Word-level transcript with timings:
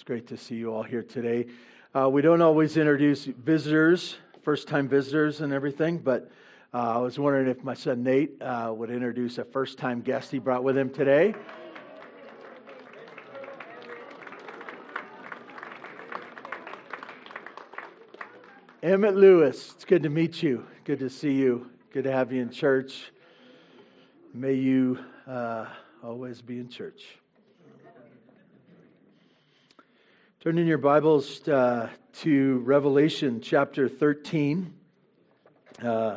It's 0.00 0.06
great 0.06 0.28
to 0.28 0.38
see 0.38 0.54
you 0.54 0.72
all 0.72 0.82
here 0.82 1.02
today. 1.02 1.44
Uh, 1.94 2.08
we 2.08 2.22
don't 2.22 2.40
always 2.40 2.78
introduce 2.78 3.26
visitors, 3.26 4.16
first 4.42 4.66
time 4.66 4.88
visitors, 4.88 5.42
and 5.42 5.52
everything, 5.52 5.98
but 5.98 6.30
uh, 6.72 6.94
I 6.94 6.96
was 6.96 7.18
wondering 7.18 7.48
if 7.48 7.62
my 7.62 7.74
son 7.74 8.02
Nate 8.02 8.40
uh, 8.40 8.72
would 8.74 8.88
introduce 8.88 9.36
a 9.36 9.44
first 9.44 9.76
time 9.76 10.00
guest 10.00 10.30
he 10.30 10.38
brought 10.38 10.64
with 10.64 10.78
him 10.78 10.88
today. 10.88 11.34
Emmett 18.82 19.16
Lewis, 19.16 19.72
it's 19.74 19.84
good 19.84 20.02
to 20.04 20.08
meet 20.08 20.42
you. 20.42 20.64
Good 20.84 21.00
to 21.00 21.10
see 21.10 21.34
you. 21.34 21.70
Good 21.92 22.04
to 22.04 22.10
have 22.10 22.32
you 22.32 22.40
in 22.40 22.48
church. 22.48 23.12
May 24.32 24.54
you 24.54 24.98
uh, 25.26 25.66
always 26.02 26.40
be 26.40 26.58
in 26.58 26.70
church. 26.70 27.19
Turn 30.42 30.56
in 30.56 30.66
your 30.66 30.78
Bibles 30.78 31.46
uh, 31.48 31.90
to 32.20 32.60
Revelation 32.60 33.42
chapter 33.42 33.90
13. 33.90 34.72
Uh, 35.82 36.16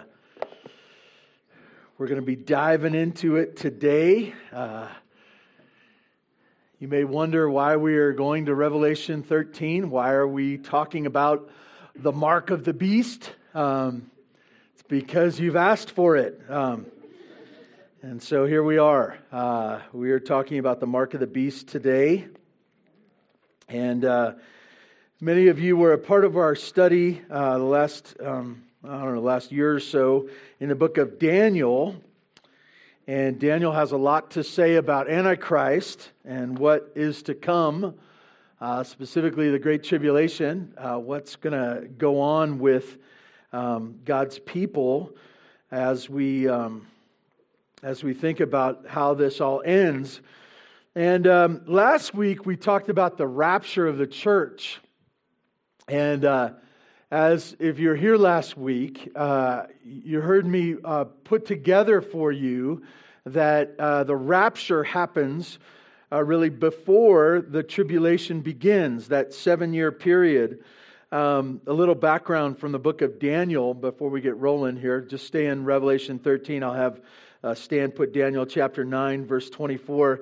we're 1.97 2.07
going 2.07 2.21
to 2.21 2.25
be 2.25 2.37
diving 2.37 2.95
into 2.95 3.35
it 3.35 3.57
today. 3.57 4.33
Uh, 4.53 4.87
you 6.79 6.87
may 6.87 7.03
wonder 7.03 7.49
why 7.49 7.75
we 7.75 7.95
are 7.95 8.13
going 8.13 8.45
to 8.45 8.55
Revelation 8.55 9.23
13. 9.23 9.89
Why 9.89 10.11
are 10.11 10.25
we 10.25 10.57
talking 10.57 11.05
about 11.05 11.49
the 11.93 12.13
mark 12.13 12.49
of 12.49 12.63
the 12.63 12.73
beast? 12.73 13.29
Um, 13.53 14.09
it's 14.73 14.83
because 14.83 15.37
you've 15.37 15.57
asked 15.57 15.91
for 15.91 16.15
it. 16.15 16.39
Um, 16.47 16.85
and 18.01 18.23
so 18.23 18.45
here 18.45 18.63
we 18.63 18.77
are. 18.77 19.17
Uh, 19.33 19.81
we 19.91 20.11
are 20.11 20.21
talking 20.21 20.59
about 20.59 20.79
the 20.79 20.87
mark 20.87 21.13
of 21.13 21.19
the 21.19 21.27
beast 21.27 21.67
today. 21.67 22.29
And 23.73 24.05
uh, 24.05 24.33
many 25.19 25.47
of 25.47 25.59
you 25.59 25.75
were 25.75 25.93
a 25.93 25.97
part 25.97 26.25
of 26.25 26.37
our 26.37 26.53
study 26.53 27.23
uh, 27.27 27.57
the 27.57 27.63
last, 27.63 28.15
um, 28.23 28.61
I 28.83 28.99
don't 28.99 29.15
know, 29.15 29.21
last 29.21 29.51
year 29.51 29.73
or 29.73 29.79
so 29.79 30.29
in 30.59 30.69
the 30.69 30.75
book 30.75 30.99
of 30.99 31.17
Daniel. 31.17 31.95
And 33.07 33.39
Daniel 33.39 33.71
has 33.71 33.91
a 33.91 33.97
lot 33.97 34.29
to 34.31 34.43
say 34.43 34.75
about 34.75 35.09
Antichrist 35.09 36.11
and 36.23 36.59
what 36.59 36.91
is 36.93 37.23
to 37.23 37.33
come, 37.33 37.95
uh, 38.61 38.83
specifically 38.83 39.49
the 39.49 39.57
Great 39.57 39.83
Tribulation, 39.83 40.71
uh, 40.77 40.99
what's 40.99 41.35
going 41.35 41.53
to 41.53 41.87
go 41.87 42.21
on 42.21 42.59
with 42.59 42.99
um, 43.53 44.01
God's 44.05 44.37
people 44.37 45.15
as 45.71 46.07
we, 46.07 46.47
um, 46.47 46.85
as 47.81 48.03
we 48.03 48.13
think 48.13 48.39
about 48.39 48.85
how 48.87 49.15
this 49.15 49.41
all 49.41 49.63
ends. 49.65 50.21
And 50.95 51.25
um, 51.25 51.61
last 51.65 52.13
week 52.13 52.45
we 52.45 52.55
talked 52.55 52.87
about 52.87 53.17
the 53.17 53.25
rapture 53.25 53.87
of 53.87 53.97
the 53.97 54.05
church. 54.05 54.79
And 55.87 56.23
uh, 56.23 56.51
as 57.09 57.55
if 57.57 57.79
you're 57.79 57.95
here 57.95 58.15
last 58.15 58.55
week, 58.55 59.09
uh, 59.15 59.63
you 59.83 60.21
heard 60.21 60.45
me 60.45 60.75
uh, 60.85 61.05
put 61.23 61.47
together 61.47 61.99
for 61.99 62.31
you 62.31 62.83
that 63.25 63.73
uh, 63.79 64.03
the 64.03 64.15
rapture 64.15 64.83
happens 64.83 65.57
uh, 66.11 66.23
really 66.23 66.49
before 66.49 67.41
the 67.41 67.63
tribulation 67.63 68.41
begins, 68.41 69.07
that 69.07 69.33
seven 69.33 69.73
year 69.73 69.91
period. 69.91 70.63
Um, 71.11 71.59
a 71.65 71.73
little 71.73 71.95
background 71.95 72.59
from 72.59 72.71
the 72.71 72.79
book 72.79 73.01
of 73.01 73.17
Daniel 73.17 73.73
before 73.73 74.09
we 74.09 74.21
get 74.21 74.37
rolling 74.37 74.77
here. 74.77 75.01
Just 75.01 75.25
stay 75.25 75.47
in 75.47 75.65
Revelation 75.65 76.19
13. 76.19 76.61
I'll 76.63 76.73
have 76.73 77.01
uh, 77.43 77.55
Stan 77.55 77.89
put 77.89 78.13
Daniel 78.13 78.45
chapter 78.45 78.85
9, 78.85 79.25
verse 79.25 79.49
24. 79.49 80.21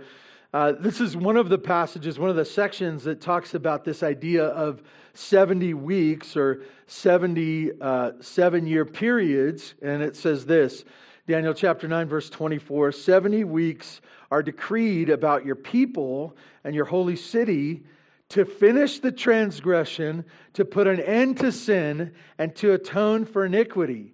Uh, 0.53 0.73
this 0.73 0.99
is 0.99 1.15
one 1.15 1.37
of 1.37 1.47
the 1.47 1.57
passages, 1.57 2.19
one 2.19 2.29
of 2.29 2.35
the 2.35 2.43
sections 2.43 3.05
that 3.05 3.21
talks 3.21 3.53
about 3.53 3.85
this 3.85 4.03
idea 4.03 4.43
of 4.47 4.83
70 5.13 5.73
weeks 5.75 6.35
or 6.35 6.63
70 6.87 7.71
uh, 7.79 8.11
seven 8.19 8.67
year 8.67 8.83
periods. 8.83 9.75
And 9.81 10.03
it 10.03 10.17
says 10.17 10.45
this 10.45 10.83
Daniel 11.25 11.53
chapter 11.53 11.87
9, 11.87 12.09
verse 12.09 12.29
24 12.29 12.91
70 12.91 13.45
weeks 13.45 14.01
are 14.29 14.43
decreed 14.43 15.09
about 15.09 15.45
your 15.45 15.55
people 15.55 16.35
and 16.65 16.75
your 16.75 16.85
holy 16.85 17.15
city 17.15 17.83
to 18.27 18.43
finish 18.43 18.99
the 18.99 19.11
transgression, 19.11 20.25
to 20.53 20.65
put 20.65 20.85
an 20.85 20.99
end 20.99 21.37
to 21.37 21.53
sin, 21.53 22.13
and 22.37 22.53
to 22.57 22.73
atone 22.73 23.23
for 23.23 23.45
iniquity. 23.45 24.13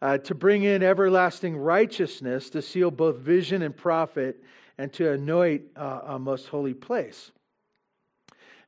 Uh, 0.00 0.18
to 0.18 0.34
bring 0.34 0.64
in 0.64 0.82
everlasting 0.82 1.56
righteousness, 1.56 2.50
to 2.50 2.60
seal 2.60 2.90
both 2.90 3.18
vision 3.18 3.62
and 3.62 3.76
prophet, 3.76 4.42
and 4.78 4.92
to 4.94 5.12
anoint 5.12 5.62
uh, 5.76 6.00
a 6.06 6.18
most 6.18 6.48
holy 6.48 6.74
place. 6.74 7.30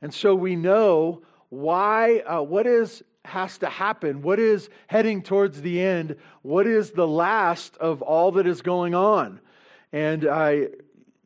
And 0.03 0.13
so 0.13 0.35
we 0.35 0.57
know 0.57 1.23
why, 1.49 2.19
uh, 2.21 2.43
what 2.43 2.67
is 2.67 3.03
has 3.25 3.57
to 3.59 3.69
happen, 3.69 4.21
what 4.21 4.39
is 4.39 4.69
heading 4.87 5.23
towards 5.23 5.63
the 5.63 5.81
end, 5.81 6.17
what 6.43 6.67
is 6.67 6.91
the 6.91 7.09
last 7.09 7.77
of 7.79 8.03
all 8.03 8.33
that 8.33 8.47
is 8.47 8.61
going 8.61 8.95
on. 8.95 9.41
And 9.93 10.27
I, 10.27 10.53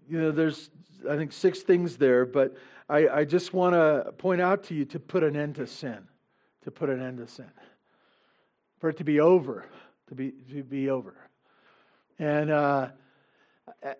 you 0.09 0.21
know, 0.21 0.31
there's, 0.31 0.71
I 1.11 1.17
think, 1.17 1.33
six 1.33 1.61
things 1.63 1.97
there, 1.97 2.25
but 2.25 2.57
I, 2.89 3.09
I 3.09 3.25
just 3.25 3.53
want 3.53 3.75
to 3.75 4.13
point 4.13 4.41
out 4.41 4.63
to 4.65 4.75
you 4.75 4.85
to 4.87 5.01
put 5.01 5.25
an 5.25 5.35
end 5.35 5.57
to 5.57 5.67
sin, 5.67 6.07
to 6.63 6.71
put 6.71 6.89
an 6.89 7.03
end 7.03 7.19
to 7.19 7.27
sin, 7.27 7.51
for 8.79 8.91
it 8.91 8.97
to 8.99 9.05
be 9.05 9.19
over, 9.19 9.67
to 10.09 10.15
be, 10.15 10.33
to 10.51 10.63
be 10.63 10.89
over. 10.89 11.17
And, 12.19 12.51
uh, 12.51 12.89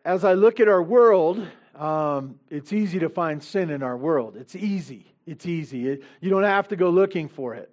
as 0.05 0.25
I 0.25 0.35
look 0.35 0.61
at 0.61 0.69
our 0.69 0.83
world, 0.83 1.47
um, 1.75 2.39
it's 2.51 2.73
easy 2.73 2.99
to 3.01 3.09
find 3.09 3.43
sin 3.43 3.71
in 3.71 3.83
our 3.83 3.97
world. 3.97 4.37
It's 4.37 4.57
easy. 4.57 5.15
It's 5.27 5.47
easy. 5.47 5.89
It, 5.89 6.03
you 6.21 6.31
don't 6.31 6.45
have 6.45 6.69
to 6.69 6.77
go 6.77 6.91
looking 6.91 7.29
for 7.29 7.55
it. 7.55 7.71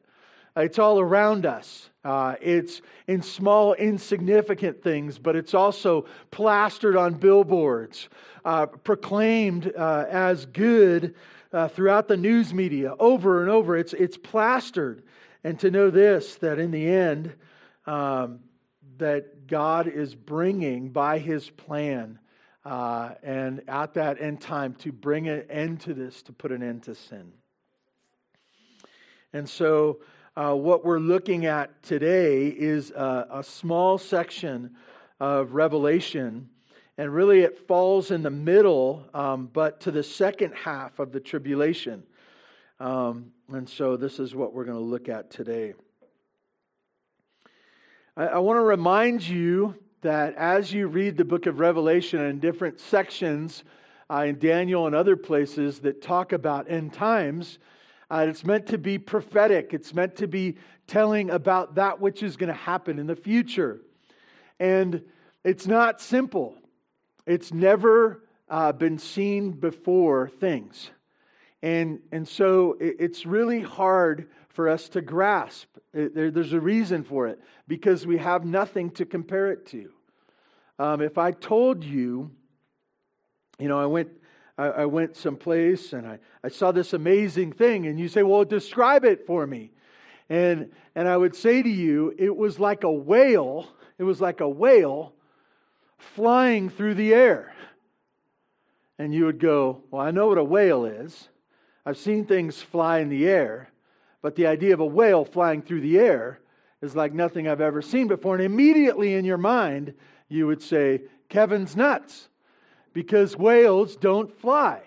It's 0.58 0.80
all 0.80 1.00
around 1.00 1.46
us. 1.46 1.90
Uh, 2.04 2.36
it's 2.40 2.82
in 3.08 3.22
small, 3.22 3.74
insignificant 3.74 4.82
things, 4.82 5.18
but 5.18 5.36
it's 5.36 5.54
also 5.54 6.06
plastered 6.32 6.96
on 6.96 7.16
billboards, 7.16 8.08
uh, 8.46 8.68
proclaimed 8.68 9.74
uh, 9.76 10.06
as 10.10 10.46
good 10.46 11.16
uh, 11.52 11.68
throughout 11.68 12.08
the 12.08 12.16
news 12.16 12.54
media 12.54 12.96
over 13.00 13.42
and 13.42 13.50
over. 13.50 13.76
It's, 13.76 13.94
it's 13.94 14.18
plastered. 14.18 15.04
And 15.44 15.60
to 15.60 15.70
know 15.70 15.90
this, 15.90 16.36
that 16.36 16.58
in 16.58 16.72
the 16.72 16.88
end, 16.88 17.36
um, 17.86 18.40
that 18.98 19.35
God 19.48 19.88
is 19.88 20.16
bringing 20.16 20.90
by 20.90 21.20
his 21.20 21.50
plan 21.50 22.20
uh, 22.66 23.12
and 23.22 23.62
at 23.68 23.94
that 23.94 24.20
end 24.20 24.42
time 24.42 24.74
to 24.74 24.92
bring 24.92 25.28
an 25.28 25.44
end 25.50 25.82
to 25.82 25.94
this, 25.94 26.24
to 26.24 26.34
put 26.34 26.52
an 26.52 26.64
end 26.64 26.84
to 26.84 26.96
sin. 26.96 27.32
And 29.34 29.48
so, 29.48 30.00
uh, 30.36 30.54
what 30.54 30.84
we're 30.84 31.00
looking 31.00 31.46
at 31.46 31.84
today 31.84 32.48
is 32.48 32.92
a, 32.92 33.28
a, 33.32 33.44
small 33.44 33.98
section 33.98 34.76
of 35.20 35.54
Revelation, 35.54 36.50
and 36.98 37.14
really 37.14 37.42
it 37.42 37.68
falls 37.68 38.12
in 38.12 38.24
the 38.24 38.30
middle, 38.30 39.06
um, 39.14 39.50
but 39.54 39.80
to 39.82 39.92
the 39.92 40.04
second 40.04 40.54
half 40.54 41.00
of 41.00 41.14
the 41.14 41.22
tribulation. 41.22 42.04
Um, 42.80 43.32
and 43.50 43.70
so, 43.70 43.96
this 43.96 44.20
is 44.20 44.34
what 44.36 44.54
we're 44.54 44.66
going 44.66 44.78
to 44.78 44.84
look 44.84 45.08
at 45.08 45.30
today. 45.30 45.74
I, 48.18 48.28
I 48.28 48.38
want 48.40 48.58
to 48.58 48.62
remind 48.62 49.28
you 49.28 49.76
that 50.02 50.36
as 50.36 50.72
you 50.72 50.88
read 50.88 51.18
the 51.18 51.26
book 51.26 51.46
of 51.48 51.60
Revelation 51.60 52.22
in 52.22 52.40
different 52.40 52.80
sections 52.80 53.64
uh, 54.10 54.26
in 54.28 54.40
Daniel 54.40 54.86
and 54.86 54.96
other 54.96 55.16
places 55.16 55.80
that 55.80 56.02
talk 56.02 56.32
about 56.32 56.70
end 56.70 56.94
times, 56.94 57.58
uh, 58.10 58.26
it's 58.30 58.46
meant 58.46 58.68
to 58.68 58.78
be 58.78 58.98
prophetic. 58.98 59.74
It's 59.74 59.94
meant 59.94 60.16
to 60.18 60.28
be 60.28 60.58
telling 60.88 61.32
about 61.32 61.76
that 61.76 62.00
which 62.00 62.22
is 62.22 62.38
going 62.38 62.50
to 62.50 62.54
happen 62.54 63.00
in 63.00 63.08
the 63.08 63.16
future. 63.16 63.82
And 64.60 65.02
it's 65.44 65.68
not 65.68 66.00
simple, 66.00 66.56
it's 67.26 67.52
never 67.52 68.24
uh, 68.48 68.72
been 68.72 69.00
seen 69.00 69.52
before 69.52 70.30
things. 70.30 70.92
And, 71.62 72.00
and 72.12 72.28
so 72.28 72.78
it, 72.80 72.98
it's 73.00 73.26
really 73.26 73.62
hard 73.62 74.30
for 74.50 74.70
us 74.70 74.90
to 74.90 75.02
grasp. 75.02 75.68
There, 75.94 76.32
there's 76.32 76.54
a 76.54 76.60
reason 76.60 77.04
for 77.04 77.28
it 77.28 77.40
because 77.68 78.06
we 78.06 78.18
have 78.18 78.46
nothing 78.46 78.92
to 78.92 79.06
compare 79.06 79.52
it 79.52 79.66
to. 79.68 79.90
Um, 80.78 81.02
if 81.02 81.18
I 81.18 81.32
told 81.32 81.84
you, 81.84 82.32
you 83.60 83.68
know, 83.68 83.80
I 83.80 83.86
went, 83.86 84.10
I, 84.58 84.66
I 84.66 84.86
went 84.86 85.16
someplace 85.16 85.94
and 85.94 86.06
I, 86.06 86.20
I 86.44 86.50
saw 86.50 86.72
this 86.72 86.94
amazing 86.94 87.54
thing, 87.54 87.88
and 87.88 88.00
you 88.00 88.08
say, 88.08 88.24
well, 88.24 88.44
describe 88.44 89.06
it 89.06 89.26
for 89.26 89.48
me. 89.48 89.72
And, 90.30 90.72
and 90.96 91.08
I 91.08 91.16
would 91.16 91.36
say 91.36 91.62
to 91.62 91.70
you, 91.70 92.14
it 92.18 92.36
was 92.36 92.60
like 92.60 92.84
a 92.84 92.92
whale, 92.92 93.68
it 93.98 94.04
was 94.04 94.20
like 94.20 94.42
a 94.42 94.50
whale 94.50 95.14
flying 95.98 96.70
through 96.70 96.96
the 96.96 97.14
air. 97.14 97.54
And 98.98 99.14
you 99.14 99.26
would 99.26 99.40
go, 99.40 99.84
Well, 99.92 100.02
I 100.02 100.12
know 100.12 100.28
what 100.28 100.38
a 100.38 100.44
whale 100.44 100.86
is. 100.86 101.28
I've 101.86 101.98
seen 101.98 102.26
things 102.26 102.62
fly 102.62 103.00
in 103.00 103.10
the 103.10 103.28
air. 103.28 103.70
But 104.22 104.36
the 104.36 104.48
idea 104.48 104.74
of 104.74 104.80
a 104.80 104.86
whale 104.86 105.24
flying 105.24 105.62
through 105.62 105.82
the 105.82 106.00
air 106.00 106.40
is 106.82 106.96
like 106.96 107.14
nothing 107.14 107.48
I've 107.48 107.62
ever 107.62 107.82
seen 107.82 108.08
before. 108.08 108.36
And 108.36 108.44
immediately 108.44 109.14
in 109.14 109.24
your 109.24 109.38
mind, 109.38 109.94
you 110.28 110.48
would 110.48 110.62
say, 110.64 111.04
Kevin's 111.30 111.76
nuts, 111.76 112.30
because 112.94 113.38
whales 113.38 113.96
don't 113.96 114.36
fly. 114.40 114.82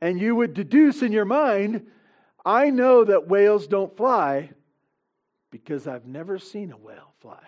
and 0.00 0.20
you 0.20 0.34
would 0.34 0.54
deduce 0.54 1.02
in 1.02 1.12
your 1.12 1.24
mind, 1.24 1.86
I 2.44 2.70
know 2.70 3.04
that 3.04 3.28
whales 3.28 3.66
don't 3.66 3.94
fly 3.96 4.50
because 5.50 5.86
I've 5.86 6.06
never 6.06 6.38
seen 6.38 6.72
a 6.72 6.76
whale 6.76 7.12
fly. 7.20 7.44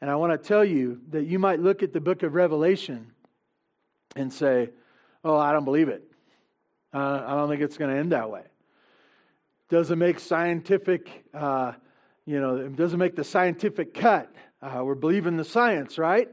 And 0.00 0.10
I 0.10 0.16
want 0.16 0.32
to 0.32 0.48
tell 0.48 0.64
you 0.64 1.00
that 1.08 1.24
you 1.24 1.38
might 1.38 1.58
look 1.58 1.82
at 1.82 1.92
the 1.92 2.00
book 2.00 2.22
of 2.22 2.34
Revelation 2.34 3.12
and 4.14 4.32
say, 4.32 4.70
Oh, 5.24 5.36
I 5.36 5.52
don't 5.52 5.64
believe 5.64 5.88
it. 5.88 6.08
Uh, 6.96 7.22
I 7.26 7.34
don't 7.34 7.50
think 7.50 7.60
it's 7.60 7.76
going 7.76 7.92
to 7.92 8.00
end 8.00 8.12
that 8.12 8.30
way. 8.30 8.44
Doesn't 9.68 9.98
make 9.98 10.18
scientific, 10.18 11.24
uh, 11.34 11.72
you 12.24 12.40
know, 12.40 12.56
it 12.56 12.74
doesn't 12.74 12.98
make 12.98 13.16
the 13.16 13.24
scientific 13.24 13.92
cut. 13.92 14.32
Uh, 14.62 14.82
we're 14.82 14.94
believing 14.94 15.36
the 15.36 15.44
science, 15.44 15.98
right? 15.98 16.30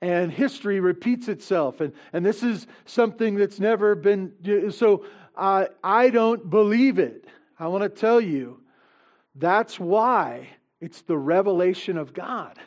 And 0.00 0.32
history 0.32 0.80
repeats 0.80 1.28
itself. 1.28 1.80
And, 1.80 1.92
and 2.12 2.26
this 2.26 2.42
is 2.42 2.66
something 2.86 3.36
that's 3.36 3.60
never 3.60 3.94
been. 3.94 4.32
So 4.72 5.04
uh, 5.36 5.66
I 5.84 6.10
don't 6.10 6.50
believe 6.50 6.98
it. 6.98 7.26
I 7.56 7.68
want 7.68 7.84
to 7.84 7.88
tell 7.88 8.20
you 8.20 8.60
that's 9.36 9.78
why 9.78 10.48
it's 10.80 11.02
the 11.02 11.18
revelation 11.18 11.96
of 11.96 12.12
God. 12.12 12.58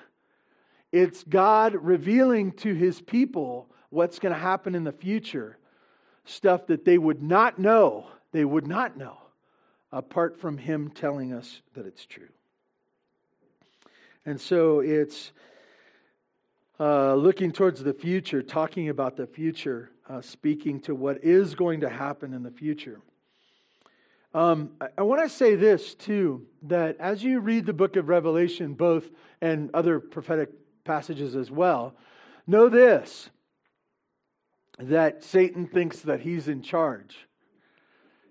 It's 0.94 1.26
God 1.26 1.76
revealing 1.76 2.54
to 2.54 2.74
his 2.74 3.02
people 3.02 3.70
what's 3.90 4.20
going 4.20 4.34
to 4.34 4.40
happen 4.40 4.76
in 4.76 4.86
the 4.86 4.94
future, 4.94 5.58
stuff 6.26 6.68
that 6.68 6.86
they 6.86 6.98
would 6.98 7.22
not 7.22 7.60
know, 7.60 8.08
they 8.32 8.46
would 8.46 8.68
not 8.68 8.98
know, 8.98 9.18
apart 9.92 10.40
from 10.40 10.58
him 10.58 10.90
telling 10.90 11.34
us 11.34 11.62
that 11.74 11.86
it's 11.86 12.06
true. 12.06 12.30
And 14.26 14.40
so 14.40 14.80
it's 14.80 15.32
uh, 16.80 17.16
looking 17.16 17.52
towards 17.52 17.84
the 17.84 17.94
future, 17.94 18.42
talking 18.42 18.90
about 18.90 19.18
the 19.18 19.28
future, 19.28 19.92
uh, 20.10 20.22
speaking 20.22 20.80
to 20.82 20.96
what 20.96 21.24
is 21.24 21.56
going 21.56 21.82
to 21.82 21.90
happen 21.90 22.34
in 22.34 22.44
the 22.44 22.52
future. 22.52 23.00
Um, 24.34 24.72
I, 24.82 24.88
I 25.00 25.02
want 25.04 25.22
to 25.22 25.30
say 25.30 25.56
this 25.56 25.94
too 25.94 26.46
that 26.64 26.98
as 27.00 27.24
you 27.24 27.40
read 27.40 27.66
the 27.66 27.74
book 27.74 27.96
of 27.96 28.10
Revelation, 28.10 28.74
both 28.74 29.10
and 29.42 29.70
other 29.74 30.00
prophetic 30.00 30.50
passages 30.84 31.36
as 31.36 31.52
well, 31.52 31.94
know 32.48 32.70
this 32.70 33.30
that 34.80 35.24
Satan 35.24 35.68
thinks 35.68 36.00
that 36.02 36.22
he's 36.22 36.48
in 36.48 36.62
charge. 36.62 37.28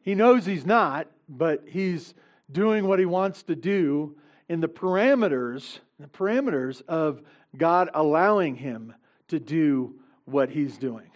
He 0.02 0.14
knows 0.14 0.46
he's 0.46 0.66
not, 0.66 1.08
but 1.28 1.64
he's 1.68 2.14
doing 2.50 2.86
what 2.86 2.98
he 2.98 3.06
wants 3.06 3.42
to 3.44 3.54
do 3.54 4.16
in 4.48 4.60
the 4.60 4.68
parameters, 4.68 5.78
the 5.98 6.08
parameters 6.08 6.82
of 6.88 7.22
God 7.56 7.88
allowing 7.94 8.56
him 8.56 8.94
to 9.28 9.38
do 9.38 9.94
what 10.24 10.50
he's 10.50 10.76
doing. 10.76 11.10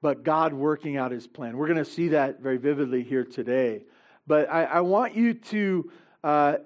But 0.00 0.24
God 0.24 0.52
working 0.52 0.96
out 0.96 1.12
his 1.12 1.26
plan. 1.26 1.56
We're 1.56 1.68
going 1.68 1.78
to 1.78 1.84
see 1.84 2.08
that 2.08 2.40
very 2.40 2.56
vividly 2.56 3.02
here 3.04 3.24
today. 3.24 3.84
But 4.26 4.50
I, 4.50 4.64
I 4.64 4.80
want 4.80 5.14
you 5.14 5.34
to, 5.34 5.90
uh, 6.24 6.56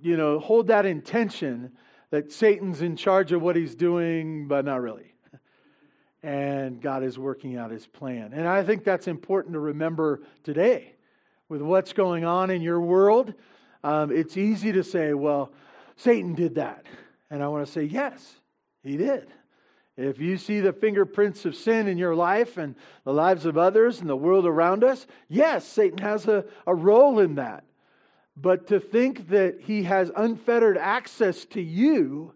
you 0.00 0.16
know, 0.16 0.38
hold 0.38 0.68
that 0.68 0.86
intention 0.86 1.72
that 2.10 2.32
Satan's 2.32 2.82
in 2.82 2.96
charge 2.96 3.32
of 3.32 3.42
what 3.42 3.56
he's 3.56 3.74
doing, 3.74 4.48
but 4.48 4.64
not 4.64 4.80
really. 4.80 5.11
And 6.22 6.80
God 6.80 7.02
is 7.02 7.18
working 7.18 7.56
out 7.56 7.70
his 7.70 7.86
plan. 7.86 8.32
And 8.32 8.46
I 8.46 8.62
think 8.62 8.84
that's 8.84 9.08
important 9.08 9.54
to 9.54 9.60
remember 9.60 10.20
today 10.44 10.94
with 11.48 11.62
what's 11.62 11.92
going 11.92 12.24
on 12.24 12.50
in 12.50 12.62
your 12.62 12.80
world. 12.80 13.34
Um, 13.82 14.12
it's 14.12 14.36
easy 14.36 14.72
to 14.72 14.84
say, 14.84 15.14
well, 15.14 15.52
Satan 15.96 16.34
did 16.34 16.54
that. 16.54 16.86
And 17.30 17.42
I 17.42 17.48
want 17.48 17.66
to 17.66 17.72
say, 17.72 17.84
yes, 17.84 18.36
he 18.82 18.96
did. 18.96 19.26
If 19.96 20.20
you 20.20 20.38
see 20.38 20.60
the 20.60 20.72
fingerprints 20.72 21.44
of 21.44 21.54
sin 21.54 21.86
in 21.86 21.98
your 21.98 22.14
life 22.14 22.56
and 22.56 22.74
the 23.04 23.12
lives 23.12 23.44
of 23.44 23.58
others 23.58 24.00
and 24.00 24.08
the 24.08 24.16
world 24.16 24.46
around 24.46 24.84
us, 24.84 25.06
yes, 25.28 25.66
Satan 25.66 25.98
has 25.98 26.26
a, 26.26 26.44
a 26.66 26.74
role 26.74 27.18
in 27.18 27.34
that. 27.34 27.64
But 28.36 28.66
to 28.68 28.80
think 28.80 29.28
that 29.28 29.60
he 29.60 29.82
has 29.82 30.10
unfettered 30.16 30.78
access 30.78 31.44
to 31.46 31.60
you 31.60 32.32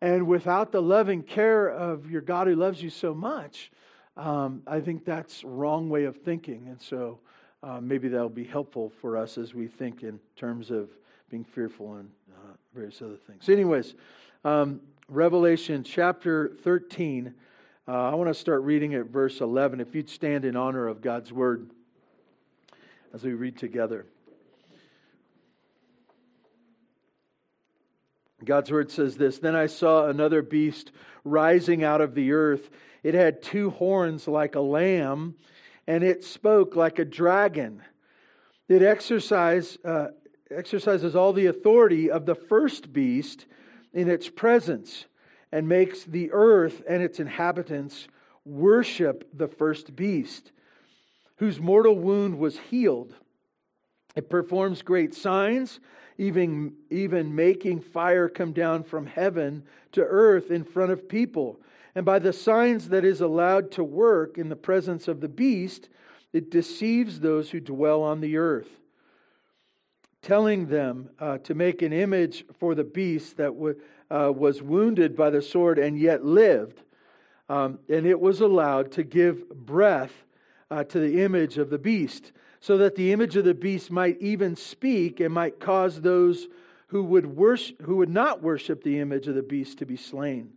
and 0.00 0.26
without 0.26 0.72
the 0.72 0.80
loving 0.80 1.22
care 1.22 1.68
of 1.68 2.10
your 2.10 2.22
God 2.22 2.46
who 2.46 2.54
loves 2.54 2.82
you 2.82 2.90
so 2.90 3.14
much, 3.14 3.70
um, 4.16 4.62
I 4.66 4.80
think 4.80 5.04
that's 5.04 5.44
wrong 5.44 5.88
way 5.88 6.04
of 6.04 6.16
thinking. 6.16 6.68
And 6.68 6.80
so 6.80 7.18
uh, 7.62 7.80
maybe 7.80 8.08
that'll 8.08 8.28
be 8.28 8.44
helpful 8.44 8.92
for 9.00 9.16
us 9.16 9.36
as 9.38 9.54
we 9.54 9.66
think 9.66 10.02
in 10.02 10.18
terms 10.36 10.70
of 10.70 10.88
being 11.30 11.44
fearful 11.44 11.94
and 11.94 12.10
uh, 12.32 12.52
various 12.74 13.00
other 13.02 13.16
things. 13.26 13.48
Anyways, 13.48 13.94
um, 14.44 14.80
Revelation 15.08 15.82
chapter 15.82 16.52
13. 16.62 17.34
Uh, 17.86 17.92
I 17.92 18.14
want 18.14 18.28
to 18.28 18.34
start 18.34 18.62
reading 18.62 18.94
at 18.94 19.06
verse 19.06 19.40
11. 19.40 19.80
If 19.80 19.94
you'd 19.94 20.08
stand 20.08 20.44
in 20.44 20.56
honor 20.56 20.86
of 20.86 21.02
God's 21.02 21.32
word 21.32 21.70
as 23.12 23.24
we 23.24 23.32
read 23.32 23.58
together. 23.58 24.06
God's 28.44 28.70
word 28.70 28.90
says 28.90 29.16
this 29.16 29.38
Then 29.38 29.54
I 29.54 29.66
saw 29.66 30.06
another 30.06 30.42
beast 30.42 30.92
rising 31.24 31.84
out 31.84 32.00
of 32.00 32.14
the 32.14 32.32
earth. 32.32 32.70
It 33.02 33.14
had 33.14 33.42
two 33.42 33.70
horns 33.70 34.28
like 34.28 34.54
a 34.54 34.60
lamb, 34.60 35.34
and 35.86 36.04
it 36.04 36.24
spoke 36.24 36.76
like 36.76 36.98
a 36.98 37.04
dragon. 37.04 37.82
It 38.68 38.82
exercise, 38.82 39.78
uh, 39.84 40.08
exercises 40.50 41.16
all 41.16 41.32
the 41.32 41.46
authority 41.46 42.10
of 42.10 42.26
the 42.26 42.34
first 42.34 42.92
beast 42.92 43.46
in 43.92 44.08
its 44.08 44.28
presence 44.28 45.06
and 45.52 45.68
makes 45.68 46.04
the 46.04 46.30
earth 46.32 46.82
and 46.88 47.02
its 47.02 47.18
inhabitants 47.18 48.06
worship 48.44 49.28
the 49.36 49.48
first 49.48 49.96
beast, 49.96 50.52
whose 51.36 51.60
mortal 51.60 51.96
wound 51.96 52.38
was 52.38 52.58
healed. 52.58 53.14
It 54.14 54.30
performs 54.30 54.82
great 54.82 55.14
signs 55.14 55.80
even, 56.20 56.74
even 56.90 57.34
making 57.34 57.80
fire 57.80 58.28
come 58.28 58.52
down 58.52 58.84
from 58.84 59.06
heaven 59.06 59.62
to 59.90 60.02
earth 60.02 60.50
in 60.50 60.62
front 60.62 60.92
of 60.92 61.08
people. 61.08 61.58
And 61.94 62.04
by 62.04 62.18
the 62.18 62.34
signs 62.34 62.90
that 62.90 63.06
is 63.06 63.22
allowed 63.22 63.70
to 63.72 63.82
work 63.82 64.36
in 64.36 64.50
the 64.50 64.54
presence 64.54 65.08
of 65.08 65.22
the 65.22 65.28
beast, 65.28 65.88
it 66.34 66.50
deceives 66.50 67.20
those 67.20 67.50
who 67.50 67.58
dwell 67.58 68.02
on 68.02 68.20
the 68.20 68.36
earth, 68.36 68.68
telling 70.20 70.66
them 70.66 71.08
uh, 71.18 71.38
to 71.38 71.54
make 71.54 71.80
an 71.80 71.94
image 71.94 72.44
for 72.58 72.74
the 72.74 72.84
beast 72.84 73.38
that 73.38 73.54
w- 73.54 73.80
uh, 74.10 74.30
was 74.30 74.60
wounded 74.60 75.16
by 75.16 75.30
the 75.30 75.40
sword 75.40 75.78
and 75.78 75.98
yet 75.98 76.22
lived. 76.22 76.82
Um, 77.48 77.78
and 77.88 78.04
it 78.04 78.20
was 78.20 78.42
allowed 78.42 78.92
to 78.92 79.04
give 79.04 79.48
breath 79.48 80.12
uh, 80.70 80.84
to 80.84 81.00
the 81.00 81.22
image 81.22 81.56
of 81.56 81.70
the 81.70 81.78
beast 81.78 82.32
so 82.60 82.76
that 82.78 82.94
the 82.94 83.12
image 83.12 83.36
of 83.36 83.44
the 83.44 83.54
beast 83.54 83.90
might 83.90 84.20
even 84.20 84.54
speak 84.54 85.20
and 85.20 85.32
might 85.32 85.58
cause 85.58 86.00
those 86.00 86.46
who 86.88 87.02
would, 87.04 87.26
worship, 87.26 87.80
who 87.82 87.96
would 87.96 88.10
not 88.10 88.42
worship 88.42 88.82
the 88.82 88.98
image 88.98 89.26
of 89.28 89.34
the 89.34 89.42
beast 89.42 89.78
to 89.78 89.86
be 89.86 89.96
slain. 89.96 90.52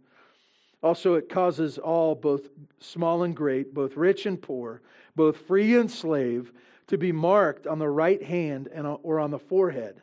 Also, 0.82 1.14
it 1.14 1.30
causes 1.30 1.78
all, 1.78 2.14
both 2.14 2.50
small 2.80 3.24
and 3.24 3.36
great, 3.36 3.74
both 3.74 3.96
rich 3.96 4.26
and 4.26 4.42
poor, 4.42 4.82
both 5.16 5.38
free 5.48 5.76
and 5.76 5.90
slave, 5.90 6.52
to 6.88 6.98
be 6.98 7.14
marked 7.14 7.66
on 7.66 7.80
the 7.80 7.88
right 7.88 8.22
hand 8.22 8.68
and, 8.74 8.86
or 9.04 9.20
on 9.20 9.32
the 9.32 9.40
forehead, 9.40 10.02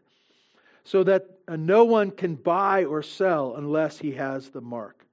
so 0.84 1.04
that 1.04 1.26
uh, 1.46 1.56
no 1.56 1.84
one 1.84 2.10
can 2.10 2.34
buy 2.34 2.84
or 2.84 3.02
sell 3.02 3.54
unless 3.56 3.98
he 3.98 4.12
has 4.12 4.48
the 4.48 4.62
mark. 4.62 5.04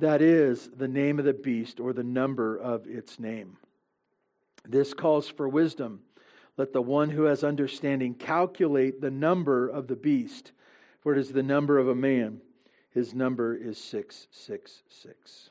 That 0.00 0.20
is 0.20 0.68
the 0.76 0.88
name 0.88 1.20
of 1.20 1.24
the 1.24 1.32
beast 1.32 1.78
or 1.78 1.92
the 1.92 2.02
number 2.02 2.56
of 2.58 2.86
its 2.88 3.20
name. 3.20 3.58
This 4.68 4.94
calls 4.94 5.28
for 5.28 5.48
wisdom. 5.48 6.00
Let 6.56 6.72
the 6.72 6.82
one 6.82 7.10
who 7.10 7.24
has 7.24 7.44
understanding 7.44 8.14
calculate 8.14 9.00
the 9.00 9.10
number 9.10 9.68
of 9.68 9.88
the 9.88 9.96
beast, 9.96 10.52
for 11.00 11.12
it 11.12 11.18
is 11.18 11.32
the 11.32 11.42
number 11.42 11.78
of 11.78 11.88
a 11.88 11.94
man. 11.94 12.40
His 12.90 13.14
number 13.14 13.54
is 13.54 13.76
666. 13.78 15.50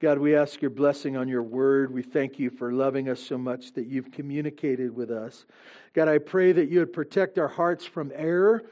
God, 0.00 0.18
we 0.18 0.36
ask 0.36 0.60
your 0.60 0.70
blessing 0.70 1.16
on 1.16 1.28
your 1.28 1.42
word. 1.42 1.92
We 1.92 2.02
thank 2.02 2.38
you 2.38 2.50
for 2.50 2.72
loving 2.72 3.08
us 3.08 3.20
so 3.20 3.38
much 3.38 3.72
that 3.72 3.86
you've 3.86 4.12
communicated 4.12 4.94
with 4.94 5.10
us. 5.10 5.46
God, 5.94 6.08
I 6.08 6.18
pray 6.18 6.52
that 6.52 6.68
you 6.68 6.80
would 6.80 6.92
protect 6.92 7.38
our 7.38 7.48
hearts 7.48 7.84
from 7.84 8.12
error, 8.14 8.64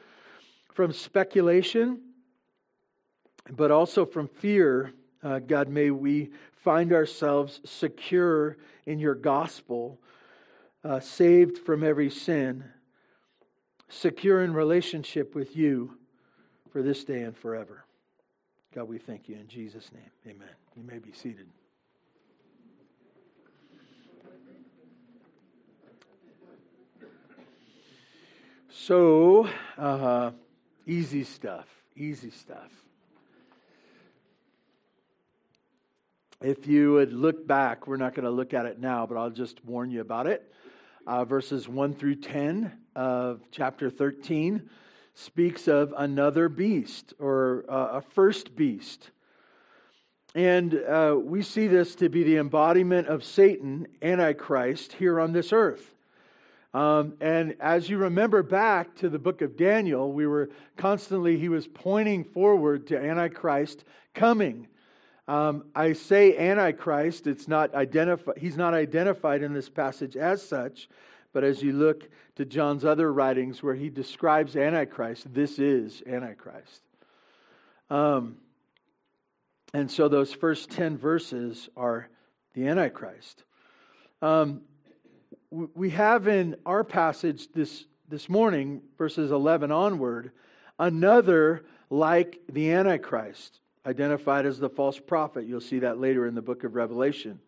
from 0.74 0.92
speculation, 0.92 2.00
but 3.50 3.70
also 3.70 4.04
from 4.04 4.28
fear. 4.28 4.92
Uh, 5.22 5.38
God, 5.38 5.68
may 5.68 5.90
we 5.90 6.30
find 6.62 6.92
ourselves 6.92 7.60
secure 7.64 8.56
in 8.86 8.98
your 8.98 9.14
gospel, 9.14 9.98
uh, 10.84 11.00
saved 11.00 11.58
from 11.58 11.82
every 11.82 12.10
sin, 12.10 12.64
secure 13.88 14.42
in 14.42 14.52
relationship 14.54 15.34
with 15.34 15.56
you 15.56 15.96
for 16.70 16.82
this 16.82 17.04
day 17.04 17.22
and 17.22 17.36
forever. 17.36 17.84
God, 18.74 18.88
we 18.88 18.98
thank 18.98 19.28
you 19.28 19.36
in 19.36 19.48
Jesus' 19.48 19.90
name. 19.92 20.10
Amen. 20.26 20.48
You 20.76 20.82
may 20.84 20.98
be 20.98 21.12
seated. 21.12 21.46
So, 28.70 29.48
uh, 29.76 30.30
easy 30.86 31.24
stuff, 31.24 31.66
easy 31.94 32.30
stuff. 32.30 32.81
If 36.42 36.66
you 36.66 36.94
would 36.94 37.12
look 37.12 37.46
back, 37.46 37.86
we're 37.86 37.98
not 37.98 38.16
going 38.16 38.24
to 38.24 38.30
look 38.30 38.52
at 38.52 38.66
it 38.66 38.80
now, 38.80 39.06
but 39.06 39.16
I'll 39.16 39.30
just 39.30 39.64
warn 39.64 39.92
you 39.92 40.00
about 40.00 40.26
it. 40.26 40.52
Uh, 41.06 41.24
verses 41.24 41.68
1 41.68 41.94
through 41.94 42.16
10 42.16 42.72
of 42.96 43.42
chapter 43.52 43.88
13 43.90 44.68
speaks 45.14 45.68
of 45.68 45.94
another 45.96 46.48
beast 46.48 47.14
or 47.20 47.64
uh, 47.68 47.98
a 47.98 48.02
first 48.02 48.56
beast. 48.56 49.12
And 50.34 50.74
uh, 50.74 51.16
we 51.16 51.42
see 51.42 51.68
this 51.68 51.94
to 51.96 52.08
be 52.08 52.24
the 52.24 52.38
embodiment 52.38 53.06
of 53.06 53.22
Satan, 53.22 53.86
Antichrist, 54.02 54.94
here 54.94 55.20
on 55.20 55.32
this 55.32 55.52
earth. 55.52 55.94
Um, 56.74 57.14
and 57.20 57.54
as 57.60 57.88
you 57.88 57.98
remember 57.98 58.42
back 58.42 58.96
to 58.96 59.08
the 59.08 59.18
book 59.20 59.42
of 59.42 59.56
Daniel, 59.56 60.12
we 60.12 60.26
were 60.26 60.50
constantly, 60.76 61.38
he 61.38 61.48
was 61.48 61.68
pointing 61.68 62.24
forward 62.24 62.88
to 62.88 62.98
Antichrist 62.98 63.84
coming. 64.12 64.66
Um, 65.28 65.64
I 65.74 65.92
say 65.92 66.36
Antichrist, 66.36 67.26
it's 67.26 67.46
not 67.46 67.74
identified, 67.74 68.38
he's 68.38 68.56
not 68.56 68.74
identified 68.74 69.42
in 69.42 69.52
this 69.52 69.68
passage 69.68 70.16
as 70.16 70.42
such, 70.42 70.88
but 71.32 71.44
as 71.44 71.62
you 71.62 71.72
look 71.72 72.08
to 72.36 72.44
John's 72.44 72.84
other 72.84 73.12
writings 73.12 73.62
where 73.62 73.74
he 73.74 73.88
describes 73.88 74.56
Antichrist, 74.56 75.32
this 75.32 75.58
is 75.58 76.02
Antichrist. 76.06 76.82
Um, 77.88 78.38
and 79.72 79.90
so 79.90 80.08
those 80.08 80.32
first 80.32 80.70
10 80.70 80.98
verses 80.98 81.68
are 81.76 82.08
the 82.54 82.66
Antichrist. 82.66 83.44
Um, 84.20 84.62
we 85.50 85.90
have 85.90 86.28
in 86.28 86.56
our 86.66 86.84
passage 86.84 87.50
this, 87.52 87.84
this 88.08 88.28
morning, 88.28 88.82
verses 88.98 89.30
11 89.30 89.70
onward, 89.70 90.32
another 90.78 91.64
like 91.90 92.40
the 92.50 92.72
Antichrist, 92.72 93.60
identified 93.86 94.46
as 94.46 94.58
the 94.58 94.68
false 94.68 94.98
prophet. 94.98 95.46
You'll 95.46 95.60
see 95.60 95.80
that 95.80 95.98
later 95.98 96.26
in 96.26 96.34
the 96.34 96.42
book 96.42 96.64
of 96.64 96.74
Revelation. 96.74 97.40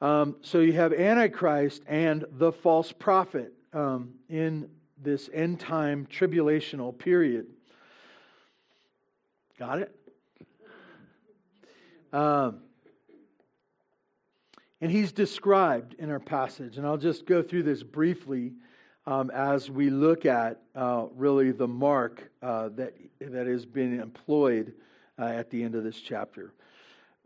Um, 0.00 0.36
so 0.42 0.60
you 0.60 0.72
have 0.72 0.92
Antichrist 0.92 1.82
and 1.86 2.24
the 2.32 2.52
false 2.52 2.92
prophet 2.92 3.52
um, 3.72 4.14
in 4.28 4.68
this 5.00 5.30
end 5.32 5.60
time 5.60 6.06
tribulational 6.10 6.96
period. 6.96 7.46
Got 9.58 9.80
it? 9.80 9.96
Um, 12.12 12.60
and 14.80 14.90
he's 14.90 15.12
described 15.12 15.94
in 15.98 16.10
our 16.10 16.18
passage, 16.18 16.76
and 16.76 16.86
I'll 16.86 16.96
just 16.96 17.24
go 17.24 17.42
through 17.42 17.62
this 17.62 17.82
briefly 17.82 18.52
um, 19.06 19.30
as 19.30 19.70
we 19.70 19.90
look 19.90 20.26
at 20.26 20.60
uh, 20.74 21.06
really 21.14 21.52
the 21.52 21.68
mark 21.68 22.30
uh, 22.42 22.70
that, 22.70 22.94
that 23.20 23.46
has 23.46 23.64
been 23.64 24.00
employed 24.00 24.72
uh, 25.22 25.26
at 25.26 25.50
the 25.50 25.62
end 25.62 25.74
of 25.74 25.84
this 25.84 26.00
chapter. 26.00 26.52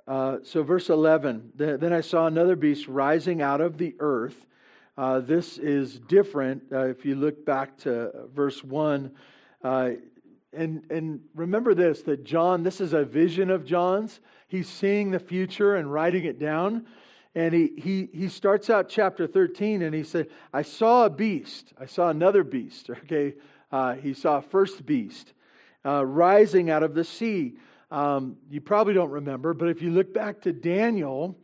Uh, 0.07 0.39
so, 0.45 0.63
verse 0.63 0.89
11 0.91 1.53
Then 1.57 1.93
I 1.93 2.01
saw 2.01 2.27
another 2.27 2.55
beast 2.57 2.87
rising 2.87 3.43
out 3.43 3.61
of 3.61 3.79
the 3.79 3.95
earth. 3.99 4.47
Uh, 4.97 5.21
this 5.21 5.59
is 5.59 5.99
different 5.99 6.63
uh, 6.73 6.87
if 6.87 7.05
you 7.05 7.15
look 7.15 7.45
back 7.45 7.77
to 7.79 8.11
verse 8.35 8.63
1 8.63 9.11
and, 10.53 10.91
and 10.91 11.21
remember 11.35 11.75
this 11.75 12.03
that 12.03 12.25
John, 12.25 12.63
this 12.63 12.81
is 12.81 12.93
a 12.93 13.05
vision 13.05 13.51
of 13.51 13.65
John's. 13.65 14.21
He's 14.49 14.69
seeing 14.69 15.11
the 15.11 15.19
future 15.19 15.77
and 15.77 15.93
writing 15.93 16.25
it 16.25 16.39
down. 16.39 16.87
And 17.35 17.53
he, 17.53 17.73
he, 17.77 18.09
he 18.15 18.29
starts 18.29 18.71
out 18.71 18.89
chapter 18.89 19.27
13 19.27 19.83
and 19.83 19.95
he 19.95 20.03
said, 20.03 20.29
I 20.55 20.63
saw 20.63 21.05
a 21.05 21.11
beast. 21.11 21.75
I 21.79 21.87
saw 21.87 22.09
another 22.09 22.43
beast. 22.43 22.91
Okay. 23.05 23.35
Uh, 23.73 23.95
he 23.95 24.15
saw 24.15 24.39
a 24.39 24.43
first 24.43 24.87
beast 24.87 25.33
uh, 25.85 26.07
rising 26.07 26.71
out 26.71 26.83
of 26.83 26.95
the 26.95 27.05
sea. 27.05 27.57
Um, 27.91 28.37
you 28.51 28.61
probably 28.61 28.95
don't 28.95 29.11
remember, 29.11 29.55
but 29.55 29.69
if 29.69 29.81
you 29.81 29.91
look 29.91 30.13
back 30.13 30.43
to 30.43 30.53
Daniel, 30.53 31.39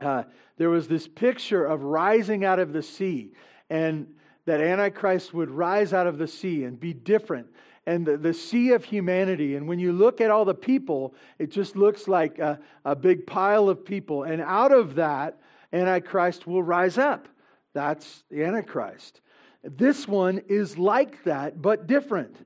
uh, 0.00 0.24
there 0.58 0.68
was 0.68 0.88
this 0.88 1.08
picture 1.08 1.64
of 1.64 1.82
rising 1.82 2.44
out 2.44 2.58
of 2.58 2.72
the 2.72 2.82
sea 2.82 3.32
and 3.70 4.06
that 4.44 4.60
Antichrist 4.60 5.32
would 5.34 5.50
rise 5.50 5.92
out 5.92 6.06
of 6.06 6.18
the 6.18 6.26
sea 6.26 6.64
and 6.64 6.78
be 6.78 6.92
different 6.92 7.48
and 7.88 8.04
the, 8.04 8.18
the 8.18 8.34
sea 8.34 8.72
of 8.72 8.84
humanity. 8.84 9.56
And 9.56 9.66
when 9.66 9.78
you 9.78 9.92
look 9.92 10.20
at 10.20 10.30
all 10.30 10.44
the 10.44 10.54
people, 10.54 11.14
it 11.38 11.50
just 11.50 11.74
looks 11.74 12.06
like 12.06 12.38
a, 12.38 12.60
a 12.84 12.94
big 12.94 13.26
pile 13.26 13.70
of 13.70 13.84
people. 13.84 14.24
And 14.24 14.42
out 14.42 14.72
of 14.72 14.96
that, 14.96 15.38
Antichrist 15.72 16.46
will 16.46 16.62
rise 16.62 16.98
up. 16.98 17.28
That's 17.72 18.24
the 18.30 18.44
Antichrist. 18.44 19.22
This 19.62 20.06
one 20.06 20.42
is 20.48 20.76
like 20.76 21.24
that, 21.24 21.62
but 21.62 21.86
different. 21.86 22.36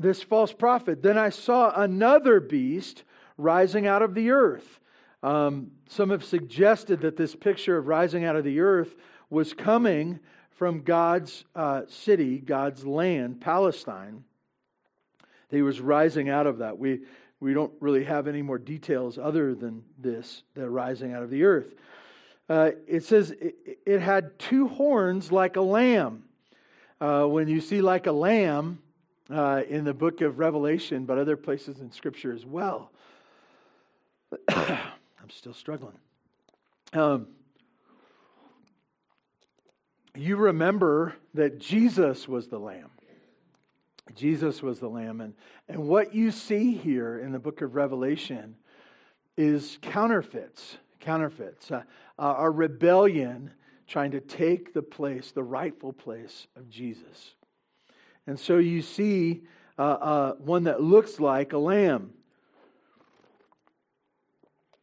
This 0.00 0.22
false 0.22 0.52
prophet. 0.52 1.02
Then 1.02 1.18
I 1.18 1.30
saw 1.30 1.72
another 1.74 2.40
beast 2.40 3.04
rising 3.36 3.86
out 3.86 4.02
of 4.02 4.14
the 4.14 4.30
earth. 4.30 4.80
Um, 5.22 5.72
some 5.88 6.10
have 6.10 6.24
suggested 6.24 7.00
that 7.00 7.16
this 7.16 7.34
picture 7.34 7.76
of 7.76 7.86
rising 7.86 8.24
out 8.24 8.36
of 8.36 8.44
the 8.44 8.60
earth 8.60 8.94
was 9.30 9.52
coming 9.52 10.20
from 10.50 10.82
God's 10.82 11.44
uh, 11.54 11.82
city, 11.88 12.38
God's 12.38 12.84
land, 12.86 13.40
Palestine 13.40 14.24
that 15.48 15.56
he 15.56 15.62
was 15.62 15.80
rising 15.80 16.28
out 16.28 16.46
of 16.46 16.58
that. 16.58 16.78
We, 16.78 17.00
we 17.40 17.54
don't 17.54 17.72
really 17.80 18.04
have 18.04 18.26
any 18.26 18.42
more 18.42 18.58
details 18.58 19.18
other 19.18 19.54
than 19.54 19.82
this, 19.98 20.42
the 20.54 20.68
rising 20.68 21.12
out 21.12 21.22
of 21.22 21.30
the 21.30 21.44
earth. 21.44 21.74
Uh, 22.48 22.70
it 22.86 23.04
says 23.04 23.30
it, 23.30 23.56
it, 23.84 24.00
had 24.00 24.38
two 24.38 24.68
horns 24.68 25.30
like 25.30 25.56
a 25.56 25.60
lamb. 25.60 26.24
Uh, 27.00 27.24
when 27.24 27.46
you 27.46 27.60
see 27.60 27.82
like 27.82 28.06
a 28.06 28.12
lamb 28.12 28.78
uh, 29.30 29.62
in 29.68 29.84
the 29.84 29.94
book 29.94 30.20
of 30.20 30.38
Revelation, 30.38 31.04
but 31.04 31.18
other 31.18 31.36
places 31.36 31.80
in 31.80 31.90
Scripture 31.92 32.32
as 32.32 32.46
well, 32.46 32.90
I'm 34.48 35.30
still 35.30 35.54
struggling. 35.54 35.98
Um, 36.92 37.28
you 40.14 40.36
remember 40.36 41.14
that 41.34 41.58
Jesus 41.58 42.26
was 42.26 42.48
the 42.48 42.58
lamb. 42.58 42.90
Jesus 44.14 44.62
was 44.62 44.80
the 44.80 44.88
Lamb. 44.88 45.20
And, 45.20 45.34
and 45.68 45.86
what 45.86 46.14
you 46.14 46.30
see 46.30 46.74
here 46.74 47.18
in 47.18 47.32
the 47.32 47.38
book 47.38 47.60
of 47.60 47.74
Revelation 47.74 48.56
is 49.36 49.78
counterfeits, 49.82 50.78
counterfeits, 51.00 51.70
uh, 51.70 51.82
uh, 52.18 52.50
rebellion 52.50 53.52
trying 53.86 54.10
to 54.10 54.20
take 54.20 54.74
the 54.74 54.82
place, 54.82 55.30
the 55.30 55.42
rightful 55.42 55.92
place 55.92 56.46
of 56.56 56.68
Jesus. 56.68 57.34
And 58.28 58.38
so 58.38 58.58
you 58.58 58.82
see 58.82 59.40
uh, 59.78 59.82
uh 59.82 60.32
one 60.34 60.64
that 60.64 60.82
looks 60.82 61.18
like 61.18 61.54
a 61.54 61.58
lamb. 61.58 62.12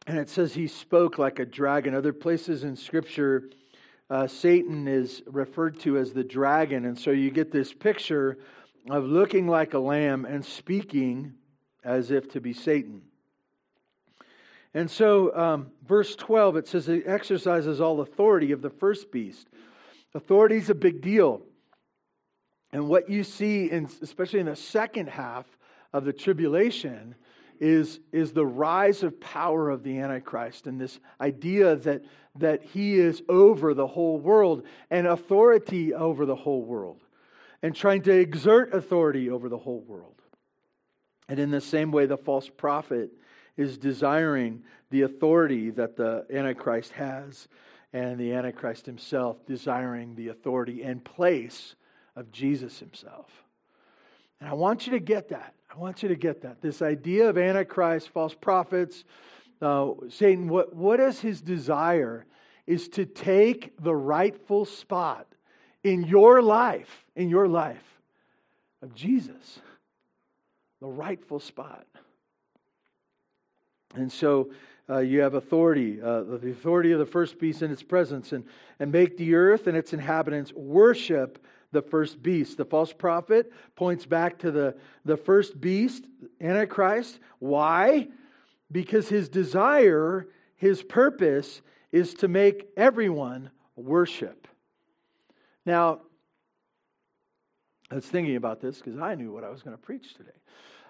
And 0.04 0.18
it 0.18 0.28
says 0.28 0.52
he 0.52 0.66
spoke 0.66 1.16
like 1.16 1.38
a 1.38 1.46
dragon. 1.46 1.94
Other 1.94 2.12
places 2.12 2.64
in 2.64 2.74
Scripture, 2.74 3.50
uh, 4.10 4.26
Satan 4.26 4.88
is 4.88 5.22
referred 5.26 5.78
to 5.80 5.96
as 5.96 6.12
the 6.12 6.24
dragon. 6.24 6.86
And 6.86 6.98
so 6.98 7.12
you 7.12 7.30
get 7.30 7.52
this 7.52 7.72
picture 7.72 8.38
of 8.90 9.04
looking 9.04 9.46
like 9.46 9.74
a 9.74 9.78
lamb 9.78 10.24
and 10.24 10.44
speaking 10.44 11.34
as 11.84 12.10
if 12.10 12.28
to 12.32 12.40
be 12.40 12.52
Satan. 12.52 13.02
And 14.74 14.90
so, 14.90 15.34
um, 15.36 15.70
verse 15.86 16.16
12, 16.16 16.56
it 16.56 16.66
says 16.66 16.88
it 16.88 17.04
exercises 17.06 17.80
all 17.80 18.00
authority 18.00 18.50
of 18.50 18.60
the 18.60 18.70
first 18.70 19.12
beast. 19.12 19.46
Authority 20.14 20.56
is 20.56 20.68
a 20.68 20.74
big 20.74 21.00
deal. 21.00 21.42
And 22.76 22.90
what 22.90 23.08
you 23.08 23.24
see, 23.24 23.70
in, 23.70 23.88
especially 24.02 24.38
in 24.38 24.44
the 24.44 24.54
second 24.54 25.08
half 25.08 25.46
of 25.94 26.04
the 26.04 26.12
tribulation, 26.12 27.14
is, 27.58 28.00
is 28.12 28.34
the 28.34 28.44
rise 28.44 29.02
of 29.02 29.18
power 29.18 29.70
of 29.70 29.82
the 29.82 29.98
Antichrist 29.98 30.66
and 30.66 30.78
this 30.78 31.00
idea 31.18 31.76
that, 31.76 32.02
that 32.38 32.62
he 32.62 32.96
is 32.96 33.22
over 33.30 33.72
the 33.72 33.86
whole 33.86 34.18
world 34.18 34.64
and 34.90 35.06
authority 35.06 35.94
over 35.94 36.26
the 36.26 36.36
whole 36.36 36.60
world 36.60 37.00
and 37.62 37.74
trying 37.74 38.02
to 38.02 38.12
exert 38.12 38.74
authority 38.74 39.30
over 39.30 39.48
the 39.48 39.56
whole 39.56 39.80
world. 39.80 40.20
And 41.30 41.38
in 41.38 41.50
the 41.50 41.62
same 41.62 41.90
way, 41.92 42.04
the 42.04 42.18
false 42.18 42.50
prophet 42.50 43.10
is 43.56 43.78
desiring 43.78 44.64
the 44.90 45.00
authority 45.00 45.70
that 45.70 45.96
the 45.96 46.26
Antichrist 46.30 46.92
has, 46.92 47.48
and 47.94 48.20
the 48.20 48.34
Antichrist 48.34 48.84
himself 48.84 49.46
desiring 49.46 50.14
the 50.14 50.28
authority 50.28 50.82
and 50.82 51.02
place 51.02 51.74
of 52.16 52.32
Jesus 52.32 52.78
himself. 52.78 53.30
And 54.40 54.48
I 54.48 54.54
want 54.54 54.86
you 54.86 54.92
to 54.92 54.98
get 54.98 55.28
that. 55.28 55.54
I 55.70 55.78
want 55.78 56.02
you 56.02 56.08
to 56.08 56.16
get 56.16 56.42
that. 56.42 56.60
This 56.60 56.82
idea 56.82 57.28
of 57.28 57.38
Antichrist, 57.38 58.08
false 58.08 58.34
prophets, 58.34 59.04
uh, 59.60 59.90
Satan, 60.08 60.48
what, 60.48 60.74
what 60.74 61.00
is 61.00 61.20
his 61.20 61.40
desire? 61.40 62.26
Is 62.66 62.88
to 62.90 63.04
take 63.04 63.72
the 63.80 63.94
rightful 63.94 64.64
spot 64.64 65.26
in 65.84 66.04
your 66.04 66.42
life, 66.42 67.04
in 67.14 67.28
your 67.28 67.46
life, 67.46 67.84
of 68.82 68.94
Jesus, 68.94 69.60
the 70.80 70.86
rightful 70.86 71.38
spot. 71.38 71.86
And 73.94 74.10
so 74.10 74.50
uh, 74.90 74.98
you 74.98 75.20
have 75.20 75.34
authority, 75.34 76.00
uh, 76.00 76.22
the 76.22 76.50
authority 76.50 76.92
of 76.92 76.98
the 76.98 77.06
first 77.06 77.38
beast 77.38 77.62
in 77.62 77.70
its 77.70 77.82
presence, 77.82 78.32
and, 78.32 78.44
and 78.78 78.92
make 78.92 79.16
the 79.16 79.34
earth 79.34 79.66
and 79.66 79.76
its 79.76 79.92
inhabitants 79.92 80.52
worship 80.52 81.44
the 81.72 81.82
first 81.82 82.22
beast. 82.22 82.56
The 82.56 82.64
false 82.64 82.92
prophet 82.92 83.52
points 83.74 84.06
back 84.06 84.38
to 84.38 84.50
the, 84.50 84.76
the 85.04 85.16
first 85.16 85.60
beast, 85.60 86.04
Antichrist. 86.40 87.18
Why? 87.38 88.08
because 88.70 89.08
his 89.08 89.28
desire, 89.28 90.28
his 90.56 90.82
purpose 90.82 91.62
is 91.92 92.14
to 92.14 92.28
make 92.28 92.68
everyone 92.76 93.50
worship. 93.76 94.48
Now, 95.64 96.00
I 97.90 97.96
was 97.96 98.06
thinking 98.06 98.36
about 98.36 98.60
this 98.60 98.78
because 98.78 98.98
I 98.98 99.14
knew 99.14 99.32
what 99.32 99.44
I 99.44 99.50
was 99.50 99.62
going 99.62 99.76
to 99.76 99.82
preach 99.82 100.14
today. 100.14 100.30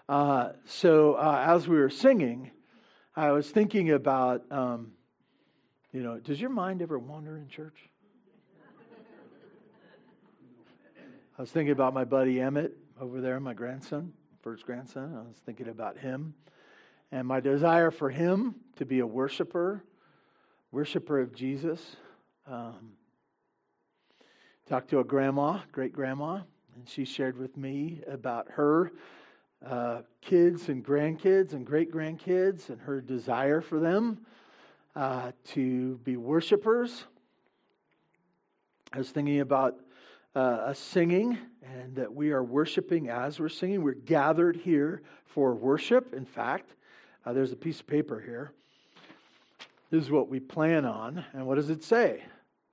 Uh, 0.08 0.50
so 0.64 1.14
uh, 1.14 1.44
as 1.46 1.68
we 1.68 1.76
were 1.76 1.90
singing, 1.90 2.50
I 3.14 3.32
was 3.32 3.50
thinking 3.50 3.90
about, 3.90 4.50
um, 4.50 4.92
you 5.92 6.02
know, 6.02 6.18
does 6.18 6.40
your 6.40 6.50
mind 6.50 6.80
ever 6.80 6.98
wander 6.98 7.36
in 7.36 7.48
church? 7.48 7.76
I 11.38 11.42
was 11.42 11.50
thinking 11.50 11.72
about 11.72 11.92
my 11.92 12.04
buddy 12.04 12.40
Emmett 12.40 12.72
over 12.98 13.20
there, 13.20 13.38
my 13.40 13.52
grandson, 13.52 14.14
first 14.40 14.64
grandson. 14.64 15.14
I 15.14 15.28
was 15.28 15.36
thinking 15.44 15.68
about 15.68 15.98
him 15.98 16.32
and 17.12 17.28
my 17.28 17.40
desire 17.40 17.90
for 17.90 18.08
him 18.08 18.54
to 18.76 18.86
be 18.86 19.00
a 19.00 19.06
worshiper, 19.06 19.84
worshiper 20.72 21.20
of 21.20 21.34
Jesus. 21.34 21.96
Um, 22.46 22.92
talked 24.66 24.88
to 24.90 25.00
a 25.00 25.04
grandma, 25.04 25.58
great 25.72 25.92
grandma, 25.92 26.40
and 26.74 26.88
she 26.88 27.04
shared 27.04 27.36
with 27.36 27.54
me 27.58 28.00
about 28.08 28.46
her 28.52 28.92
uh, 29.62 30.00
kids 30.22 30.70
and 30.70 30.82
grandkids 30.82 31.52
and 31.52 31.66
great 31.66 31.92
grandkids 31.92 32.70
and 32.70 32.80
her 32.80 33.02
desire 33.02 33.60
for 33.60 33.78
them 33.78 34.24
uh, 34.94 35.32
to 35.48 35.98
be 35.98 36.16
worshipers. 36.16 37.04
I 38.90 38.96
was 38.96 39.10
thinking 39.10 39.40
about 39.40 39.76
uh, 40.36 40.74
singing 40.74 41.38
and 41.62 41.96
that 41.96 42.14
we 42.14 42.30
are 42.30 42.44
worshiping 42.44 43.08
as 43.08 43.40
we're 43.40 43.48
singing. 43.48 43.82
We're 43.82 43.94
gathered 43.94 44.56
here 44.56 45.02
for 45.24 45.54
worship. 45.54 46.12
In 46.12 46.26
fact, 46.26 46.74
uh, 47.24 47.32
there's 47.32 47.52
a 47.52 47.56
piece 47.56 47.80
of 47.80 47.86
paper 47.86 48.20
here. 48.20 48.52
This 49.90 50.04
is 50.04 50.10
what 50.10 50.28
we 50.28 50.38
plan 50.38 50.84
on. 50.84 51.24
And 51.32 51.46
what 51.46 51.54
does 51.54 51.70
it 51.70 51.82
say? 51.82 52.22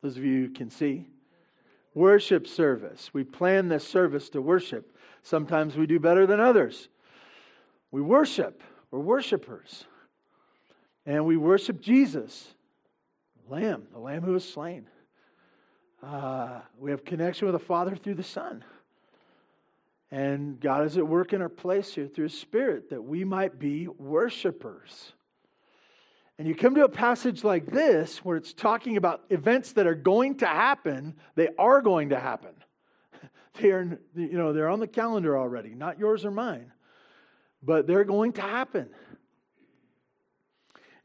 Those 0.01 0.17
of 0.17 0.25
you 0.25 0.49
can 0.49 0.69
see. 0.69 1.07
Worship 1.93 2.47
service. 2.47 3.11
We 3.13 3.23
plan 3.23 3.69
this 3.69 3.87
service 3.87 4.29
to 4.31 4.41
worship. 4.41 4.97
Sometimes 5.21 5.77
we 5.77 5.85
do 5.85 5.99
better 5.99 6.27
than 6.27 6.41
others. 6.41 6.89
We 7.91 8.01
worship. 8.01 8.61
We're 8.91 8.99
worshipers. 8.99 9.85
And 11.05 11.25
we 11.25 11.37
worship 11.37 11.79
Jesus, 11.79 12.53
the 13.47 13.55
Lamb, 13.55 13.87
the 13.93 13.99
Lamb 13.99 14.23
who 14.23 14.33
was 14.33 14.47
slain. 14.47 14.87
Uh, 16.03 16.59
we 16.77 16.91
have 16.91 17.05
connection 17.05 17.47
with 17.47 17.53
the 17.53 17.65
Father 17.65 17.95
through 17.95 18.15
the 18.15 18.23
Son. 18.23 18.63
And 20.11 20.59
God 20.59 20.85
is 20.85 20.97
at 20.97 21.07
work 21.07 21.31
in 21.31 21.41
our 21.41 21.49
place 21.49 21.95
here 21.95 22.07
through 22.07 22.25
His 22.25 22.37
Spirit 22.37 22.89
that 22.89 23.01
we 23.01 23.23
might 23.23 23.57
be 23.57 23.87
worshipers. 23.87 25.13
And 26.37 26.47
you 26.47 26.55
come 26.55 26.75
to 26.75 26.83
a 26.83 26.89
passage 26.89 27.43
like 27.43 27.67
this 27.67 28.17
where 28.17 28.35
it's 28.35 28.53
talking 28.53 28.97
about 28.97 29.23
events 29.29 29.71
that 29.73 29.87
are 29.87 29.95
going 29.95 30.37
to 30.39 30.45
happen, 30.45 31.15
they 31.35 31.49
are 31.57 31.81
going 31.81 32.09
to 32.09 32.19
happen. 32.19 32.53
They 33.61 33.69
are, 33.69 33.99
you 34.15 34.35
know, 34.35 34.51
they're 34.51 34.67
on 34.67 34.79
the 34.79 34.87
calendar 34.87 35.37
already, 35.37 35.75
not 35.75 35.99
yours 35.99 36.25
or 36.25 36.31
mine, 36.31 36.71
but 37.61 37.85
they're 37.85 38.03
going 38.03 38.33
to 38.33 38.41
happen. 38.41 38.89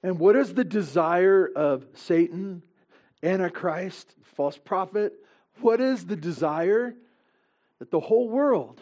And 0.02 0.18
what 0.18 0.34
is 0.34 0.54
the 0.54 0.64
desire 0.64 1.46
of 1.54 1.84
Satan 1.92 2.62
Antichrist, 3.22 4.14
false 4.22 4.58
prophet. 4.58 5.14
What 5.60 5.80
is 5.80 6.06
the 6.06 6.16
desire? 6.16 6.94
That 7.78 7.90
the 7.90 8.00
whole 8.00 8.28
world, 8.28 8.80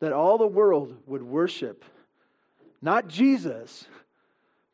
that 0.00 0.12
all 0.12 0.36
the 0.36 0.46
world 0.46 0.96
would 1.06 1.22
worship 1.22 1.84
not 2.82 3.06
Jesus, 3.06 3.86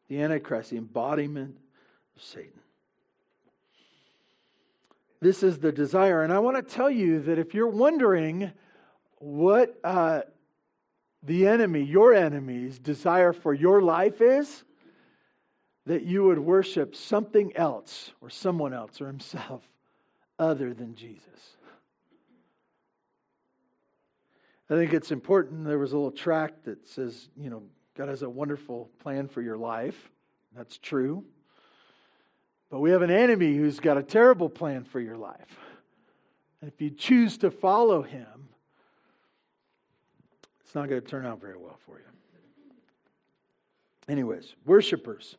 the 0.08 0.23
Antichrist, 0.23 0.70
the 0.70 0.78
embodiment 0.78 1.58
of 2.16 2.23
Satan. 2.23 2.52
This 5.20 5.42
is 5.42 5.58
the 5.58 5.70
desire. 5.70 6.23
And 6.23 6.32
I 6.32 6.38
want 6.38 6.56
to 6.56 6.62
tell 6.62 6.90
you 6.90 7.20
that 7.22 7.38
if 7.38 7.52
you're 7.52 7.68
wondering 7.68 8.52
what 9.18 9.79
uh, 9.85 10.22
the 11.22 11.46
enemy, 11.46 11.83
your 11.83 12.14
enemy's 12.14 12.79
desire 12.79 13.35
for 13.35 13.52
your 13.52 13.83
life 13.83 14.22
is, 14.22 14.64
that 15.88 16.03
you 16.03 16.22
would 16.22 16.38
worship 16.38 16.94
something 16.94 17.57
else 17.57 18.12
or 18.20 18.29
someone 18.29 18.74
else 18.74 19.01
or 19.01 19.07
himself 19.07 19.62
other 20.38 20.74
than 20.74 20.94
Jesus. 20.94 21.57
I 24.68 24.74
think 24.74 24.92
it's 24.92 25.11
important. 25.11 25.64
There 25.64 25.79
was 25.79 25.92
a 25.92 25.96
little 25.96 26.11
tract 26.11 26.66
that 26.66 26.87
says, 26.87 27.31
you 27.38 27.48
know, 27.48 27.62
God 27.96 28.11
has 28.11 28.20
a 28.20 28.29
wonderful 28.29 28.90
plan 28.98 29.29
for 29.29 29.40
your 29.40 29.57
life. 29.57 30.11
That's 30.55 30.77
true. 30.77 31.24
But 32.68 32.81
we 32.81 32.90
have 32.90 33.01
an 33.01 33.11
enemy 33.11 33.57
who's 33.57 33.81
got 33.81 33.96
a 33.96 34.03
terrible 34.03 34.51
plan 34.51 34.85
for 34.85 35.01
your 35.01 35.16
life. 35.16 35.59
And 36.61 36.70
if 36.70 36.83
you 36.83 36.90
choose 36.90 37.38
to 37.38 37.51
follow 37.51 38.03
him, 38.03 38.51
it's 40.61 40.74
not 40.74 40.90
going 40.90 41.01
to 41.01 41.07
turn 41.07 41.24
out 41.24 41.40
very 41.40 41.57
well 41.57 41.79
for 41.87 41.98
you. 41.98 42.05
Anyways, 44.07 44.55
worshipers. 44.66 45.38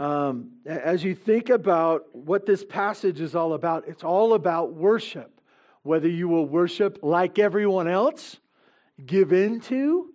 Um, 0.00 0.50
as 0.64 1.02
you 1.02 1.14
think 1.14 1.50
about 1.50 2.14
what 2.14 2.46
this 2.46 2.64
passage 2.64 3.20
is 3.20 3.34
all 3.34 3.54
about, 3.54 3.88
it's 3.88 4.04
all 4.04 4.34
about 4.34 4.72
worship. 4.72 5.40
Whether 5.82 6.08
you 6.08 6.28
will 6.28 6.46
worship 6.46 7.00
like 7.02 7.38
everyone 7.38 7.88
else, 7.88 8.38
give 9.04 9.32
in 9.32 9.60
to, 9.62 10.10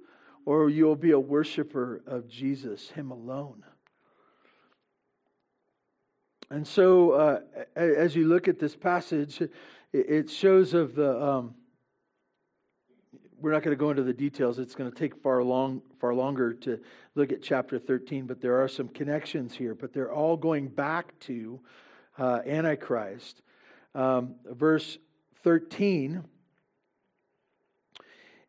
or 0.45 0.69
you'll 0.69 0.95
be 0.95 1.11
a 1.11 1.19
worshiper 1.19 2.01
of 2.05 2.29
Jesus, 2.29 2.89
Him 2.91 3.11
alone. 3.11 3.63
And 6.49 6.67
so, 6.67 7.11
uh, 7.11 7.39
as 7.75 8.15
you 8.15 8.27
look 8.27 8.47
at 8.47 8.59
this 8.59 8.75
passage, 8.75 9.41
it 9.91 10.29
shows 10.29 10.73
of 10.73 10.95
the. 10.95 11.21
Um, 11.21 11.55
we're 13.43 13.51
not 13.51 13.61
going 13.61 13.75
to 13.75 13.79
go 13.79 13.89
into 13.89 14.03
the 14.03 14.13
details. 14.13 14.57
It's 14.57 14.73
going 14.73 14.89
to 14.89 14.97
take 14.97 15.21
far 15.21 15.43
long, 15.43 15.81
far 15.99 16.13
longer 16.15 16.53
to 16.53 16.79
look 17.13 17.33
at 17.33 17.43
chapter 17.43 17.77
13, 17.77 18.25
but 18.25 18.39
there 18.39 18.63
are 18.63 18.69
some 18.69 18.87
connections 18.87 19.53
here. 19.53 19.75
But 19.75 19.91
they're 19.93 20.13
all 20.13 20.37
going 20.37 20.69
back 20.69 21.19
to 21.21 21.59
uh, 22.17 22.39
Antichrist. 22.45 23.41
Um, 23.93 24.35
verse 24.45 24.97
13 25.43 26.23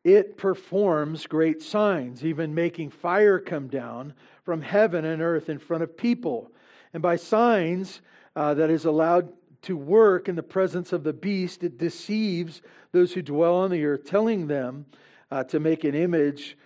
it 0.05 0.37
performs 0.37 1.27
great 1.27 1.63
signs, 1.63 2.27
even 2.27 2.55
making 2.55 2.91
fire 2.91 3.39
come 3.39 3.69
down 3.69 4.13
from 4.45 4.61
heaven 4.61 5.07
and 5.07 5.23
earth 5.23 5.49
in 5.49 5.59
front 5.59 5.83
of 5.83 5.97
people. 5.97 6.53
And 6.93 7.03
by 7.03 7.17
signs 7.17 8.03
uh, 8.37 8.53
that 8.53 8.69
is 8.69 8.85
allowed 8.85 9.33
to 9.65 9.77
work 9.77 10.29
in 10.29 10.37
the 10.37 10.43
presence 10.43 10.93
of 10.93 11.05
the 11.05 11.13
beast, 11.13 11.65
it 11.65 11.79
deceives 11.79 12.63
those 12.93 13.13
who 13.13 13.23
dwell 13.23 13.57
on 13.57 13.71
the 13.71 13.85
earth, 13.85 14.05
telling 14.05 14.47
them 14.47 14.87
uh, 15.31 15.45
to 15.45 15.59
make 15.61 15.85
an 15.85 15.95
image 15.95 16.57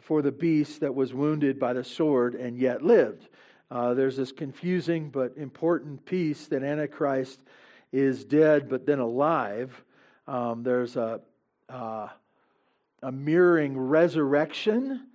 for 0.00 0.22
the 0.22 0.32
beast 0.32 0.80
that 0.80 0.94
was 0.94 1.12
wounded 1.12 1.58
by 1.58 1.72
the 1.72 1.84
sword 1.84 2.34
and 2.34 2.58
yet 2.58 2.82
lived. 2.82 3.28
Uh, 3.70 3.94
there's 3.94 4.16
this 4.16 4.32
confusing 4.32 5.10
but 5.10 5.36
important 5.36 6.04
piece 6.04 6.46
that 6.46 6.62
Antichrist 6.62 7.40
is 7.92 8.24
dead 8.24 8.68
but 8.68 8.86
then 8.86 8.98
alive. 8.98 9.84
Um, 10.26 10.62
there's 10.62 10.96
a, 10.96 11.20
uh, 11.68 12.08
a 13.02 13.12
mirroring 13.12 13.78
resurrection 13.78 15.06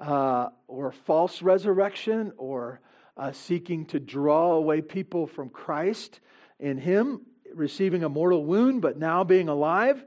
uh, 0.00 0.48
or 0.66 0.92
false 0.92 1.42
resurrection 1.42 2.32
or 2.36 2.80
uh, 3.16 3.32
seeking 3.32 3.84
to 3.86 4.00
draw 4.00 4.52
away 4.52 4.80
people 4.80 5.26
from 5.26 5.48
Christ 5.48 6.20
in 6.58 6.78
him 6.78 7.22
receiving 7.54 8.04
a 8.04 8.08
mortal 8.08 8.44
wound, 8.44 8.82
but 8.82 8.98
now 8.98 9.24
being 9.24 9.48
alive, 9.48 10.04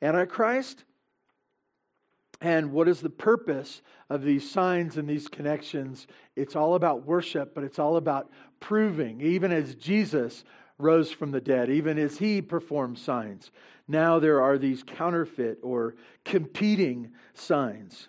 Antichrist. 0.00 0.84
And 2.40 2.72
what 2.72 2.88
is 2.88 3.00
the 3.00 3.10
purpose 3.10 3.80
of 4.10 4.22
these 4.22 4.50
signs 4.50 4.96
and 4.96 5.08
these 5.08 5.28
connections? 5.28 6.06
It's 6.36 6.56
all 6.56 6.74
about 6.74 7.06
worship, 7.06 7.54
but 7.54 7.64
it's 7.64 7.78
all 7.78 7.96
about 7.96 8.30
proving, 8.60 9.20
even 9.20 9.52
as 9.52 9.74
Jesus 9.74 10.44
rose 10.78 11.10
from 11.10 11.30
the 11.30 11.40
dead, 11.40 11.70
even 11.70 11.98
as 11.98 12.18
he 12.18 12.42
performed 12.42 12.98
signs. 12.98 13.50
Now 13.86 14.18
there 14.18 14.42
are 14.42 14.58
these 14.58 14.82
counterfeit 14.82 15.58
or 15.62 15.94
competing 16.24 17.12
signs. 17.32 18.08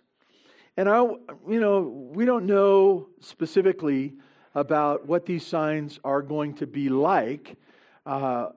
And 0.77 0.89
I, 0.89 1.01
you 1.01 1.59
know, 1.59 1.81
we 2.13 2.25
don't 2.25 2.45
know 2.45 3.07
specifically 3.21 4.13
about 4.53 5.05
what 5.05 5.25
these 5.25 5.45
signs 5.45 5.99
are 6.03 6.21
going 6.21 6.55
to 6.55 6.67
be 6.67 6.89
like. 6.89 7.57
Uh, 8.05 8.49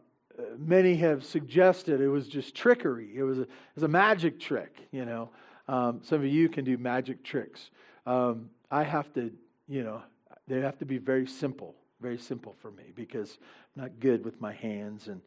many 0.58 0.96
have 0.96 1.24
suggested 1.24 2.00
it 2.00 2.08
was 2.08 2.28
just 2.28 2.54
trickery. 2.54 3.10
It 3.14 3.22
was 3.22 3.38
a, 3.38 3.42
it 3.42 3.48
was 3.74 3.84
a 3.84 3.88
magic 3.88 4.38
trick, 4.38 4.76
you 4.90 5.04
know. 5.04 5.30
Um, 5.68 6.00
some 6.02 6.20
of 6.20 6.26
you 6.26 6.48
can 6.48 6.64
do 6.64 6.78
magic 6.78 7.22
tricks. 7.22 7.70
Um, 8.06 8.50
I 8.70 8.84
have 8.84 9.12
to, 9.14 9.30
you 9.66 9.82
know, 9.82 10.02
they 10.46 10.60
have 10.60 10.78
to 10.78 10.86
be 10.86 10.98
very 10.98 11.26
simple, 11.26 11.74
very 12.00 12.18
simple 12.18 12.54
for 12.60 12.70
me 12.70 12.92
because 12.94 13.38
I'm 13.76 13.82
not 13.82 14.00
good 14.00 14.24
with 14.24 14.40
my 14.40 14.52
hands 14.52 15.08
and 15.08 15.20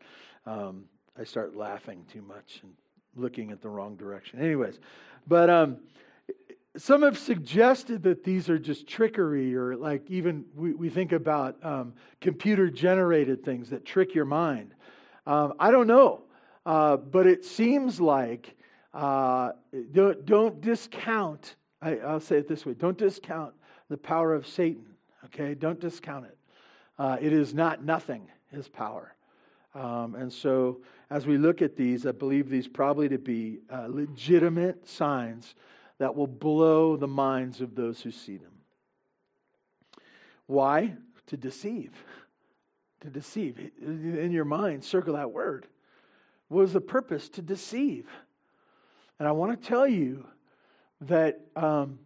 um, 0.46 0.86
I 1.20 1.24
start 1.24 1.56
laughing 1.56 2.06
too 2.12 2.22
much 2.22 2.62
and 2.64 2.74
looking 3.16 3.52
at 3.52 3.62
the 3.62 3.70
wrong 3.70 3.96
direction. 3.96 4.40
Anyways, 4.40 4.80
but 5.28 5.50
um, 5.50 5.78
some 6.78 7.02
have 7.02 7.18
suggested 7.18 8.04
that 8.04 8.24
these 8.24 8.50
are 8.50 8.58
just 8.58 8.88
trickery, 8.88 9.56
or 9.56 9.76
like 9.76 10.10
even 10.10 10.46
we, 10.56 10.74
we 10.74 10.90
think 10.90 11.12
about 11.12 11.58
um, 11.64 11.94
computer 12.22 12.70
generated 12.70 13.44
things 13.44 13.70
that 13.72 13.86
trick 13.86 14.16
your 14.16 14.26
mind. 14.26 14.74
Um, 15.28 15.54
I 15.60 15.72
don't 15.72 15.88
know, 15.88 16.24
uh, 16.66 16.98
but 16.98 17.28
it 17.28 17.44
seems 17.44 18.00
like 18.00 18.56
uh, 18.94 19.52
don't, 19.92 20.26
don't 20.26 20.62
discount, 20.62 21.56
I, 21.82 21.98
I'll 21.98 22.20
say 22.20 22.38
it 22.38 22.48
this 22.48 22.66
way 22.66 22.74
don't 22.74 22.98
discount 22.98 23.54
the 23.90 23.98
power 23.98 24.34
of 24.34 24.48
Satan, 24.48 24.86
okay? 25.26 25.54
Don't 25.54 25.80
discount 25.80 26.26
it. 26.26 26.38
Uh, 26.98 27.18
it 27.20 27.34
is 27.34 27.54
not 27.54 27.84
nothing, 27.84 28.30
his 28.50 28.70
power. 28.70 29.16
Um, 29.76 30.16
and 30.16 30.32
so, 30.32 30.82
as 31.10 31.28
we 31.28 31.38
look 31.38 31.62
at 31.62 31.76
these, 31.76 32.06
I 32.06 32.12
believe 32.12 32.50
these 32.50 32.68
probably 32.68 33.10
to 33.10 33.18
be 33.18 33.60
uh, 33.70 33.88
legitimate 33.90 34.88
signs 34.88 35.56
that 36.02 36.16
will 36.16 36.26
blow 36.26 36.96
the 36.96 37.08
minds 37.08 37.62
of 37.62 37.76
those 37.76 38.02
who 38.02 38.10
see 38.10 38.36
them. 38.36 38.54
Why? 40.48 40.96
To 41.28 41.38
deceive. 41.38 41.92
To 43.02 43.10
deceive. 43.12 43.70
In 43.80 44.32
your 44.32 44.44
mind, 44.44 44.84
circle 44.84 45.14
that 45.14 45.32
word. 45.32 45.68
What 46.48 46.62
was 46.62 46.74
the 46.74 46.82
purpose? 46.82 47.30
To 47.30 47.44
deceive. 47.44 48.10
And 49.20 49.28
I 49.28 49.32
want 49.34 49.62
to 49.62 49.68
tell 49.68 49.88
you 49.88 50.26
that 51.02 51.42
um, 51.56 52.00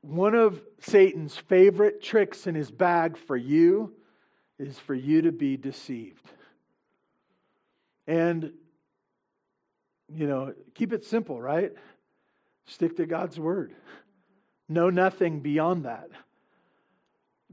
one 0.00 0.34
of 0.34 0.62
Satan's 0.78 1.36
favorite 1.36 2.02
tricks 2.02 2.46
in 2.46 2.54
his 2.54 2.70
bag 2.70 3.18
for 3.18 3.36
you 3.36 3.92
is 4.58 4.78
for 4.78 4.94
you 4.94 5.20
to 5.20 5.30
be 5.30 5.58
deceived. 5.58 6.24
And, 8.06 8.54
you 10.08 10.26
know, 10.26 10.54
keep 10.74 10.94
it 10.94 11.04
simple, 11.04 11.38
right? 11.38 11.72
Stick 12.70 12.96
to 12.98 13.06
God's 13.06 13.38
word. 13.38 13.74
Know 14.68 14.90
nothing 14.90 15.40
beyond 15.40 15.86
that. 15.86 16.08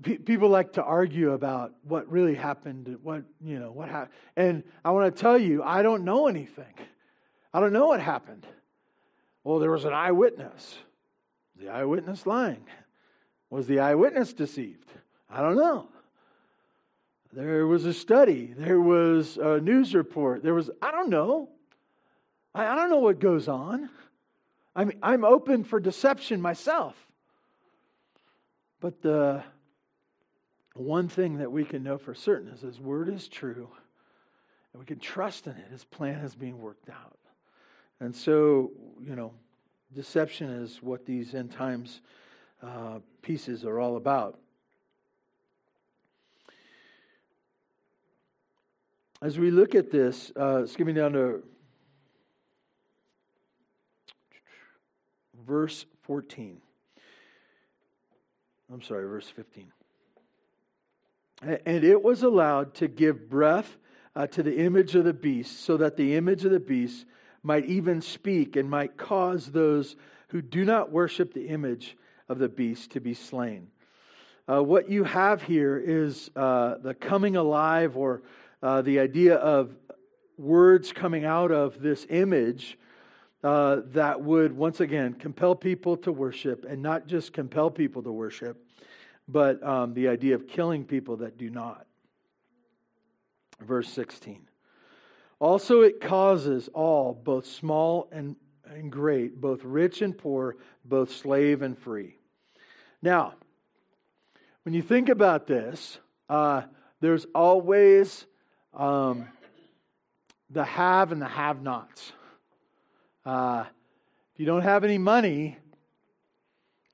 people 0.03 0.49
like 0.49 0.73
to 0.73 0.83
argue 0.83 1.31
about 1.31 1.73
what 1.81 2.07
really 2.11 2.35
happened, 2.35 2.99
what, 3.01 3.23
you 3.43 3.57
know, 3.57 3.71
what 3.71 3.89
happened. 3.89 4.13
And 4.35 4.63
I 4.85 4.91
want 4.91 5.13
to 5.13 5.19
tell 5.19 5.35
you, 5.35 5.63
I 5.63 5.81
don't 5.81 6.03
know 6.03 6.27
anything. 6.27 6.73
I 7.51 7.59
don't 7.59 7.73
know 7.73 7.87
what 7.87 7.99
happened. 7.99 8.45
Well, 9.43 9.57
there 9.57 9.71
was 9.71 9.85
an 9.85 9.93
eyewitness. 9.93 10.77
The 11.55 11.69
eyewitness 11.69 12.27
lying. 12.27 12.63
Was 13.49 13.65
the 13.65 13.79
eyewitness 13.79 14.33
deceived? 14.33 14.91
I 15.31 15.41
don't 15.41 15.55
know. 15.55 15.89
There 17.33 17.65
was 17.65 17.85
a 17.85 17.93
study. 17.93 18.53
There 18.55 18.79
was 18.79 19.37
a 19.37 19.59
news 19.59 19.95
report. 19.95 20.43
There 20.43 20.53
was, 20.53 20.69
I 20.79 20.91
don't 20.91 21.09
know. 21.09 21.49
I, 22.53 22.67
I 22.67 22.75
don't 22.75 22.91
know 22.91 22.99
what 22.99 23.19
goes 23.19 23.47
on. 23.47 23.89
I'm, 24.77 24.93
I'm 25.03 25.25
open 25.25 25.65
for 25.65 25.79
deception 25.79 26.39
myself. 26.39 26.95
But 28.79 29.01
the 29.01 29.43
one 30.75 31.09
thing 31.09 31.39
that 31.39 31.51
we 31.51 31.65
can 31.65 31.83
know 31.83 31.97
for 31.97 32.13
certain 32.13 32.49
is 32.49 32.61
His 32.61 32.79
word 32.79 33.09
is 33.09 33.27
true, 33.27 33.67
and 34.71 34.79
we 34.79 34.85
can 34.85 34.99
trust 34.99 35.47
in 35.47 35.53
it. 35.53 35.65
His 35.71 35.83
plan 35.83 36.19
is 36.19 36.35
being 36.35 36.61
worked 36.61 36.89
out. 36.89 37.17
And 37.99 38.15
so, 38.15 38.71
you 39.01 39.15
know, 39.15 39.33
deception 39.95 40.51
is 40.51 40.81
what 40.83 41.05
these 41.05 41.33
end 41.33 41.51
times 41.51 42.01
uh, 42.61 42.99
pieces 43.23 43.65
are 43.65 43.79
all 43.79 43.97
about. 43.97 44.39
as 49.21 49.39
we 49.39 49.51
look 49.51 49.75
at 49.75 49.91
this, 49.91 50.31
uh, 50.35 50.65
skipping 50.65 50.95
down 50.95 51.13
to 51.13 51.43
verse 55.45 55.85
14. 56.03 56.61
I'm 58.71 58.81
sorry, 58.81 59.07
verse 59.07 59.29
15. 59.29 59.71
And 61.41 61.83
it 61.83 62.03
was 62.03 62.23
allowed 62.23 62.73
to 62.75 62.87
give 62.87 63.29
breath 63.29 63.77
uh, 64.15 64.27
to 64.27 64.41
the 64.41 64.57
image 64.57 64.95
of 64.95 65.05
the 65.05 65.13
beast, 65.13 65.61
so 65.61 65.77
that 65.77 65.95
the 65.95 66.15
image 66.15 66.43
of 66.43 66.51
the 66.51 66.59
beast 66.59 67.05
might 67.43 67.65
even 67.65 68.01
speak 68.01 68.55
and 68.55 68.69
might 68.69 68.97
cause 68.97 69.51
those 69.51 69.95
who 70.29 70.41
do 70.41 70.65
not 70.65 70.91
worship 70.91 71.33
the 71.33 71.47
image 71.47 71.95
of 72.27 72.39
the 72.39 72.49
beast 72.49 72.91
to 72.91 72.99
be 72.99 73.13
slain. 73.13 73.67
Uh, 74.49 74.63
what 74.63 74.89
you 74.89 75.03
have 75.03 75.43
here 75.43 75.77
is 75.77 76.31
uh, 76.35 76.75
the 76.81 76.93
coming 76.93 77.35
alive 77.35 77.95
or 77.95 78.23
uh, 78.63 78.81
the 78.81 78.99
idea 78.99 79.35
of 79.35 79.75
words 80.37 80.91
coming 80.91 81.25
out 81.25 81.51
of 81.51 81.81
this 81.81 82.07
image 82.09 82.77
uh, 83.43 83.81
that 83.87 84.21
would, 84.21 84.51
once 84.53 84.79
again, 84.79 85.13
compel 85.13 85.55
people 85.55 85.97
to 85.97 86.11
worship, 86.11 86.65
and 86.67 86.81
not 86.81 87.07
just 87.07 87.33
compel 87.33 87.69
people 87.69 88.01
to 88.03 88.11
worship, 88.11 88.63
but 89.27 89.61
um, 89.63 89.93
the 89.93 90.07
idea 90.07 90.35
of 90.35 90.47
killing 90.47 90.85
people 90.85 91.17
that 91.17 91.37
do 91.37 91.49
not. 91.49 91.85
Verse 93.59 93.89
16. 93.89 94.47
Also, 95.39 95.81
it 95.81 96.01
causes 96.01 96.67
all, 96.73 97.13
both 97.13 97.45
small 97.45 98.09
and, 98.11 98.35
and 98.65 98.91
great, 98.91 99.39
both 99.39 99.63
rich 99.63 100.01
and 100.01 100.17
poor, 100.17 100.55
both 100.83 101.11
slave 101.11 101.61
and 101.61 101.77
free. 101.77 102.17
Now, 103.01 103.35
when 104.63 104.73
you 104.73 104.81
think 104.81 105.09
about 105.09 105.45
this, 105.45 105.99
uh, 106.27 106.63
there's 106.99 107.25
always 107.35 108.25
um, 108.73 109.27
the 110.49 110.63
have 110.63 111.11
and 111.11 111.21
the 111.21 111.27
have 111.27 111.61
nots. 111.61 112.11
Uh, 113.27 113.65
if 114.33 114.39
you 114.39 114.45
don't 114.45 114.61
have 114.61 114.85
any 114.85 114.97
money, 114.97 115.57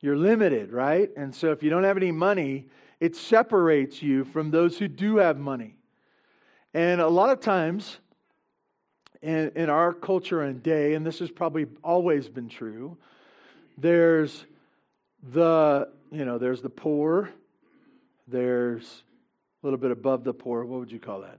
you're 0.01 0.17
limited, 0.17 0.71
right? 0.71 1.11
And 1.15 1.35
so 1.35 1.51
if 1.51 1.61
you 1.61 1.69
don't 1.69 1.83
have 1.83 1.95
any 1.95 2.11
money, 2.11 2.69
it 2.99 3.15
separates 3.15 4.01
you 4.01 4.23
from 4.23 4.49
those 4.49 4.79
who 4.79 4.87
do 4.87 5.17
have 5.17 5.37
money. 5.37 5.75
And 6.73 7.01
a 7.01 7.07
lot 7.07 7.29
of 7.29 7.39
times 7.39 7.99
in, 9.21 9.51
in 9.55 9.69
our 9.69 9.93
culture 9.93 10.41
and 10.41 10.63
day, 10.63 10.95
and 10.95 11.05
this 11.05 11.19
has 11.19 11.29
probably 11.29 11.67
always 11.83 12.27
been 12.29 12.49
true, 12.49 12.97
there's 13.77 14.43
the, 15.21 15.87
you 16.11 16.25
know, 16.25 16.39
there's 16.39 16.63
the 16.63 16.69
poor, 16.69 17.29
there's 18.27 19.03
a 19.61 19.67
little 19.67 19.77
bit 19.77 19.91
above 19.91 20.23
the 20.23 20.33
poor. 20.33 20.65
What 20.65 20.79
would 20.79 20.91
you 20.91 20.99
call 20.99 21.21
that? 21.21 21.37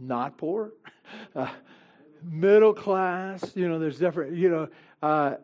not 0.00 0.36
poor, 0.36 0.72
uh, 1.36 1.48
middle 2.24 2.74
class. 2.74 3.52
You 3.54 3.68
know, 3.68 3.78
there's 3.78 3.98
different, 3.98 4.36
you 4.36 4.50
know, 4.50 4.68
uh, 5.02 5.36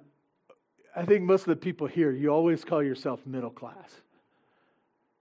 I 0.96 1.04
think 1.04 1.22
most 1.22 1.42
of 1.42 1.48
the 1.48 1.56
people 1.56 1.86
here, 1.86 2.10
you 2.10 2.30
always 2.30 2.64
call 2.64 2.82
yourself 2.82 3.24
middle 3.26 3.50
class. 3.50 4.00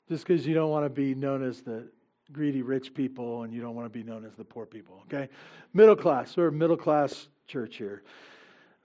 Just 0.07 0.25
because 0.25 0.47
you 0.47 0.55
don't 0.55 0.71
want 0.71 0.85
to 0.85 0.89
be 0.89 1.13
known 1.13 1.43
as 1.43 1.61
the 1.61 1.87
greedy 2.31 2.61
rich 2.61 2.93
people 2.93 3.43
and 3.43 3.53
you 3.53 3.61
don't 3.61 3.75
want 3.75 3.85
to 3.85 3.89
be 3.89 4.03
known 4.03 4.25
as 4.25 4.33
the 4.35 4.43
poor 4.43 4.65
people, 4.65 5.03
okay? 5.05 5.29
Middle 5.73 5.95
class. 5.95 6.35
We're 6.35 6.47
a 6.47 6.51
middle 6.51 6.77
class 6.77 7.27
church 7.47 7.77
here. 7.77 8.01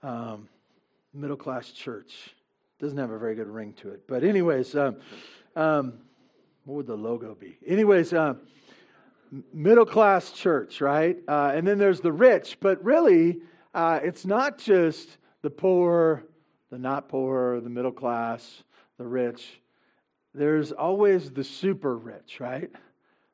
Um, 0.03 0.47
middle 1.13 1.37
class 1.37 1.71
church. 1.71 2.35
Doesn't 2.79 2.97
have 2.97 3.11
a 3.11 3.17
very 3.17 3.35
good 3.35 3.47
ring 3.47 3.73
to 3.81 3.89
it. 3.89 4.07
But, 4.07 4.23
anyways, 4.23 4.75
um, 4.75 4.97
um, 5.55 5.93
what 6.65 6.75
would 6.75 6.87
the 6.87 6.95
logo 6.95 7.35
be? 7.35 7.57
Anyways, 7.65 8.13
um, 8.13 8.41
middle 9.53 9.85
class 9.85 10.31
church, 10.31 10.81
right? 10.81 11.17
Uh, 11.27 11.51
and 11.53 11.67
then 11.67 11.77
there's 11.77 12.01
the 12.01 12.11
rich, 12.11 12.57
but 12.59 12.83
really, 12.83 13.41
uh, 13.73 13.99
it's 14.03 14.25
not 14.25 14.57
just 14.57 15.17
the 15.41 15.49
poor, 15.49 16.23
the 16.69 16.77
not 16.77 17.09
poor, 17.09 17.59
the 17.61 17.69
middle 17.69 17.91
class, 17.91 18.63
the 18.97 19.05
rich. 19.05 19.61
There's 20.33 20.71
always 20.71 21.31
the 21.31 21.43
super 21.43 21.97
rich, 21.97 22.39
right? 22.39 22.69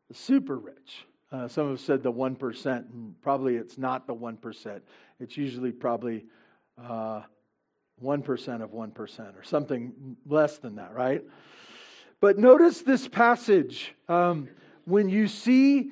The 0.10 0.14
super 0.14 0.58
rich. 0.58 1.06
Uh, 1.32 1.48
some 1.48 1.70
have 1.70 1.80
said 1.80 2.04
the 2.04 2.12
1%, 2.12 2.66
and 2.66 3.22
probably 3.22 3.56
it's 3.56 3.78
not 3.78 4.06
the 4.06 4.14
1%. 4.14 4.82
It's 5.20 5.38
usually 5.38 5.72
probably 5.72 6.26
uh, 6.78 7.22
1% 8.04 8.62
of 8.62 8.72
1% 8.72 9.40
or 9.40 9.44
something 9.44 10.18
less 10.26 10.58
than 10.58 10.76
that, 10.76 10.94
right? 10.94 11.24
But 12.20 12.38
notice 12.38 12.82
this 12.82 13.08
passage. 13.08 13.96
Um, 14.10 14.50
when 14.86 15.10
you 15.10 15.28
see 15.28 15.92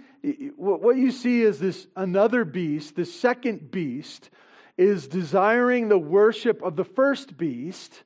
what 0.58 0.97
you 0.97 1.12
see 1.12 1.41
is 1.41 1.60
this 1.60 1.88
another 1.95 2.43
beast, 2.43 2.95
the 2.95 3.06
second 3.06 3.71
beast, 3.71 4.30
is 4.78 5.08
desiring 5.08 5.88
the 5.88 5.97
worship 5.97 6.62
of 6.62 6.75
the 6.75 6.84
first 6.84 7.38
beast 7.38 8.04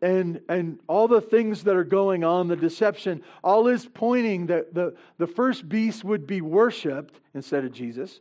and, 0.00 0.40
and 0.48 0.80
all 0.88 1.06
the 1.06 1.20
things 1.20 1.62
that 1.64 1.76
are 1.76 1.84
going 1.84 2.24
on, 2.24 2.48
the 2.48 2.56
deception, 2.56 3.22
all 3.44 3.68
is 3.68 3.86
pointing 3.86 4.46
that 4.46 4.74
the, 4.74 4.96
the 5.18 5.28
first 5.28 5.68
beast 5.68 6.02
would 6.02 6.26
be 6.26 6.40
worshiped 6.40 7.20
instead 7.34 7.64
of 7.64 7.72
Jesus. 7.72 8.20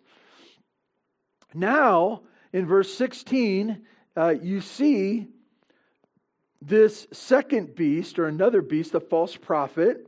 Now, 1.56 2.22
in 2.54 2.68
verse 2.68 2.94
16, 2.94 3.82
uh, 4.16 4.36
you 4.42 4.62
see 4.62 5.28
this 6.62 7.08
second 7.12 7.76
beast 7.76 8.20
or 8.20 8.28
another 8.28 8.62
beast, 8.62 8.92
the 8.92 9.02
false 9.02 9.36
prophet, 9.36 10.08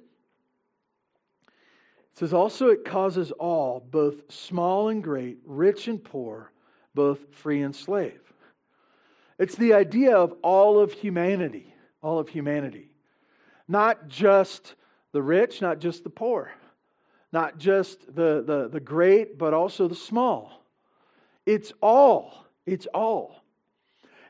it 2.14 2.20
says, 2.20 2.34
Also 2.34 2.68
it 2.68 2.86
causes 2.86 3.32
all, 3.32 3.86
both 3.92 4.32
small 4.32 4.90
and 4.90 5.04
great, 5.04 5.40
rich 5.46 5.88
and 5.88 6.04
poor, 6.04 6.52
both 6.94 7.34
free 7.34 7.62
and 7.62 7.76
slave. 7.76 8.22
It's 9.40 9.56
the 9.56 9.74
idea 9.74 10.16
of 10.16 10.34
all 10.44 10.80
of 10.80 10.94
humanity, 10.94 11.74
all 12.04 12.20
of 12.20 12.30
humanity. 12.30 12.92
Not 13.68 14.08
just 14.08 14.76
the 15.12 15.24
rich, 15.24 15.60
not 15.62 15.80
just 15.80 16.04
the 16.04 16.10
poor, 16.12 16.52
not 17.32 17.58
just 17.58 18.06
the, 18.16 18.44
the, 18.46 18.70
the 18.72 18.80
great, 18.80 19.40
but 19.40 19.56
also 19.56 19.88
the 19.88 19.96
small. 19.96 20.64
It's 21.48 21.74
all. 21.82 22.46
It's 22.68 22.86
all. 22.94 23.44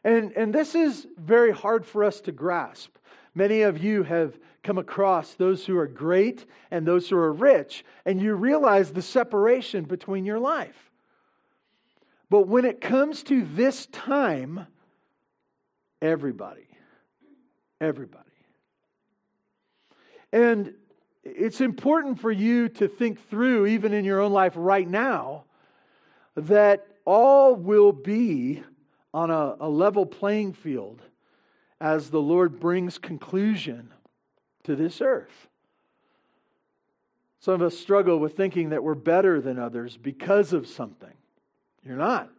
And, 0.06 0.32
and 0.38 0.56
this 0.56 0.74
is 0.74 1.06
very 1.17 1.52
hard 1.52 1.86
for 1.86 2.04
us 2.04 2.22
to 2.22 2.32
grasp. 2.32 2.96
Many 3.36 3.62
of 3.62 3.84
you 3.84 4.04
have 4.04 4.38
come 4.62 4.78
across 4.78 5.34
those 5.34 5.65
who 5.65 5.78
are 5.78 5.88
great 5.88 6.46
and 6.72 6.86
those 6.86 7.10
who 7.10 7.17
are 7.17 7.34
rich, 7.34 7.84
and 8.06 8.22
you 8.22 8.36
realize 8.36 8.91
the 8.91 9.02
separation 9.02 9.84
between 9.84 10.26
your 10.26 10.39
life. 10.39 10.91
But 12.30 12.48
when 12.48 12.65
it 12.65 12.80
comes 12.80 13.24
to 13.24 13.46
this 13.46 13.86
time, 13.88 14.67
everybody, 16.02 16.67
everybody. 17.82 18.24
And 20.32 20.74
it's 21.24 21.62
important 21.62 22.19
for 22.19 22.32
you 22.32 22.69
to 22.69 22.88
think 22.88 23.30
through, 23.30 23.67
even 23.67 23.93
in 23.93 24.04
your 24.06 24.19
own 24.19 24.32
life 24.32 24.54
right 24.56 24.88
now, 24.88 25.43
that 26.36 26.88
all 27.06 27.56
will 27.56 27.91
be 27.91 28.63
on 29.13 29.30
a, 29.30 29.56
a 29.60 29.69
level 29.69 30.06
playing 30.06 30.54
field 30.54 31.02
as 31.84 32.12
the 32.12 32.22
Lord 32.22 32.62
brings 32.62 32.98
conclusion 32.98 33.91
to 34.63 34.74
this 34.74 35.02
earth. 35.02 35.50
Some 37.41 37.56
of 37.56 37.62
us 37.62 37.78
struggle 37.78 38.19
with 38.19 38.38
thinking 38.38 38.69
that 38.69 38.86
we're 38.86 38.96
better 38.96 39.41
than 39.41 39.60
others 39.60 39.98
because 39.98 40.54
of 40.54 40.65
something. 40.65 41.13
You're 41.86 41.98
not. 41.98 42.30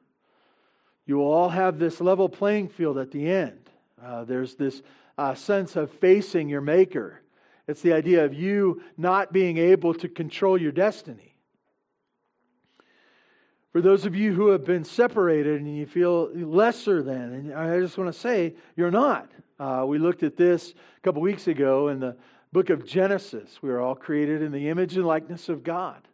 You 1.04 1.18
will 1.18 1.30
all 1.30 1.50
have 1.50 1.78
this 1.78 2.00
level 2.00 2.30
playing 2.30 2.68
field 2.68 2.96
at 2.96 3.10
the 3.10 3.30
end. 3.30 3.68
Uh, 4.02 4.24
there's 4.24 4.54
this 4.54 4.80
uh, 5.18 5.34
sense 5.34 5.76
of 5.76 5.90
facing 5.90 6.48
your 6.48 6.62
Maker. 6.62 7.20
It's 7.68 7.82
the 7.82 7.92
idea 7.92 8.24
of 8.24 8.32
you 8.32 8.82
not 8.96 9.30
being 9.30 9.58
able 9.58 9.92
to 9.92 10.08
control 10.08 10.56
your 10.56 10.72
destiny. 10.72 11.33
For 13.74 13.82
those 13.82 14.06
of 14.06 14.14
you 14.14 14.32
who 14.32 14.50
have 14.50 14.64
been 14.64 14.84
separated 14.84 15.60
and 15.60 15.76
you 15.76 15.84
feel 15.84 16.30
lesser 16.32 17.02
than, 17.02 17.32
and 17.32 17.52
I 17.52 17.80
just 17.80 17.98
want 17.98 18.06
to 18.14 18.16
say, 18.16 18.54
you're 18.76 18.92
not. 18.92 19.32
Uh, 19.58 19.84
we 19.84 19.98
looked 19.98 20.22
at 20.22 20.36
this 20.36 20.74
a 20.96 21.00
couple 21.00 21.20
weeks 21.20 21.48
ago 21.48 21.88
in 21.88 21.98
the 21.98 22.16
book 22.52 22.70
of 22.70 22.86
Genesis. 22.86 23.58
We 23.62 23.70
are 23.70 23.80
all 23.80 23.96
created 23.96 24.42
in 24.42 24.52
the 24.52 24.68
image 24.68 24.96
and 24.96 25.04
likeness 25.04 25.48
of 25.48 25.64
God. 25.64 26.06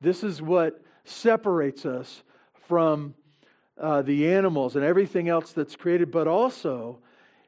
This 0.00 0.24
is 0.24 0.42
what 0.42 0.82
separates 1.04 1.86
us 1.86 2.24
from 2.66 3.14
uh, 3.80 4.02
the 4.02 4.32
animals 4.32 4.74
and 4.74 4.84
everything 4.84 5.28
else 5.28 5.52
that's 5.52 5.76
created, 5.76 6.10
but 6.10 6.26
also 6.26 6.98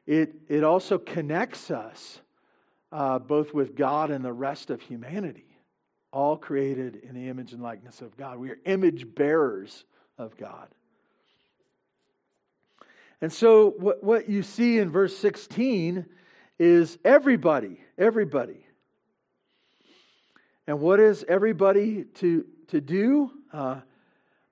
it, 0.07 0.33
it 0.47 0.63
also 0.63 0.97
connects 0.97 1.69
us 1.69 2.21
uh, 2.93 3.19
both 3.19 3.53
with 3.53 3.75
God 3.75 4.11
and 4.11 4.23
the 4.23 4.31
rest 4.31 4.69
of 4.69 4.79
humanity 4.79 5.50
all 6.11 6.37
created 6.37 6.97
in 7.07 7.15
the 7.15 7.29
image 7.29 7.53
and 7.53 7.61
likeness 7.61 8.01
of 8.01 8.17
God. 8.17 8.37
We 8.37 8.49
are 8.49 8.59
image 8.65 9.13
bearers 9.15 9.85
of 10.17 10.37
God. 10.37 10.67
And 13.21 13.31
so, 13.31 13.71
what, 13.77 14.03
what 14.03 14.29
you 14.29 14.43
see 14.43 14.79
in 14.79 14.89
verse 14.89 15.15
16 15.17 16.05
is 16.59 16.97
everybody, 17.05 17.79
everybody. 17.97 18.65
And 20.67 20.79
what 20.79 20.99
is 20.99 21.23
everybody 21.27 22.05
to, 22.15 22.45
to 22.67 22.81
do? 22.81 23.31
Uh, 23.53 23.81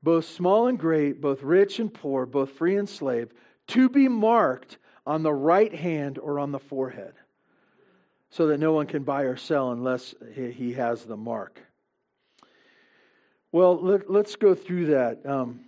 both 0.02 0.26
small 0.26 0.68
and 0.68 0.80
great, 0.80 1.20
both 1.20 1.44
rich 1.44 1.80
and 1.80 1.94
poor, 1.94 2.26
both 2.26 2.52
free 2.52 2.78
and 2.78 2.88
slave, 2.88 3.32
to 3.68 3.90
be 3.90 4.08
marked 4.08 4.78
on 5.06 5.24
the 5.24 5.34
right 5.34 5.74
hand 5.74 6.18
or 6.18 6.40
on 6.40 6.52
the 6.52 6.60
forehead 6.60 7.14
so 8.30 8.48
that 8.48 8.60
no 8.60 8.74
one 8.74 8.86
can 8.86 9.04
buy 9.04 9.24
or 9.24 9.36
sell 9.36 9.72
unless 9.72 10.14
he 10.34 10.74
has 10.74 11.06
the 11.06 11.18
mark. 11.18 11.60
Well, 13.52 13.82
let, 13.82 14.10
us 14.10 14.36
go 14.36 14.54
through 14.54 14.88
that. 14.88 15.26
Um, 15.26 15.62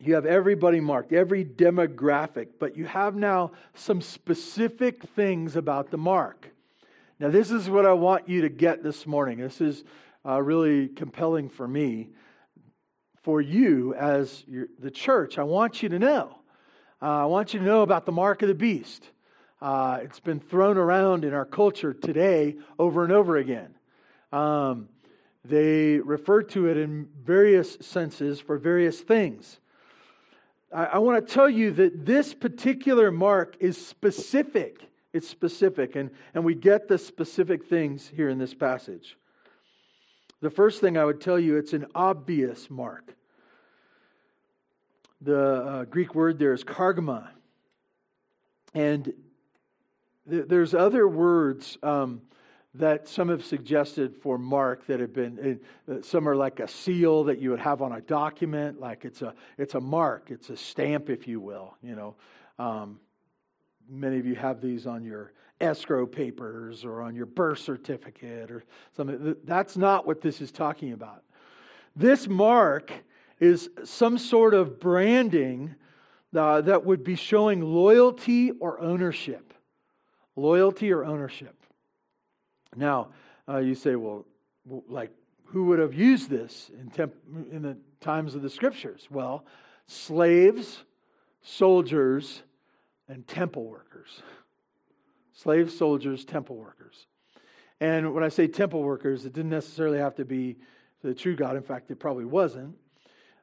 you 0.00 0.14
have 0.14 0.26
everybody 0.26 0.80
marked, 0.80 1.12
every 1.12 1.44
demographic, 1.44 2.48
but 2.58 2.76
you 2.76 2.86
have 2.86 3.14
now 3.14 3.52
some 3.74 4.00
specific 4.00 5.02
things 5.10 5.54
about 5.54 5.90
the 5.90 5.98
mark. 5.98 6.50
Now, 7.20 7.30
this 7.30 7.50
is 7.50 7.68
what 7.68 7.84
I 7.86 7.92
want 7.92 8.28
you 8.28 8.42
to 8.42 8.48
get 8.48 8.82
this 8.82 9.06
morning. 9.06 9.38
This 9.38 9.60
is 9.60 9.84
uh, 10.24 10.40
really 10.40 10.88
compelling 10.88 11.48
for 11.48 11.66
me. 11.66 12.10
For 13.22 13.40
you, 13.40 13.94
as 13.94 14.44
your, 14.46 14.68
the 14.78 14.90
church, 14.90 15.38
I 15.38 15.42
want 15.42 15.82
you 15.82 15.88
to 15.88 15.98
know. 15.98 16.38
Uh, 17.02 17.22
I 17.22 17.24
want 17.26 17.52
you 17.52 17.60
to 17.60 17.66
know 17.66 17.82
about 17.82 18.06
the 18.06 18.12
mark 18.12 18.42
of 18.42 18.48
the 18.48 18.54
beast. 18.54 19.10
Uh, 19.60 19.98
it's 20.02 20.20
been 20.20 20.38
thrown 20.38 20.78
around 20.78 21.24
in 21.24 21.34
our 21.34 21.44
culture 21.44 21.92
today 21.92 22.56
over 22.78 23.02
and 23.02 23.12
over 23.12 23.36
again. 23.36 23.74
Um, 24.32 24.88
they 25.44 25.98
refer 25.98 26.42
to 26.42 26.66
it 26.66 26.76
in 26.76 27.08
various 27.24 27.76
senses 27.80 28.40
for 28.40 28.56
various 28.56 29.00
things. 29.00 29.58
I, 30.72 30.84
I 30.84 30.98
want 30.98 31.26
to 31.26 31.34
tell 31.34 31.50
you 31.50 31.72
that 31.72 32.06
this 32.06 32.34
particular 32.34 33.10
mark 33.10 33.56
is 33.58 33.84
specific. 33.84 34.82
It's 35.12 35.28
specific, 35.28 35.96
and, 35.96 36.10
and 36.34 36.44
we 36.44 36.54
get 36.54 36.86
the 36.86 36.98
specific 36.98 37.64
things 37.64 38.12
here 38.14 38.28
in 38.28 38.38
this 38.38 38.54
passage. 38.54 39.16
The 40.40 40.50
first 40.50 40.80
thing 40.80 40.96
I 40.96 41.04
would 41.04 41.20
tell 41.20 41.38
you, 41.38 41.56
it's 41.56 41.72
an 41.72 41.86
obvious 41.94 42.70
mark. 42.70 43.16
The 45.20 45.40
uh, 45.40 45.84
Greek 45.86 46.14
word 46.14 46.38
there 46.38 46.52
is 46.52 46.62
charagma. 46.62 47.28
And 48.72 49.12
there's 50.28 50.74
other 50.74 51.08
words 51.08 51.78
um, 51.82 52.22
that 52.74 53.08
some 53.08 53.28
have 53.28 53.44
suggested 53.44 54.14
for 54.16 54.38
mark 54.38 54.86
that 54.86 55.00
have 55.00 55.12
been. 55.12 55.60
Uh, 55.88 56.02
some 56.02 56.28
are 56.28 56.36
like 56.36 56.60
a 56.60 56.68
seal 56.68 57.24
that 57.24 57.38
you 57.38 57.50
would 57.50 57.60
have 57.60 57.82
on 57.82 57.92
a 57.92 58.00
document, 58.00 58.80
like 58.80 59.04
it's 59.04 59.22
a 59.22 59.34
it's 59.56 59.74
a 59.74 59.80
mark, 59.80 60.30
it's 60.30 60.50
a 60.50 60.56
stamp, 60.56 61.10
if 61.10 61.26
you 61.26 61.40
will. 61.40 61.76
You 61.82 61.96
know, 61.96 62.14
um, 62.58 63.00
many 63.88 64.18
of 64.18 64.26
you 64.26 64.34
have 64.34 64.60
these 64.60 64.86
on 64.86 65.04
your 65.04 65.32
escrow 65.60 66.06
papers 66.06 66.84
or 66.84 67.02
on 67.02 67.14
your 67.14 67.26
birth 67.26 67.58
certificate 67.58 68.50
or 68.50 68.64
something. 68.96 69.36
That's 69.44 69.76
not 69.76 70.06
what 70.06 70.20
this 70.20 70.40
is 70.40 70.52
talking 70.52 70.92
about. 70.92 71.24
This 71.96 72.28
mark 72.28 72.92
is 73.40 73.70
some 73.84 74.18
sort 74.18 74.54
of 74.54 74.78
branding 74.78 75.74
uh, 76.36 76.60
that 76.60 76.84
would 76.84 77.02
be 77.02 77.16
showing 77.16 77.62
loyalty 77.62 78.50
or 78.52 78.80
ownership 78.80 79.47
loyalty 80.38 80.92
or 80.92 81.04
ownership. 81.04 81.54
Now, 82.76 83.08
uh, 83.48 83.58
you 83.58 83.74
say, 83.74 83.96
well, 83.96 84.24
like, 84.88 85.10
who 85.46 85.64
would 85.64 85.78
have 85.78 85.94
used 85.94 86.28
this 86.28 86.70
in, 86.78 86.90
temp- 86.90 87.14
in 87.50 87.62
the 87.62 87.76
times 88.00 88.34
of 88.34 88.42
the 88.42 88.50
scriptures? 88.50 89.08
Well, 89.10 89.44
slaves, 89.86 90.84
soldiers, 91.42 92.42
and 93.08 93.26
temple 93.26 93.64
workers. 93.64 94.22
Slaves, 95.32 95.76
soldiers, 95.76 96.24
temple 96.24 96.56
workers. 96.56 97.06
And 97.80 98.12
when 98.12 98.24
I 98.24 98.28
say 98.28 98.46
temple 98.48 98.82
workers, 98.82 99.24
it 99.24 99.32
didn't 99.32 99.50
necessarily 99.50 99.98
have 99.98 100.16
to 100.16 100.24
be 100.24 100.56
the 101.02 101.14
true 101.14 101.36
God. 101.36 101.56
In 101.56 101.62
fact, 101.62 101.90
it 101.90 101.98
probably 101.98 102.24
wasn't. 102.24 102.76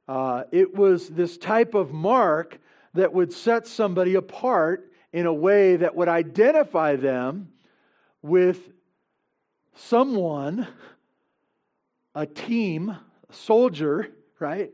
Uh, 0.07 0.43
it 0.51 0.75
was 0.75 1.09
this 1.09 1.37
type 1.37 1.73
of 1.73 1.91
mark 1.91 2.59
that 2.93 3.13
would 3.13 3.33
set 3.33 3.65
somebody 3.65 4.15
apart 4.15 4.91
in 5.15 5.25
a 5.25 5.33
way 5.33 5.77
that 5.77 5.95
would 5.95 6.09
identify 6.09 6.97
them 6.97 7.47
with 8.21 8.59
someone, 9.73 10.67
a 12.13 12.25
team, 12.25 12.89
a 12.89 13.33
soldier, 13.33 14.09
right? 14.39 14.71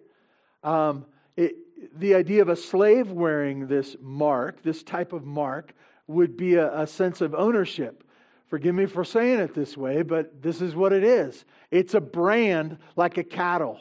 Um, 0.63 1.05
it, 1.37 1.53
the 1.95 2.15
idea 2.15 2.41
of 2.41 2.49
a 2.49 2.55
slave 2.55 3.11
wearing 3.11 3.67
this 3.67 3.95
mark, 4.01 4.63
this 4.63 4.81
type 4.81 5.13
of 5.13 5.27
mark, 5.27 5.75
would 6.07 6.35
be 6.35 6.55
a, 6.55 6.75
a 6.75 6.87
sense 6.87 7.21
of 7.21 7.35
ownership. 7.35 8.03
Forgive 8.47 8.73
me 8.73 8.87
for 8.87 9.03
saying 9.03 9.39
it 9.41 9.53
this 9.53 9.77
way, 9.77 10.01
but 10.01 10.41
this 10.41 10.59
is 10.59 10.75
what 10.75 10.91
it 10.91 11.03
is. 11.03 11.45
It's 11.69 11.93
a 11.93 12.01
brand 12.01 12.79
like 12.95 13.19
a 13.19 13.23
cattle. 13.23 13.79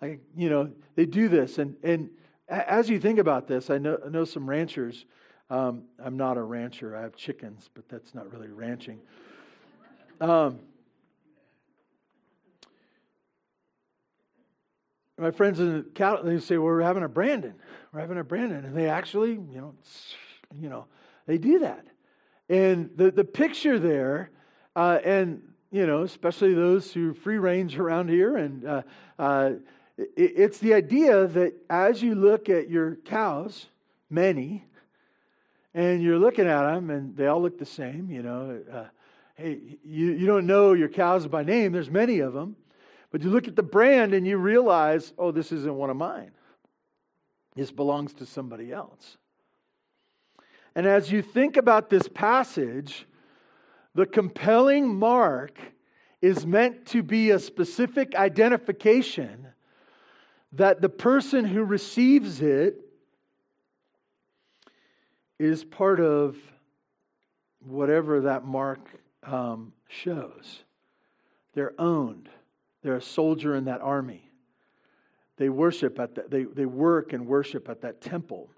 Like, 0.00 0.20
you 0.34 0.48
know, 0.48 0.72
they 0.94 1.04
do 1.04 1.28
this. 1.28 1.58
And, 1.58 1.76
and 1.82 2.08
as 2.48 2.88
you 2.88 2.98
think 2.98 3.18
about 3.18 3.48
this, 3.48 3.68
I 3.68 3.76
know, 3.76 3.98
I 4.02 4.08
know 4.08 4.24
some 4.24 4.48
ranchers 4.48 5.04
um, 5.50 5.84
I'm 5.98 6.16
not 6.16 6.36
a 6.36 6.42
rancher. 6.42 6.96
I 6.96 7.02
have 7.02 7.16
chickens, 7.16 7.70
but 7.74 7.88
that's 7.88 8.14
not 8.14 8.32
really 8.32 8.48
ranching. 8.48 9.00
Um, 10.20 10.60
my 15.18 15.30
friends 15.30 15.60
in 15.60 15.78
the 15.78 15.82
cattle, 15.82 16.24
they 16.24 16.38
say, 16.40 16.56
well, 16.58 16.66
we're 16.66 16.82
having 16.82 17.02
a 17.02 17.08
Brandon. 17.08 17.54
We're 17.92 18.00
having 18.00 18.18
a 18.18 18.24
Brandon. 18.24 18.64
And 18.64 18.76
they 18.76 18.88
actually, 18.88 19.32
you 19.32 19.60
know, 19.60 19.74
you 20.54 20.68
know, 20.68 20.86
they 21.26 21.38
do 21.38 21.60
that. 21.60 21.86
And 22.48 22.90
the, 22.96 23.10
the 23.10 23.24
picture 23.24 23.78
there, 23.78 24.30
uh, 24.74 24.98
and, 25.04 25.42
you 25.70 25.86
know, 25.86 26.02
especially 26.02 26.54
those 26.54 26.92
who 26.92 27.14
free 27.14 27.38
range 27.38 27.78
around 27.78 28.08
here, 28.08 28.36
and 28.36 28.66
uh, 28.66 28.82
uh, 29.18 29.50
It's 29.98 30.58
the 30.58 30.74
idea 30.74 31.26
that 31.26 31.54
as 31.70 32.02
you 32.02 32.14
look 32.14 32.50
at 32.50 32.68
your 32.68 32.96
cows, 32.96 33.66
many, 34.10 34.66
and 35.76 36.02
you're 36.02 36.18
looking 36.18 36.46
at 36.46 36.62
them 36.72 36.88
and 36.88 37.14
they 37.14 37.26
all 37.26 37.40
look 37.40 37.58
the 37.58 37.66
same, 37.66 38.10
you 38.10 38.22
know. 38.22 38.62
Uh, 38.72 38.84
hey, 39.34 39.60
you, 39.84 40.12
you 40.12 40.26
don't 40.26 40.46
know 40.46 40.72
your 40.72 40.88
cows 40.88 41.26
by 41.26 41.44
name, 41.44 41.72
there's 41.72 41.90
many 41.90 42.20
of 42.20 42.32
them. 42.32 42.56
But 43.10 43.22
you 43.22 43.28
look 43.28 43.46
at 43.46 43.56
the 43.56 43.62
brand 43.62 44.14
and 44.14 44.26
you 44.26 44.38
realize, 44.38 45.12
oh, 45.18 45.30
this 45.30 45.52
isn't 45.52 45.74
one 45.74 45.90
of 45.90 45.96
mine. 45.96 46.30
This 47.54 47.70
belongs 47.70 48.14
to 48.14 48.26
somebody 48.26 48.72
else. 48.72 49.18
And 50.74 50.86
as 50.86 51.12
you 51.12 51.20
think 51.20 51.58
about 51.58 51.90
this 51.90 52.08
passage, 52.08 53.06
the 53.94 54.06
compelling 54.06 54.98
mark 54.98 55.58
is 56.22 56.46
meant 56.46 56.86
to 56.86 57.02
be 57.02 57.30
a 57.30 57.38
specific 57.38 58.14
identification 58.14 59.48
that 60.52 60.80
the 60.80 60.88
person 60.88 61.44
who 61.44 61.64
receives 61.64 62.40
it 62.40 62.85
is 65.38 65.64
part 65.64 66.00
of 66.00 66.36
whatever 67.60 68.22
that 68.22 68.44
mark 68.44 68.88
um, 69.22 69.72
shows. 69.88 70.62
They're 71.54 71.74
owned. 71.78 72.28
They're 72.82 72.96
a 72.96 73.02
soldier 73.02 73.54
in 73.54 73.64
that 73.64 73.80
army. 73.80 74.30
They 75.36 75.48
worship 75.48 75.98
at 75.98 76.14
that, 76.14 76.30
they, 76.30 76.44
they 76.44 76.66
work 76.66 77.12
and 77.12 77.26
worship 77.26 77.68
at 77.68 77.82
that 77.82 78.00
temple. 78.00 78.48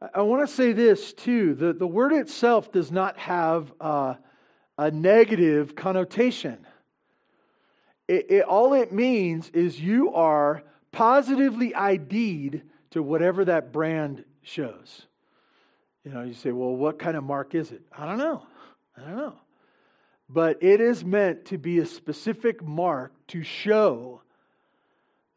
I, 0.00 0.08
I 0.16 0.22
want 0.22 0.46
to 0.46 0.52
say 0.52 0.72
this 0.72 1.12
too. 1.12 1.54
The, 1.54 1.72
the 1.72 1.86
word 1.86 2.12
itself 2.12 2.72
does 2.72 2.90
not 2.90 3.18
have 3.18 3.72
a 3.80 4.18
negative 4.90 5.74
connotation. 5.74 6.66
It, 8.06 8.30
it, 8.30 8.44
all 8.44 8.74
it 8.74 8.92
means 8.92 9.48
is 9.50 9.80
you 9.80 10.12
are 10.12 10.62
positively 10.92 11.74
ID'd 11.74 12.62
to 12.90 13.02
whatever 13.02 13.44
that 13.46 13.72
brand 13.72 14.24
shows. 14.44 15.06
You 16.04 16.12
know, 16.12 16.22
you 16.22 16.34
say, 16.34 16.52
well, 16.52 16.74
what 16.74 16.98
kind 16.98 17.16
of 17.16 17.24
mark 17.24 17.54
is 17.54 17.72
it? 17.72 17.82
I 17.96 18.06
don't 18.06 18.18
know. 18.18 18.42
I 18.96 19.00
don't 19.00 19.16
know. 19.16 19.34
But 20.28 20.62
it 20.62 20.80
is 20.80 21.04
meant 21.04 21.46
to 21.46 21.58
be 21.58 21.78
a 21.78 21.86
specific 21.86 22.62
mark 22.62 23.12
to 23.28 23.42
show 23.42 24.22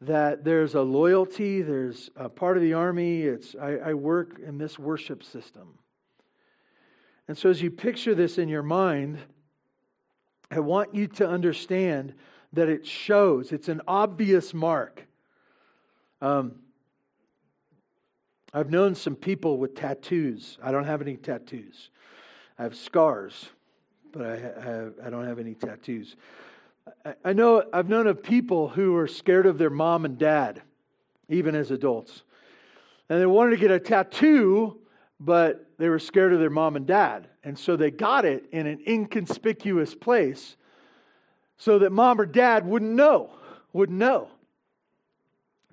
that 0.00 0.44
there's 0.44 0.74
a 0.74 0.82
loyalty, 0.82 1.60
there's 1.62 2.10
a 2.16 2.28
part 2.28 2.56
of 2.56 2.62
the 2.62 2.74
army, 2.74 3.22
it's 3.22 3.56
I, 3.60 3.76
I 3.76 3.94
work 3.94 4.38
in 4.38 4.58
this 4.58 4.78
worship 4.78 5.24
system. 5.24 5.78
And 7.26 7.36
so 7.36 7.50
as 7.50 7.60
you 7.60 7.70
picture 7.70 8.14
this 8.14 8.38
in 8.38 8.48
your 8.48 8.62
mind, 8.62 9.18
I 10.50 10.60
want 10.60 10.94
you 10.94 11.08
to 11.08 11.28
understand 11.28 12.14
that 12.52 12.68
it 12.68 12.86
shows, 12.86 13.52
it's 13.52 13.68
an 13.68 13.82
obvious 13.86 14.54
mark. 14.54 15.06
Um, 16.22 16.60
I've 18.52 18.70
known 18.70 18.94
some 18.94 19.14
people 19.14 19.58
with 19.58 19.74
tattoos. 19.74 20.58
I 20.62 20.72
don't 20.72 20.84
have 20.84 21.02
any 21.02 21.16
tattoos. 21.16 21.90
I 22.58 22.62
have 22.62 22.74
scars, 22.74 23.50
but 24.12 24.22
I, 24.22 25.06
I 25.06 25.10
don't 25.10 25.26
have 25.26 25.38
any 25.38 25.54
tattoos. 25.54 26.16
I, 27.04 27.14
I 27.26 27.32
know 27.34 27.62
I've 27.72 27.88
known 27.88 28.06
of 28.06 28.22
people 28.22 28.68
who 28.68 28.96
are 28.96 29.06
scared 29.06 29.46
of 29.46 29.58
their 29.58 29.70
mom 29.70 30.04
and 30.04 30.18
dad, 30.18 30.62
even 31.28 31.54
as 31.54 31.70
adults. 31.70 32.22
And 33.08 33.20
they 33.20 33.26
wanted 33.26 33.50
to 33.50 33.56
get 33.58 33.70
a 33.70 33.78
tattoo, 33.78 34.78
but 35.20 35.66
they 35.78 35.88
were 35.88 35.98
scared 35.98 36.32
of 36.32 36.40
their 36.40 36.50
mom 36.50 36.76
and 36.76 36.86
dad. 36.86 37.28
And 37.44 37.58
so 37.58 37.76
they 37.76 37.90
got 37.90 38.24
it 38.24 38.44
in 38.50 38.66
an 38.66 38.80
inconspicuous 38.86 39.94
place 39.94 40.56
so 41.58 41.78
that 41.80 41.90
mom 41.90 42.20
or 42.20 42.26
dad 42.26 42.66
wouldn't 42.66 42.92
know, 42.92 43.30
wouldn't 43.72 43.98
know. 43.98 44.28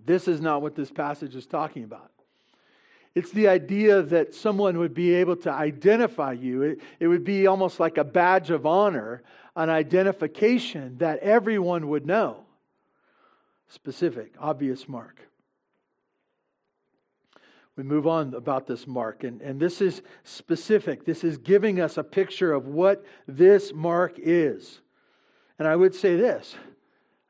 This 0.06 0.28
is 0.28 0.42
not 0.42 0.62
what 0.62 0.76
this 0.76 0.92
passage 0.92 1.36
is 1.36 1.46
talking 1.46 1.84
about. 1.84 2.12
It's 3.16 3.32
the 3.32 3.48
idea 3.48 4.02
that 4.02 4.36
someone 4.36 4.78
would 4.78 4.94
be 4.94 5.14
able 5.16 5.38
to 5.38 5.52
identify 5.52 6.34
you. 6.34 6.62
It, 6.64 6.80
it, 7.00 7.08
would 7.08 7.24
be 7.24 7.48
almost 7.48 7.80
like 7.80 7.98
a 7.98 8.04
badge 8.04 8.52
of 8.52 8.66
honor, 8.66 9.24
an 9.56 9.70
identification 9.70 10.98
that 10.98 11.20
everyone 11.20 11.88
would 11.88 12.06
know. 12.06 12.44
Specific, 13.70 14.34
obvious 14.38 14.90
mark. 14.90 15.22
We 17.78 17.84
move 17.84 18.06
on 18.06 18.34
about 18.34 18.68
this 18.68 18.86
mark, 18.86 19.24
and, 19.24 19.42
and 19.42 19.60
this 19.60 19.82
is 19.82 20.02
specific. 20.24 21.06
This 21.06 21.24
is 21.24 21.38
giving 21.38 21.80
us 21.80 21.98
a 21.98 22.04
picture 22.04 22.54
of 22.54 22.68
what 22.68 23.04
this 23.28 23.74
mark 23.74 24.16
is. 24.18 24.82
And 25.58 25.68
I 25.68 25.76
would 25.76 25.96
say 25.96 26.18
this 26.18 26.56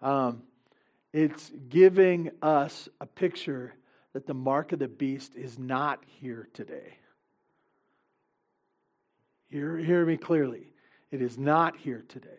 um, 0.02 0.41
it's 1.13 1.52
giving 1.69 2.32
us 2.41 2.89
a 3.00 3.06
picture 3.06 3.76
that 4.15 4.25
the 4.25 4.34
mark 4.34 4.71
of 4.71 4.80
the 4.80 4.88
beast 4.88 5.36
is 5.36 5.60
not 5.60 6.01
here 6.06 6.47
today. 6.54 6.99
Hear, 9.49 9.75
hear 9.75 10.06
me 10.06 10.15
clearly. 10.15 10.67
It 11.12 11.21
is 11.21 11.38
not 11.38 11.75
here 11.75 12.06
today. 12.08 12.30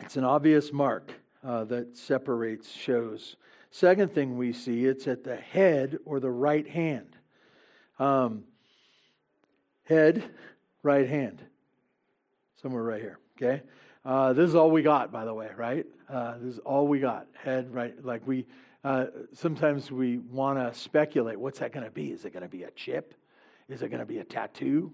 It's 0.00 0.16
an 0.16 0.24
obvious 0.24 0.72
mark 0.72 1.12
uh, 1.46 1.64
that 1.64 1.98
separates, 1.98 2.72
shows. 2.72 3.36
Second 3.70 4.14
thing 4.14 4.38
we 4.38 4.54
see, 4.54 4.86
it's 4.86 5.06
at 5.06 5.22
the 5.22 5.36
head 5.36 5.98
or 6.06 6.20
the 6.20 6.30
right 6.30 6.66
hand. 6.66 7.14
Um, 7.98 8.44
head, 9.82 10.24
right 10.82 11.06
hand. 11.06 11.42
Somewhere 12.62 12.84
right 12.84 13.02
here, 13.02 13.18
okay? 13.36 13.62
Uh, 14.04 14.34
this 14.34 14.48
is 14.48 14.54
all 14.54 14.70
we 14.70 14.82
got, 14.82 15.10
by 15.10 15.24
the 15.24 15.32
way, 15.32 15.48
right? 15.56 15.86
Uh, 16.10 16.34
this 16.38 16.54
is 16.54 16.58
all 16.60 16.86
we 16.86 17.00
got. 17.00 17.26
Head, 17.42 17.72
right? 17.72 17.94
Like 18.04 18.26
we, 18.26 18.46
uh, 18.84 19.06
sometimes 19.32 19.90
we 19.90 20.18
want 20.18 20.58
to 20.58 20.78
speculate. 20.78 21.38
What's 21.38 21.60
that 21.60 21.72
going 21.72 21.86
to 21.86 21.90
be? 21.90 22.10
Is 22.10 22.24
it 22.24 22.32
going 22.32 22.42
to 22.42 22.48
be 22.48 22.64
a 22.64 22.70
chip? 22.72 23.14
Is 23.68 23.80
it 23.80 23.88
going 23.88 24.00
to 24.00 24.06
be 24.06 24.18
a 24.18 24.24
tattoo? 24.24 24.92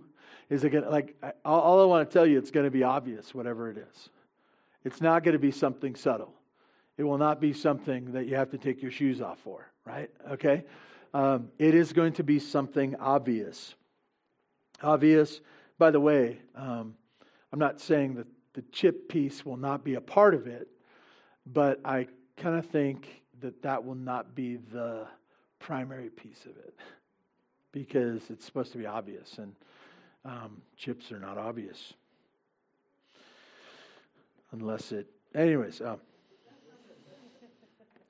Is 0.48 0.62
it 0.62 0.70
going 0.70 0.84
to, 0.84 0.90
like, 0.90 1.16
I, 1.22 1.32
all 1.44 1.82
I 1.82 1.84
want 1.86 2.08
to 2.08 2.12
tell 2.12 2.24
you, 2.24 2.38
it's 2.38 2.52
going 2.52 2.64
to 2.64 2.70
be 2.70 2.84
obvious, 2.84 3.34
whatever 3.34 3.68
it 3.70 3.78
is. 3.78 4.10
It's 4.84 5.00
not 5.00 5.24
going 5.24 5.32
to 5.32 5.40
be 5.40 5.50
something 5.50 5.96
subtle. 5.96 6.32
It 6.96 7.02
will 7.02 7.18
not 7.18 7.40
be 7.40 7.52
something 7.52 8.12
that 8.12 8.26
you 8.26 8.36
have 8.36 8.50
to 8.50 8.58
take 8.58 8.80
your 8.80 8.92
shoes 8.92 9.20
off 9.20 9.40
for, 9.40 9.66
right? 9.84 10.10
Okay? 10.30 10.64
Um, 11.12 11.48
it 11.58 11.74
is 11.74 11.92
going 11.92 12.12
to 12.14 12.22
be 12.22 12.38
something 12.38 12.94
obvious. 12.96 13.74
Obvious, 14.82 15.40
by 15.78 15.90
the 15.90 16.00
way, 16.00 16.38
um, 16.54 16.94
I'm 17.52 17.58
not 17.58 17.80
saying 17.80 18.14
that 18.14 18.26
the 18.54 18.62
chip 18.72 19.08
piece 19.08 19.44
will 19.44 19.56
not 19.56 19.84
be 19.84 19.94
a 19.94 20.00
part 20.00 20.34
of 20.34 20.46
it, 20.46 20.68
but 21.46 21.80
I 21.84 22.06
kind 22.36 22.58
of 22.58 22.66
think 22.66 23.22
that 23.40 23.62
that 23.62 23.84
will 23.84 23.94
not 23.94 24.34
be 24.34 24.56
the 24.56 25.06
primary 25.58 26.10
piece 26.10 26.44
of 26.44 26.56
it 26.56 26.74
because 27.72 28.30
it's 28.30 28.44
supposed 28.44 28.72
to 28.72 28.78
be 28.78 28.86
obvious, 28.86 29.38
and 29.38 29.54
um, 30.24 30.62
chips 30.76 31.12
are 31.12 31.20
not 31.20 31.38
obvious 31.38 31.94
unless 34.52 34.92
it. 34.92 35.06
Anyways, 35.34 35.80
um, 35.80 36.00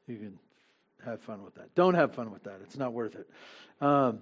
you 0.06 0.16
can 0.16 0.38
have 1.04 1.20
fun 1.20 1.44
with 1.44 1.54
that. 1.54 1.74
Don't 1.74 1.94
have 1.94 2.14
fun 2.14 2.30
with 2.30 2.42
that. 2.44 2.60
It's 2.62 2.76
not 2.76 2.92
worth 2.92 3.14
it. 3.14 3.28
Um, 3.80 4.20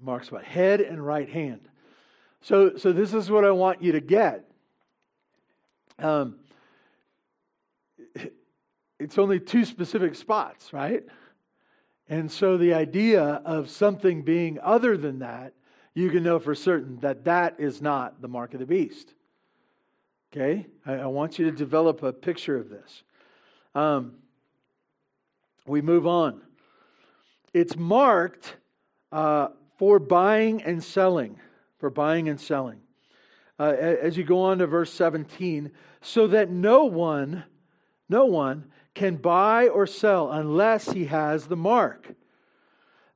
Mark's 0.00 0.32
what 0.32 0.44
head 0.44 0.80
and 0.80 1.04
right 1.04 1.28
hand. 1.28 1.60
So, 2.40 2.76
so 2.76 2.92
this 2.92 3.14
is 3.14 3.30
what 3.30 3.44
I 3.44 3.50
want 3.50 3.82
you 3.82 3.92
to 3.92 4.00
get. 4.00 4.44
Um, 6.02 6.36
it's 8.98 9.18
only 9.18 9.40
two 9.40 9.64
specific 9.64 10.14
spots, 10.14 10.72
right? 10.72 11.04
And 12.08 12.30
so 12.30 12.56
the 12.56 12.74
idea 12.74 13.22
of 13.22 13.70
something 13.70 14.22
being 14.22 14.58
other 14.60 14.96
than 14.96 15.20
that, 15.20 15.54
you 15.94 16.10
can 16.10 16.22
know 16.22 16.38
for 16.38 16.54
certain 16.54 16.98
that 17.00 17.24
that 17.24 17.56
is 17.58 17.80
not 17.80 18.20
the 18.20 18.28
mark 18.28 18.54
of 18.54 18.60
the 18.60 18.66
beast. 18.66 19.14
Okay? 20.32 20.66
I, 20.86 20.94
I 20.94 21.06
want 21.06 21.38
you 21.38 21.46
to 21.46 21.52
develop 21.52 22.02
a 22.02 22.12
picture 22.12 22.56
of 22.56 22.68
this. 22.68 23.02
Um, 23.74 24.14
we 25.66 25.80
move 25.80 26.06
on. 26.06 26.40
It's 27.54 27.76
marked 27.76 28.56
uh, 29.10 29.48
for 29.78 29.98
buying 29.98 30.62
and 30.62 30.82
selling 30.82 31.38
for 31.82 31.90
buying 31.90 32.28
and 32.28 32.40
selling. 32.40 32.78
Uh, 33.58 33.74
as 33.74 34.16
you 34.16 34.22
go 34.22 34.40
on 34.42 34.58
to 34.58 34.68
verse 34.68 34.92
17, 34.92 35.72
so 36.02 36.26
that 36.26 36.50
no 36.50 36.84
one, 36.84 37.44
no 38.08 38.26
one 38.26 38.64
can 38.94 39.16
buy 39.16 39.68
or 39.68 39.86
sell 39.86 40.30
unless 40.30 40.90
he 40.90 41.06
has 41.06 41.46
the 41.46 41.56
mark. 41.56 42.14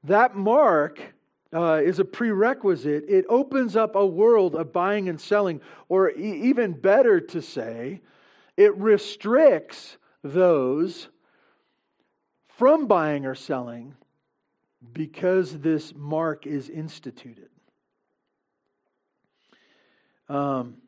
That 0.04 0.36
mark 0.36 1.14
uh, 1.52 1.80
is 1.84 1.98
a 1.98 2.04
prerequisite. 2.04 3.04
It 3.08 3.26
opens 3.28 3.76
up 3.76 3.94
a 3.94 4.06
world 4.06 4.54
of 4.54 4.72
buying 4.72 5.08
and 5.08 5.20
selling, 5.20 5.60
or 5.88 6.10
e- 6.10 6.42
even 6.44 6.72
better 6.72 7.20
to 7.20 7.42
say, 7.42 8.00
it 8.56 8.74
restricts 8.76 9.98
those 10.22 11.08
from 12.48 12.86
buying 12.86 13.26
or 13.26 13.34
selling 13.34 13.94
because 14.92 15.58
this 15.60 15.92
mark 15.94 16.46
is 16.46 16.70
instituted. 16.70 17.50
Um, 20.28 20.78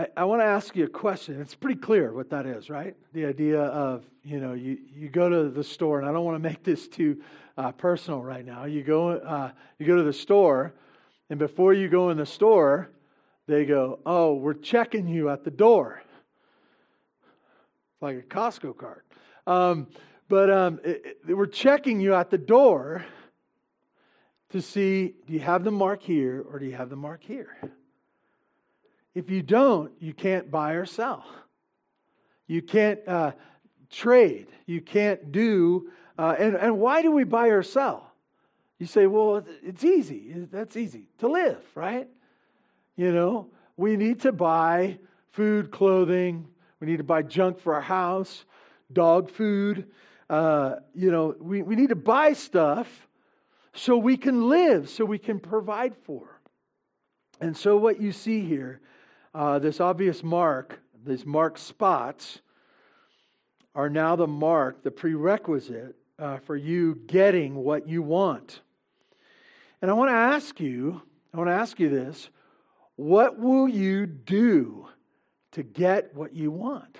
I, 0.00 0.06
I 0.16 0.24
want 0.24 0.40
to 0.40 0.46
ask 0.46 0.74
you 0.76 0.84
a 0.84 0.88
question. 0.88 1.38
It's 1.42 1.54
pretty 1.54 1.78
clear 1.78 2.10
what 2.14 2.30
that 2.30 2.46
is, 2.46 2.70
right? 2.70 2.96
The 3.12 3.26
idea 3.26 3.60
of, 3.60 4.02
you 4.24 4.40
know, 4.40 4.54
you, 4.54 4.78
you 4.94 5.10
go 5.10 5.28
to 5.28 5.50
the 5.50 5.62
store, 5.62 5.98
and 6.00 6.08
I 6.08 6.12
don't 6.12 6.24
want 6.24 6.36
to 6.36 6.48
make 6.48 6.64
this 6.64 6.88
too 6.88 7.20
uh, 7.58 7.72
personal 7.72 8.22
right 8.22 8.44
now. 8.44 8.64
You 8.64 8.82
go, 8.82 9.10
uh, 9.10 9.50
you 9.78 9.86
go 9.86 9.96
to 9.96 10.02
the 10.02 10.14
store, 10.14 10.72
and 11.28 11.38
before 11.38 11.74
you 11.74 11.90
go 11.90 12.08
in 12.08 12.16
the 12.16 12.24
store, 12.24 12.88
they 13.46 13.66
go, 13.66 13.98
Oh, 14.06 14.32
we're 14.32 14.54
checking 14.54 15.06
you 15.06 15.28
at 15.28 15.44
the 15.44 15.50
door. 15.50 16.02
Like 18.00 18.16
a 18.16 18.22
Costco 18.22 18.78
card. 18.78 19.02
Um, 19.46 19.86
but 20.30 20.50
um, 20.50 20.80
it, 20.82 21.18
it, 21.28 21.36
we're 21.36 21.44
checking 21.44 22.00
you 22.00 22.14
at 22.14 22.30
the 22.30 22.38
door 22.38 23.04
to 24.48 24.62
see 24.62 25.14
do 25.26 25.34
you 25.34 25.40
have 25.40 25.62
the 25.62 25.70
mark 25.70 26.02
here 26.02 26.42
or 26.50 26.58
do 26.58 26.64
you 26.64 26.74
have 26.74 26.88
the 26.88 26.96
mark 26.96 27.22
here? 27.22 27.54
If 29.14 29.30
you 29.30 29.42
don't, 29.42 29.92
you 29.98 30.14
can't 30.14 30.50
buy 30.50 30.72
or 30.72 30.86
sell. 30.86 31.24
You 32.46 32.62
can't 32.62 33.00
uh, 33.06 33.32
trade. 33.90 34.48
You 34.66 34.80
can't 34.80 35.32
do. 35.32 35.90
Uh, 36.18 36.36
and, 36.38 36.54
and 36.54 36.78
why 36.78 37.02
do 37.02 37.10
we 37.10 37.24
buy 37.24 37.48
or 37.48 37.62
sell? 37.62 38.12
You 38.78 38.86
say, 38.86 39.06
well, 39.06 39.44
it's 39.62 39.84
easy. 39.84 40.32
That's 40.50 40.76
easy 40.76 41.08
to 41.18 41.28
live, 41.28 41.62
right? 41.74 42.08
You 42.96 43.12
know, 43.12 43.48
we 43.76 43.96
need 43.96 44.20
to 44.22 44.32
buy 44.32 44.98
food, 45.32 45.70
clothing. 45.70 46.46
We 46.80 46.86
need 46.86 46.98
to 46.98 47.04
buy 47.04 47.22
junk 47.22 47.58
for 47.58 47.74
our 47.74 47.80
house, 47.80 48.44
dog 48.92 49.30
food. 49.30 49.86
Uh, 50.28 50.76
you 50.94 51.10
know, 51.10 51.34
we, 51.40 51.62
we 51.62 51.76
need 51.76 51.90
to 51.90 51.96
buy 51.96 52.32
stuff 52.32 53.08
so 53.74 53.96
we 53.96 54.16
can 54.16 54.48
live, 54.48 54.88
so 54.88 55.04
we 55.04 55.18
can 55.18 55.40
provide 55.40 55.94
for. 56.04 56.40
And 57.40 57.56
so, 57.56 57.76
what 57.76 58.00
you 58.00 58.12
see 58.12 58.44
here 58.44 58.80
uh, 59.34 59.58
this 59.58 59.80
obvious 59.80 60.22
mark, 60.22 60.80
these 61.04 61.24
marked 61.24 61.60
spots, 61.60 62.40
are 63.74 63.88
now 63.88 64.16
the 64.16 64.26
mark, 64.26 64.82
the 64.82 64.90
prerequisite 64.90 65.94
uh, 66.18 66.38
for 66.38 66.56
you 66.56 66.96
getting 67.06 67.54
what 67.54 67.88
you 67.88 68.02
want. 68.02 68.60
And 69.80 69.90
I 69.90 69.94
want 69.94 70.10
to 70.10 70.14
ask 70.16 70.60
you, 70.60 71.02
I 71.32 71.38
want 71.38 71.48
to 71.48 71.54
ask 71.54 71.78
you 71.78 71.88
this 71.88 72.28
what 72.96 73.38
will 73.38 73.66
you 73.66 74.06
do 74.06 74.86
to 75.52 75.62
get 75.62 76.14
what 76.14 76.34
you 76.34 76.50
want? 76.50 76.98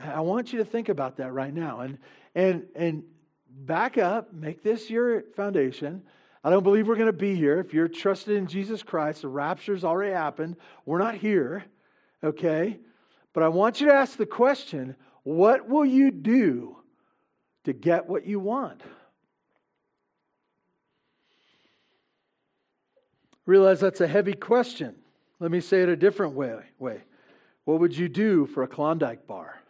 I 0.00 0.20
want 0.20 0.52
you 0.52 0.58
to 0.60 0.64
think 0.64 0.88
about 0.88 1.18
that 1.18 1.32
right 1.32 1.52
now 1.52 1.80
and 1.80 1.98
and 2.34 2.66
and 2.74 3.04
back 3.50 3.98
up, 3.98 4.32
make 4.32 4.62
this 4.62 4.90
your 4.90 5.22
foundation. 5.36 6.02
I 6.44 6.50
don't 6.50 6.62
believe 6.62 6.86
we're 6.86 6.96
going 6.96 7.06
to 7.06 7.12
be 7.12 7.34
here. 7.34 7.58
If 7.58 7.72
you're 7.72 7.88
trusted 7.88 8.36
in 8.36 8.46
Jesus 8.46 8.82
Christ, 8.82 9.22
the 9.22 9.28
rapture's 9.28 9.82
already 9.82 10.12
happened. 10.12 10.56
We're 10.84 10.98
not 10.98 11.14
here, 11.14 11.64
okay? 12.22 12.78
But 13.32 13.42
I 13.42 13.48
want 13.48 13.80
you 13.80 13.88
to 13.88 13.94
ask 13.94 14.18
the 14.18 14.26
question 14.26 14.94
what 15.22 15.68
will 15.70 15.86
you 15.86 16.10
do 16.10 16.76
to 17.64 17.72
get 17.72 18.06
what 18.06 18.26
you 18.26 18.38
want? 18.38 18.82
Realize 23.46 23.80
that's 23.80 24.02
a 24.02 24.06
heavy 24.06 24.34
question. 24.34 24.94
Let 25.40 25.50
me 25.50 25.60
say 25.60 25.82
it 25.82 25.88
a 25.88 25.96
different 25.96 26.34
way. 26.34 26.58
way. 26.78 27.00
What 27.64 27.80
would 27.80 27.96
you 27.96 28.08
do 28.08 28.46
for 28.46 28.62
a 28.62 28.68
Klondike 28.68 29.26
bar? 29.26 29.60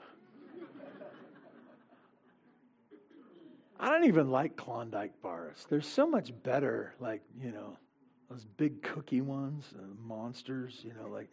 I 3.84 3.90
don't 3.90 4.04
even 4.04 4.30
like 4.30 4.56
Klondike 4.56 5.20
bars. 5.20 5.66
They're 5.68 5.82
so 5.82 6.06
much 6.06 6.32
better, 6.42 6.94
like, 7.00 7.20
you 7.38 7.50
know, 7.52 7.76
those 8.30 8.46
big 8.56 8.82
cookie 8.82 9.20
ones, 9.20 9.74
uh, 9.76 9.82
monsters, 10.02 10.80
you 10.82 10.94
know, 10.94 11.10
like. 11.10 11.30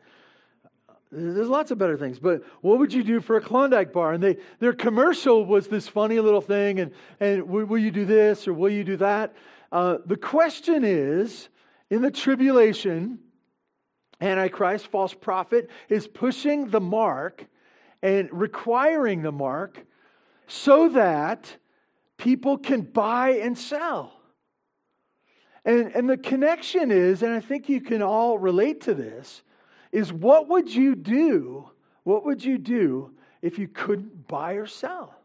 Uh, 0.89 0.93
there's 1.13 1.47
lots 1.47 1.71
of 1.71 1.77
better 1.77 1.95
things, 1.95 2.19
but 2.19 2.43
what 2.59 2.77
would 2.77 2.91
you 2.91 3.03
do 3.03 3.21
for 3.21 3.37
a 3.37 3.41
Klondike 3.41 3.93
bar? 3.93 4.11
And 4.11 4.21
they, 4.21 4.35
their 4.59 4.73
commercial 4.73 5.45
was 5.45 5.69
this 5.69 5.87
funny 5.87 6.19
little 6.19 6.41
thing, 6.41 6.81
and, 6.81 6.91
and 7.21 7.47
will, 7.47 7.77
you 7.77 7.89
do 7.89 8.03
this 8.03 8.45
or 8.49 8.53
will 8.53 8.69
you 8.69 8.83
do 8.83 8.97
that? 8.97 9.33
Uh, 9.71 9.99
the 10.05 10.17
question 10.17 10.83
is 10.83 11.47
in 11.89 12.01
the 12.01 12.11
tribulation, 12.11 13.19
Antichrist, 14.19 14.87
false 14.87 15.13
prophet, 15.13 15.69
is 15.87 16.05
pushing 16.05 16.69
the 16.69 16.81
mark 16.81 17.45
and 18.03 18.27
requiring 18.33 19.21
the 19.21 19.31
mark 19.31 19.85
so 20.47 20.89
that 20.89 21.55
people 22.21 22.55
can 22.55 22.81
buy 22.81 23.31
and 23.31 23.57
sell. 23.57 24.13
And, 25.65 25.91
and 25.95 26.07
the 26.07 26.17
connection 26.17 26.91
is, 26.91 27.23
and 27.23 27.33
I 27.33 27.39
think 27.39 27.67
you 27.67 27.81
can 27.81 28.03
all 28.03 28.37
relate 28.37 28.81
to 28.81 28.93
this, 28.93 29.41
is 29.91 30.13
what 30.13 30.47
would 30.47 30.73
you 30.73 30.95
do? 30.95 31.69
What 32.03 32.23
would 32.25 32.43
you 32.43 32.59
do 32.59 33.15
if 33.41 33.57
you 33.57 33.67
couldn't 33.67 34.27
buy 34.27 34.53
or 34.53 34.67
sell? 34.67 35.15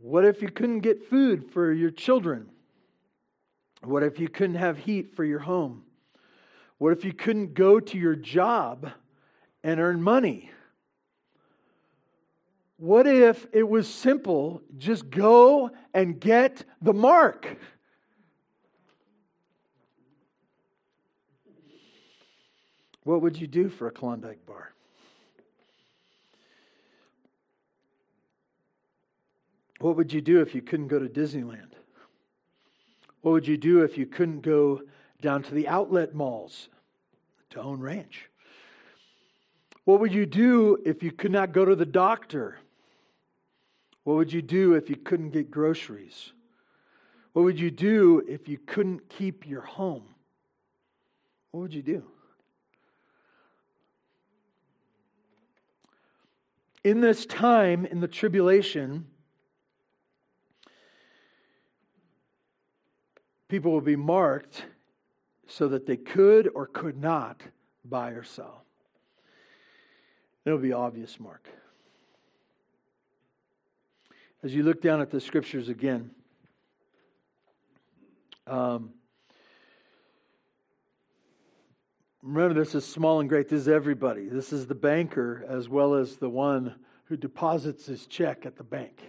What 0.00 0.24
if 0.24 0.42
you 0.42 0.50
couldn't 0.50 0.80
get 0.80 1.10
food 1.10 1.50
for 1.50 1.72
your 1.72 1.90
children? 1.90 2.48
What 3.82 4.04
if 4.04 4.20
you 4.20 4.28
couldn't 4.28 4.56
have 4.56 4.78
heat 4.78 5.16
for 5.16 5.24
your 5.24 5.40
home? 5.40 5.82
What 6.78 6.92
if 6.92 7.04
you 7.04 7.12
couldn't 7.12 7.54
go 7.54 7.80
to 7.80 7.98
your 7.98 8.14
job 8.14 8.92
and 9.64 9.80
earn 9.80 10.00
money? 10.00 10.50
What 12.80 13.06
if 13.06 13.46
it 13.52 13.68
was 13.68 13.86
simple? 13.86 14.62
Just 14.78 15.10
go 15.10 15.70
and 15.92 16.18
get 16.18 16.64
the 16.80 16.94
mark. 16.94 17.58
What 23.04 23.20
would 23.20 23.38
you 23.38 23.46
do 23.46 23.68
for 23.68 23.86
a 23.88 23.90
Klondike 23.90 24.46
bar? 24.46 24.72
What 29.80 29.96
would 29.96 30.10
you 30.10 30.22
do 30.22 30.40
if 30.40 30.54
you 30.54 30.62
couldn't 30.62 30.88
go 30.88 30.98
to 30.98 31.06
Disneyland? 31.06 31.72
What 33.20 33.32
would 33.32 33.46
you 33.46 33.58
do 33.58 33.82
if 33.82 33.98
you 33.98 34.06
couldn't 34.06 34.40
go 34.40 34.80
down 35.20 35.42
to 35.42 35.54
the 35.54 35.68
outlet 35.68 36.14
malls 36.14 36.70
to 37.50 37.60
own 37.60 37.80
ranch? 37.80 38.30
What 39.84 40.00
would 40.00 40.14
you 40.14 40.24
do 40.24 40.78
if 40.86 41.02
you 41.02 41.12
could 41.12 41.30
not 41.30 41.52
go 41.52 41.66
to 41.66 41.76
the 41.76 41.84
doctor? 41.84 42.56
What 44.10 44.16
would 44.16 44.32
you 44.32 44.42
do 44.42 44.74
if 44.74 44.90
you 44.90 44.96
couldn't 44.96 45.30
get 45.30 45.52
groceries? 45.52 46.32
What 47.32 47.44
would 47.44 47.60
you 47.60 47.70
do 47.70 48.24
if 48.26 48.48
you 48.48 48.58
couldn't 48.58 49.08
keep 49.08 49.46
your 49.46 49.60
home? 49.60 50.02
What 51.52 51.60
would 51.60 51.72
you 51.72 51.82
do? 51.82 52.02
In 56.82 57.00
this 57.00 57.24
time, 57.24 57.86
in 57.86 58.00
the 58.00 58.08
tribulation, 58.08 59.06
people 63.46 63.70
will 63.70 63.80
be 63.80 63.94
marked 63.94 64.64
so 65.46 65.68
that 65.68 65.86
they 65.86 65.96
could 65.96 66.50
or 66.52 66.66
could 66.66 67.00
not 67.00 67.42
buy 67.84 68.10
or 68.10 68.24
sell. 68.24 68.64
It'll 70.44 70.58
be 70.58 70.72
obvious 70.72 71.20
mark 71.20 71.48
as 74.42 74.54
you 74.54 74.62
look 74.62 74.80
down 74.80 75.00
at 75.00 75.10
the 75.10 75.20
scriptures 75.20 75.68
again, 75.68 76.10
um, 78.46 78.90
remember 82.22 82.54
this 82.54 82.74
is 82.74 82.86
small 82.86 83.20
and 83.20 83.28
great. 83.28 83.48
This 83.48 83.62
is 83.62 83.68
everybody. 83.68 84.28
This 84.28 84.52
is 84.52 84.66
the 84.66 84.74
banker 84.74 85.44
as 85.48 85.68
well 85.68 85.94
as 85.94 86.16
the 86.16 86.30
one 86.30 86.74
who 87.04 87.16
deposits 87.16 87.86
his 87.86 88.06
check 88.06 88.46
at 88.46 88.56
the 88.56 88.64
bank. 88.64 89.02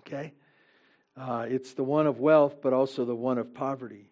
Okay? 0.00 0.34
Uh, 1.16 1.46
it's 1.48 1.72
the 1.72 1.84
one 1.84 2.06
of 2.06 2.18
wealth, 2.18 2.60
but 2.60 2.72
also 2.72 3.04
the 3.04 3.14
one 3.14 3.38
of 3.38 3.54
poverty. 3.54 4.10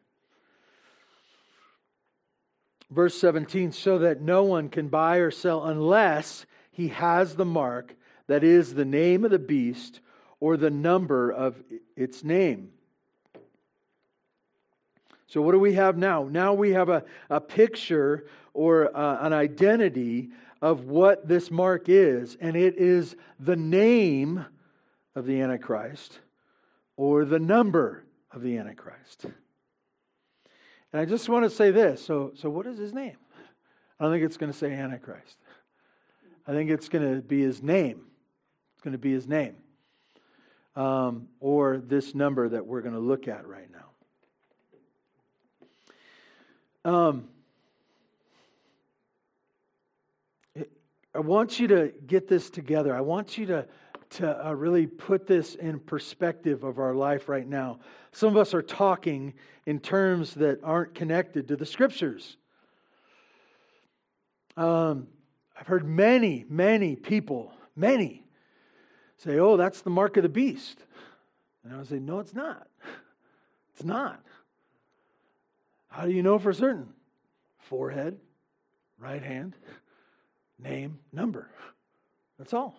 Verse 2.91 3.19
17 3.19 3.73
so 3.73 3.99
that 3.99 4.21
no 4.21 4.43
one 4.43 4.69
can 4.69 4.89
buy 4.89 5.17
or 5.17 5.31
sell 5.31 5.65
unless 5.65 6.47
he 6.71 6.89
has 6.89 7.37
the 7.37 7.45
mark, 7.45 7.95
that 8.27 8.43
is, 8.43 8.75
the 8.75 8.85
name 8.85 9.25
of 9.25 9.31
the 9.31 9.39
beast 9.39 10.01
or 10.43 10.57
the 10.57 10.71
number 10.71 11.31
of 11.31 11.63
its 11.95 12.25
name. 12.25 12.73
So, 15.29 15.41
what 15.41 15.53
do 15.53 15.61
we 15.61 15.75
have 15.75 15.97
now? 15.97 16.25
Now 16.29 16.53
we 16.53 16.73
have 16.73 16.89
a, 16.89 17.05
a 17.31 17.41
picture 17.41 18.27
or 18.53 18.95
uh, 18.95 19.25
an 19.25 19.33
identity 19.33 20.31
of 20.61 20.87
what 20.87 21.29
this 21.29 21.49
mark 21.49 21.89
is, 21.89 22.37
and 22.41 22.57
it 22.57 22.77
is 22.77 23.15
the 23.39 23.55
name 23.55 24.45
of 25.15 25.27
the 25.27 25.41
Antichrist 25.41 26.19
or 26.97 27.25
the 27.25 27.39
number 27.39 28.03
of 28.33 28.43
the 28.43 28.59
Antichrist. 28.59 29.27
And 30.93 31.01
I 31.01 31.05
just 31.05 31.29
want 31.29 31.45
to 31.45 31.51
say 31.51 31.71
this 31.71 32.05
so, 32.05 32.33
so 32.35 32.51
what 32.51 32.67
is 32.67 32.79
his 32.79 32.93
name? 32.93 33.17
I 34.01 34.05
don't 34.05 34.13
think 34.13 34.25
it's 34.25 34.39
going 34.39 34.51
to 34.51 34.59
say 34.59 34.73
Antichrist. 34.73 35.37
I 36.49 36.51
think 36.51 36.69
it's 36.69 36.89
going 36.89 37.15
to 37.15 37.23
be 37.23 37.41
his 37.43 37.63
name. 37.63 38.07
It's 38.75 38.83
going 38.83 38.91
to 38.91 38.99
be 38.99 39.13
his 39.13 39.29
name 39.29 39.62
um, 40.77 41.29
or 41.41 41.79
this 41.79 42.15
number 42.15 42.49
that 42.49 42.67
we're 42.67 42.81
going 42.81 42.95
to 42.95 43.01
look 43.01 43.29
at 43.29 43.47
right 43.47 43.69
now. 43.71 43.79
Um, 46.85 47.29
I 51.15 51.21
want 51.21 51.61
you 51.61 51.69
to 51.69 51.93
get 52.07 52.27
this 52.27 52.49
together. 52.49 52.97
I 52.97 53.03
want 53.03 53.37
you 53.37 53.45
to, 53.47 53.67
to 54.11 54.49
uh, 54.49 54.53
really 54.53 54.87
put 54.87 55.27
this 55.27 55.55
in 55.55 55.79
perspective 55.79 56.65
of 56.65 56.79
our 56.79 56.95
life 56.95 57.29
right 57.29 57.47
now. 57.47 57.81
Some 58.13 58.31
of 58.31 58.39
us 58.39 58.55
are 58.55 58.63
talking 58.63 59.35
in 59.67 59.79
terms 59.79 60.35
that 60.35 60.61
aren't 60.65 60.95
connected 60.95 61.49
to 61.49 61.57
the 61.57 61.67
scriptures. 61.67 62.39
Um, 64.57 65.09
I've 65.59 65.67
heard 65.67 65.87
many, 65.87 66.47
many 66.49 66.97
people, 66.97 67.53
many, 67.77 68.22
say, 69.23 69.39
oh, 69.39 69.57
that's 69.57 69.83
the 69.83 69.91
mark 69.91 70.17
of 70.17 70.23
the 70.23 70.29
beast. 70.29 70.79
And 71.65 71.73
I 71.73 71.79
would 71.79 71.89
say, 71.89 71.99
no, 71.99 72.19
it's 72.19 72.35
not. 72.35 72.67
It's 73.75 73.85
not. 73.85 74.21
How 75.89 76.07
do 76.07 76.13
you 76.13 76.23
know 76.23 76.39
for 76.39 76.53
certain? 76.53 76.89
Forehead, 77.59 78.19
right 78.99 79.23
hand, 79.23 79.55
name, 80.59 80.99
number. 81.13 81.49
That's 82.39 82.53
all. 82.53 82.75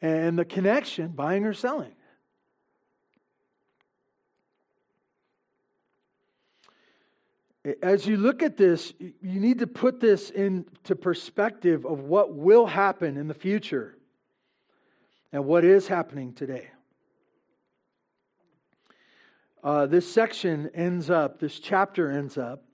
And 0.00 0.36
the 0.38 0.44
connection, 0.44 1.08
buying 1.08 1.44
or 1.44 1.54
selling. 1.54 1.94
As 7.80 8.08
you 8.08 8.16
look 8.16 8.42
at 8.42 8.56
this, 8.56 8.92
you 8.98 9.38
need 9.38 9.60
to 9.60 9.68
put 9.68 10.00
this 10.00 10.30
into 10.30 10.96
perspective 10.96 11.86
of 11.86 12.00
what 12.00 12.34
will 12.34 12.66
happen 12.66 13.16
in 13.16 13.28
the 13.28 13.34
future 13.34 13.96
and 15.32 15.44
what 15.44 15.64
is 15.64 15.88
happening 15.88 16.32
today. 16.32 16.68
Uh, 19.64 19.86
this 19.86 20.12
section 20.12 20.70
ends 20.74 21.08
up, 21.08 21.40
this 21.40 21.58
chapter 21.58 22.10
ends 22.10 22.36
up 22.36 22.64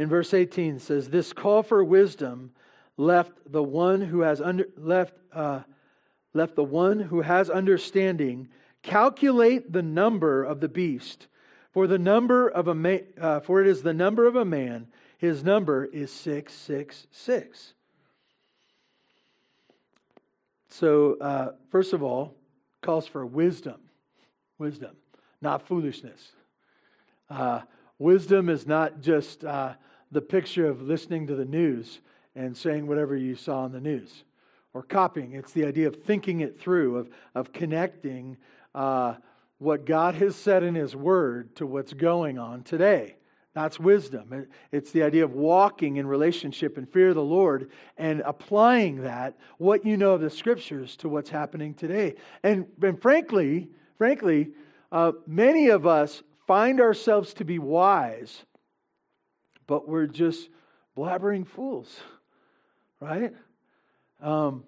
in 0.00 0.08
verse 0.08 0.32
18 0.32 0.78
says, 0.78 1.10
This 1.10 1.34
call 1.34 1.62
for 1.62 1.84
wisdom 1.84 2.52
left 2.96 3.32
the 3.46 3.62
one 3.62 4.00
who 4.00 4.20
has 4.20 4.40
under, 4.40 4.64
left, 4.78 5.12
uh, 5.30 5.60
left 6.32 6.56
the 6.56 6.64
one 6.64 7.00
who 7.00 7.20
has 7.20 7.50
understanding 7.50 8.48
calculate 8.82 9.72
the 9.74 9.82
number 9.82 10.42
of 10.42 10.60
the 10.60 10.68
beast. 10.68 11.26
For 11.72 11.86
the 11.86 11.98
number 11.98 12.48
of 12.48 12.66
a 12.66 12.74
man, 12.74 13.02
uh, 13.20 13.40
for 13.40 13.60
it 13.60 13.66
is 13.66 13.82
the 13.82 13.92
number 13.92 14.26
of 14.26 14.36
a 14.36 14.44
man. 14.44 14.88
His 15.18 15.44
number 15.44 15.84
is 15.84 16.10
six 16.10 16.54
six 16.54 17.06
six. 17.10 17.74
So, 20.70 21.18
uh, 21.20 21.52
first 21.70 21.92
of 21.92 22.02
all, 22.02 22.34
calls 22.80 23.06
for 23.06 23.26
wisdom, 23.26 23.80
wisdom 24.58 24.96
not 25.40 25.66
foolishness. 25.66 26.32
Uh, 27.28 27.60
wisdom 27.98 28.48
is 28.48 28.66
not 28.66 29.00
just 29.00 29.44
uh, 29.44 29.74
the 30.10 30.20
picture 30.20 30.66
of 30.66 30.82
listening 30.82 31.26
to 31.28 31.34
the 31.34 31.44
news 31.44 32.00
and 32.34 32.56
saying 32.56 32.86
whatever 32.86 33.16
you 33.16 33.34
saw 33.34 33.60
on 33.60 33.72
the 33.72 33.80
news 33.80 34.24
or 34.74 34.82
copying. 34.82 35.32
It's 35.32 35.52
the 35.52 35.64
idea 35.64 35.88
of 35.88 35.96
thinking 35.96 36.40
it 36.40 36.60
through, 36.60 36.98
of, 36.98 37.10
of 37.34 37.52
connecting 37.52 38.36
uh, 38.74 39.14
what 39.58 39.84
God 39.84 40.14
has 40.16 40.36
said 40.36 40.62
in 40.62 40.74
His 40.74 40.94
Word 40.94 41.56
to 41.56 41.66
what's 41.66 41.92
going 41.92 42.38
on 42.38 42.62
today. 42.62 43.16
That's 43.62 43.78
wisdom. 43.78 44.46
It's 44.72 44.90
the 44.90 45.02
idea 45.02 45.22
of 45.22 45.32
walking 45.32 45.96
in 45.96 46.06
relationship 46.06 46.78
and 46.78 46.90
fear 46.90 47.10
of 47.10 47.14
the 47.14 47.22
Lord 47.22 47.70
and 47.98 48.22
applying 48.24 49.02
that, 49.02 49.36
what 49.58 49.84
you 49.84 49.98
know 49.98 50.12
of 50.12 50.22
the 50.22 50.30
Scriptures, 50.30 50.96
to 50.96 51.10
what's 51.10 51.28
happening 51.28 51.74
today. 51.74 52.14
And, 52.42 52.66
and 52.82 53.00
frankly, 53.00 53.68
frankly, 53.98 54.52
uh, 54.90 55.12
many 55.26 55.68
of 55.68 55.86
us 55.86 56.22
find 56.46 56.80
ourselves 56.80 57.34
to 57.34 57.44
be 57.44 57.58
wise, 57.58 58.46
but 59.66 59.86
we're 59.86 60.06
just 60.06 60.48
blabbering 60.96 61.46
fools, 61.46 62.00
right? 62.98 63.34
Um, 64.22 64.64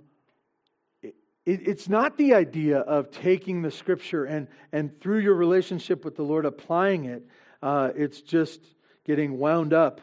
it, 1.02 1.14
it's 1.46 1.88
not 1.88 2.18
the 2.18 2.34
idea 2.34 2.80
of 2.80 3.10
taking 3.10 3.62
the 3.62 3.70
scripture 3.70 4.26
and, 4.26 4.48
and 4.70 5.00
through 5.00 5.20
your 5.20 5.34
relationship 5.34 6.04
with 6.04 6.14
the 6.14 6.24
Lord 6.24 6.44
applying 6.44 7.06
it. 7.06 7.26
Uh, 7.62 7.90
it's 7.96 8.20
just 8.20 8.60
getting 9.04 9.38
wound 9.38 9.72
up 9.72 10.00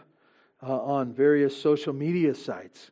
uh, 0.62 0.82
on 0.82 1.14
various 1.14 1.60
social 1.60 1.94
media 1.94 2.34
sites, 2.34 2.92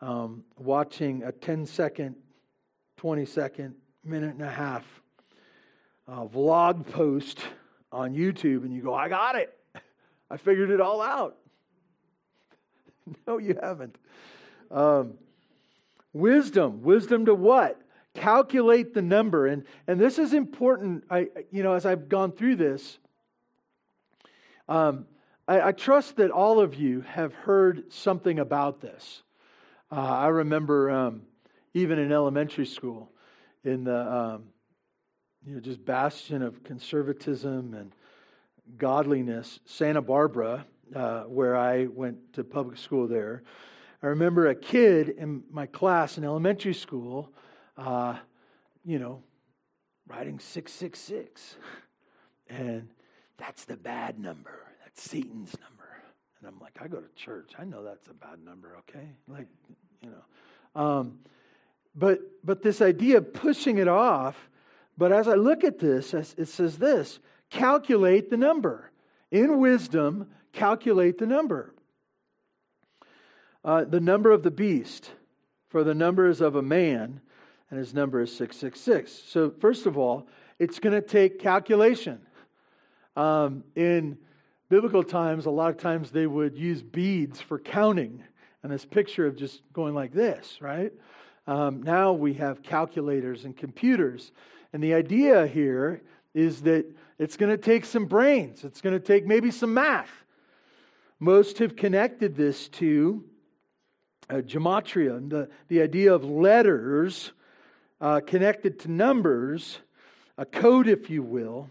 um, 0.00 0.44
watching 0.58 1.22
a 1.22 1.32
10 1.32 1.66
second, 1.66 2.16
20 2.96 3.24
second, 3.24 3.74
minute 4.04 4.34
and 4.34 4.42
a 4.42 4.50
half 4.50 4.84
uh, 6.08 6.24
vlog 6.26 6.86
post 6.90 7.40
on 7.90 8.14
YouTube 8.14 8.64
and 8.64 8.72
you 8.72 8.82
go, 8.82 8.94
I 8.94 9.08
got 9.08 9.36
it. 9.36 9.56
I 10.30 10.36
figured 10.36 10.70
it 10.70 10.80
all 10.80 11.02
out. 11.02 11.36
no, 13.26 13.38
you 13.38 13.58
haven't. 13.60 13.96
Um, 14.70 15.14
wisdom. 16.12 16.82
Wisdom 16.82 17.26
to 17.26 17.34
what? 17.34 17.80
Calculate 18.14 18.94
the 18.94 19.02
number. 19.02 19.46
And, 19.46 19.64
and 19.86 20.00
this 20.00 20.18
is 20.18 20.32
important. 20.32 21.04
I, 21.10 21.28
you 21.50 21.62
know, 21.62 21.74
as 21.74 21.84
I've 21.84 22.08
gone 22.08 22.32
through 22.32 22.56
this, 22.56 22.98
um, 24.68 25.06
I, 25.46 25.68
I, 25.68 25.72
trust 25.72 26.16
that 26.16 26.30
all 26.30 26.60
of 26.60 26.74
you 26.74 27.02
have 27.02 27.32
heard 27.34 27.92
something 27.92 28.38
about 28.38 28.80
this. 28.80 29.22
Uh, 29.92 29.96
I 29.96 30.26
remember 30.28 30.90
um, 30.90 31.22
even 31.72 31.98
in 31.98 32.10
elementary 32.10 32.66
school, 32.66 33.10
in 33.62 33.84
the 33.84 34.12
um, 34.12 34.44
you 35.46 35.54
know, 35.54 35.60
just 35.60 35.84
bastion 35.84 36.42
of 36.42 36.64
conservatism 36.64 37.74
and 37.74 37.92
godliness, 38.76 39.60
Santa 39.64 40.02
Barbara, 40.02 40.66
uh, 40.94 41.22
where 41.22 41.56
I 41.56 41.86
went 41.86 42.32
to 42.34 42.44
public 42.44 42.78
school 42.78 43.06
there. 43.06 43.42
I 44.02 44.08
remember 44.08 44.48
a 44.48 44.54
kid 44.54 45.10
in 45.10 45.44
my 45.50 45.66
class 45.66 46.18
in 46.18 46.24
elementary 46.24 46.74
school, 46.74 47.32
uh, 47.76 48.16
you 48.84 48.98
know, 48.98 49.22
writing 50.08 50.38
666. 50.38 51.56
And 52.48 52.90
that's 53.38 53.64
the 53.64 53.76
bad 53.76 54.18
number. 54.18 54.60
That's 54.84 55.02
Satan's 55.02 55.54
number. 55.60 55.88
And 56.40 56.48
I'm 56.48 56.60
like, 56.60 56.78
I 56.80 56.88
go 56.88 57.00
to 57.00 57.14
church. 57.14 57.52
I 57.58 57.64
know 57.64 57.82
that's 57.82 58.08
a 58.08 58.14
bad 58.14 58.44
number, 58.44 58.76
okay? 58.80 59.08
Like, 59.28 59.48
you 60.02 60.10
know. 60.10 60.80
Um, 60.80 61.18
but, 61.94 62.20
but 62.44 62.62
this 62.62 62.82
idea 62.82 63.18
of 63.18 63.32
pushing 63.32 63.78
it 63.78 63.88
off 63.88 64.36
but 64.98 65.12
as 65.12 65.28
I 65.28 65.34
look 65.34 65.62
at 65.62 65.78
this, 65.78 66.14
it 66.14 66.48
says 66.48 66.78
this 66.78 67.18
calculate 67.50 68.30
the 68.30 68.36
number. 68.36 68.90
In 69.30 69.58
wisdom, 69.58 70.28
calculate 70.52 71.18
the 71.18 71.26
number. 71.26 71.74
Uh, 73.64 73.84
the 73.84 74.00
number 74.00 74.30
of 74.30 74.44
the 74.44 74.50
beast, 74.50 75.10
for 75.68 75.82
the 75.82 75.94
number 75.94 76.28
is 76.28 76.40
of 76.40 76.54
a 76.54 76.62
man, 76.62 77.20
and 77.68 77.78
his 77.78 77.92
number 77.92 78.20
is 78.20 78.30
666. 78.30 79.12
So, 79.26 79.50
first 79.50 79.86
of 79.86 79.98
all, 79.98 80.28
it's 80.60 80.78
going 80.78 80.94
to 80.94 81.06
take 81.06 81.40
calculation. 81.40 82.20
Um, 83.16 83.64
in 83.74 84.18
biblical 84.68 85.02
times, 85.02 85.46
a 85.46 85.50
lot 85.50 85.70
of 85.70 85.78
times 85.78 86.10
they 86.10 86.26
would 86.26 86.56
use 86.56 86.82
beads 86.82 87.40
for 87.40 87.58
counting, 87.58 88.22
and 88.62 88.72
this 88.72 88.84
picture 88.84 89.26
of 89.26 89.36
just 89.36 89.62
going 89.72 89.94
like 89.94 90.12
this, 90.12 90.58
right? 90.60 90.92
Um, 91.46 91.82
now 91.82 92.12
we 92.12 92.34
have 92.34 92.62
calculators 92.62 93.44
and 93.44 93.56
computers 93.56 94.32
and 94.76 94.82
the 94.82 94.92
idea 94.92 95.46
here 95.46 96.02
is 96.34 96.60
that 96.62 96.84
it's 97.18 97.38
going 97.38 97.50
to 97.50 97.56
take 97.56 97.86
some 97.86 98.04
brains, 98.04 98.62
it's 98.62 98.82
going 98.82 98.92
to 98.92 99.00
take 99.00 99.26
maybe 99.26 99.50
some 99.50 99.72
math. 99.72 100.10
Most 101.18 101.60
have 101.60 101.76
connected 101.76 102.36
this 102.36 102.68
to 102.68 103.24
uh, 104.28 104.42
gematria, 104.42 105.30
the, 105.30 105.48
the 105.68 105.80
idea 105.80 106.12
of 106.12 106.24
letters 106.24 107.32
uh, 108.02 108.20
connected 108.26 108.78
to 108.80 108.90
numbers, 108.90 109.78
a 110.36 110.44
code, 110.44 110.88
if 110.88 111.08
you 111.08 111.22
will, 111.22 111.70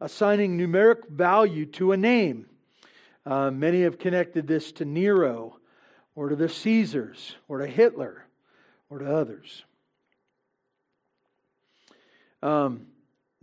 assigning 0.00 0.58
numeric 0.58 1.08
value 1.08 1.66
to 1.66 1.92
a 1.92 1.96
name. 1.96 2.46
Uh, 3.26 3.50
many 3.50 3.82
have 3.82 3.98
connected 3.98 4.46
this 4.46 4.72
to 4.72 4.84
Nero 4.84 5.58
or 6.14 6.28
to 6.28 6.36
the 6.36 6.48
Caesars 6.48 7.36
or 7.46 7.58
to 7.58 7.66
Hitler 7.66 8.26
or 8.88 8.98
to 9.00 9.14
others. 9.14 9.64
Um, 12.42 12.86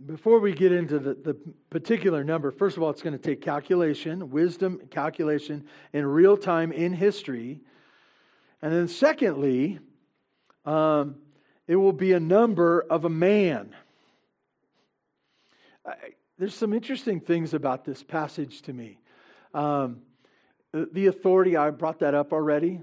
before 0.04 0.40
we 0.40 0.52
get 0.52 0.72
into 0.72 0.98
the, 0.98 1.14
the 1.14 1.36
particular 1.70 2.22
number, 2.22 2.50
first 2.50 2.76
of 2.76 2.82
all, 2.82 2.90
it's 2.90 3.02
going 3.02 3.16
to 3.16 3.22
take 3.22 3.40
calculation, 3.40 4.30
wisdom, 4.30 4.80
calculation 4.90 5.64
in 5.92 6.04
real 6.04 6.36
time 6.36 6.72
in 6.72 6.92
history. 6.92 7.60
And 8.60 8.72
then, 8.72 8.88
secondly, 8.88 9.78
um, 10.64 11.16
it 11.66 11.76
will 11.76 11.92
be 11.92 12.12
a 12.12 12.20
number 12.20 12.80
of 12.80 13.04
a 13.04 13.10
man. 13.10 13.74
There's 16.38 16.54
some 16.54 16.74
interesting 16.74 17.20
things 17.20 17.54
about 17.54 17.84
this 17.84 18.02
passage 18.02 18.60
to 18.62 18.72
me. 18.72 18.98
Um, 19.54 20.02
the 20.72 21.06
authority, 21.06 21.56
I 21.56 21.70
brought 21.70 22.00
that 22.00 22.14
up 22.14 22.32
already. 22.32 22.80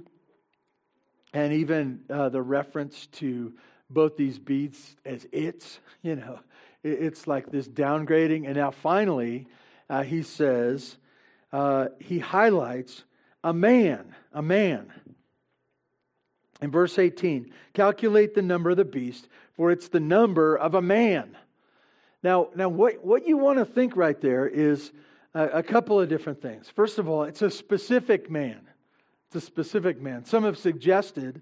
And 1.33 1.53
even 1.53 2.01
uh, 2.09 2.29
the 2.29 2.41
reference 2.41 3.07
to 3.13 3.53
both 3.89 4.17
these 4.17 4.39
beats 4.39 4.95
as 5.05 5.27
its, 5.31 5.79
you 6.01 6.15
know, 6.15 6.39
it's 6.83 7.27
like 7.27 7.51
this 7.51 7.67
downgrading. 7.67 8.45
And 8.45 8.55
now 8.55 8.71
finally, 8.71 9.47
uh, 9.89 10.03
he 10.03 10.23
says, 10.23 10.97
uh, 11.51 11.89
he 11.99 12.19
highlights 12.19 13.03
a 13.43 13.53
man, 13.53 14.15
a 14.33 14.41
man. 14.41 14.91
In 16.59 16.71
verse 16.71 16.97
18, 16.97 17.51
calculate 17.73 18.33
the 18.33 18.41
number 18.41 18.71
of 18.71 18.77
the 18.77 18.85
beast, 18.85 19.27
for 19.55 19.69
it's 19.69 19.89
the 19.89 19.99
number 19.99 20.57
of 20.57 20.73
a 20.73 20.81
man. 20.81 21.37
Now, 22.23 22.49
now 22.55 22.69
what, 22.69 23.03
what 23.03 23.27
you 23.27 23.37
want 23.37 23.59
to 23.59 23.65
think 23.65 23.95
right 23.95 24.19
there 24.19 24.47
is 24.47 24.91
a, 25.33 25.43
a 25.45 25.63
couple 25.63 25.99
of 25.99 26.09
different 26.09 26.41
things. 26.41 26.69
First 26.69 26.97
of 26.97 27.07
all, 27.09 27.23
it's 27.23 27.41
a 27.41 27.51
specific 27.51 28.31
man. 28.31 28.61
It's 29.27 29.43
a 29.43 29.45
specific 29.45 30.01
man. 30.01 30.25
Some 30.25 30.43
have 30.45 30.57
suggested 30.57 31.41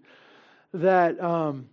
that 0.74 1.22
um, 1.22 1.70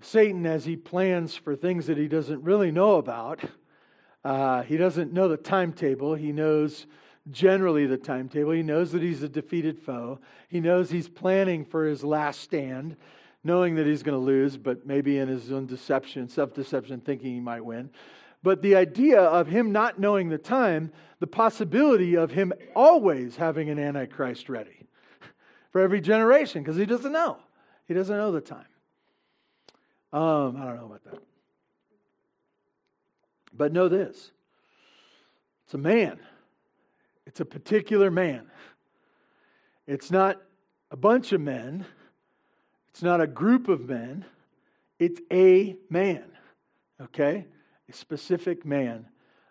Satan, 0.00 0.46
as 0.46 0.64
he 0.64 0.76
plans 0.76 1.36
for 1.36 1.54
things 1.54 1.86
that 1.86 1.96
he 1.96 2.08
doesn't 2.08 2.42
really 2.42 2.70
know 2.70 2.96
about, 2.96 3.40
uh, 4.24 4.62
he 4.62 4.76
doesn't 4.76 5.12
know 5.12 5.28
the 5.28 5.36
timetable. 5.36 6.14
He 6.14 6.32
knows 6.32 6.86
generally 7.30 7.86
the 7.86 7.96
timetable. 7.96 8.52
He 8.52 8.62
knows 8.62 8.92
that 8.92 9.02
he's 9.02 9.22
a 9.22 9.28
defeated 9.28 9.78
foe. 9.78 10.18
He 10.48 10.60
knows 10.60 10.90
he's 10.90 11.08
planning 11.08 11.64
for 11.64 11.86
his 11.86 12.02
last 12.02 12.40
stand, 12.40 12.96
knowing 13.46 13.76
that 13.76 13.86
he's 13.86 14.02
going 14.02 14.18
to 14.18 14.24
lose, 14.24 14.56
but 14.56 14.86
maybe 14.86 15.18
in 15.18 15.28
his 15.28 15.50
own 15.50 15.66
deception, 15.66 16.28
self 16.28 16.52
deception, 16.52 17.00
thinking 17.00 17.32
he 17.32 17.40
might 17.40 17.64
win. 17.64 17.90
But 18.42 18.60
the 18.60 18.76
idea 18.76 19.20
of 19.20 19.46
him 19.46 19.72
not 19.72 19.98
knowing 19.98 20.28
the 20.28 20.38
time, 20.38 20.92
the 21.20 21.26
possibility 21.26 22.16
of 22.16 22.32
him 22.32 22.52
always 22.74 23.36
having 23.36 23.70
an 23.70 23.78
Antichrist 23.78 24.48
ready 24.48 24.86
for 25.70 25.80
every 25.80 26.00
generation, 26.00 26.62
because 26.62 26.76
he 26.76 26.84
doesn't 26.84 27.12
know. 27.12 27.38
He 27.88 27.94
doesn't 27.94 28.16
know 28.16 28.32
the 28.32 28.40
time. 28.40 28.66
Um, 30.12 30.56
I 30.56 30.66
don't 30.66 30.76
know 30.76 30.86
about 30.86 31.04
that. 31.04 31.22
But 33.52 33.72
know 33.72 33.88
this 33.88 34.32
it's 35.64 35.74
a 35.74 35.78
man. 35.78 36.18
It's 37.26 37.40
a 37.40 37.44
particular 37.44 38.10
man. 38.10 38.50
It's 39.86 40.10
not 40.10 40.40
a 40.90 40.96
bunch 40.96 41.32
of 41.32 41.40
men. 41.40 41.86
It's 42.96 43.02
not 43.02 43.20
a 43.20 43.26
group 43.26 43.68
of 43.68 43.90
men. 43.90 44.24
It's 44.98 45.20
a 45.30 45.76
man, 45.90 46.24
okay? 46.98 47.44
A 47.90 47.92
specific 47.92 48.64
man 48.64 49.04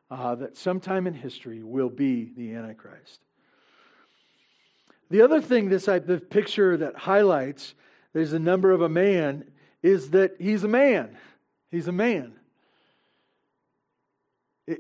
uh, 0.10 0.34
that 0.34 0.58
sometime 0.58 1.06
in 1.06 1.14
history 1.14 1.62
will 1.62 1.92
be 1.92 2.32
the 2.36 2.56
Antichrist. 2.56 3.20
The 5.12 5.22
other 5.22 5.42
thing 5.42 5.70
this 5.70 5.86
the 5.86 6.20
picture 6.28 6.76
that 6.76 6.96
highlights 6.96 7.76
there's 8.14 8.32
the 8.32 8.40
number 8.40 8.72
of 8.72 8.82
a 8.82 8.90
man 8.90 9.46
is 9.84 10.10
that 10.10 10.38
he's 10.40 10.64
a 10.64 10.68
man. 10.68 11.16
He's 11.70 11.88
a 11.88 11.92
man. 11.92 12.34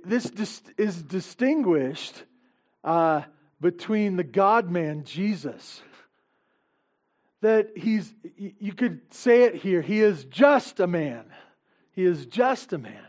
This 0.03 0.31
is 0.75 1.03
distinguished 1.03 2.23
uh, 2.83 3.21
between 3.61 4.15
the 4.15 4.23
God 4.23 4.71
man, 4.71 5.03
Jesus. 5.03 5.83
That 7.45 7.77
he's, 7.77 8.11
you 8.37 8.73
could 8.73 9.01
say 9.13 9.43
it 9.43 9.53
here, 9.53 9.83
he 9.83 10.01
is 10.01 10.23
just 10.25 10.79
a 10.79 10.87
man. 10.87 11.25
He 11.91 12.03
is 12.03 12.25
just 12.25 12.73
a 12.73 12.79
man. 12.79 13.05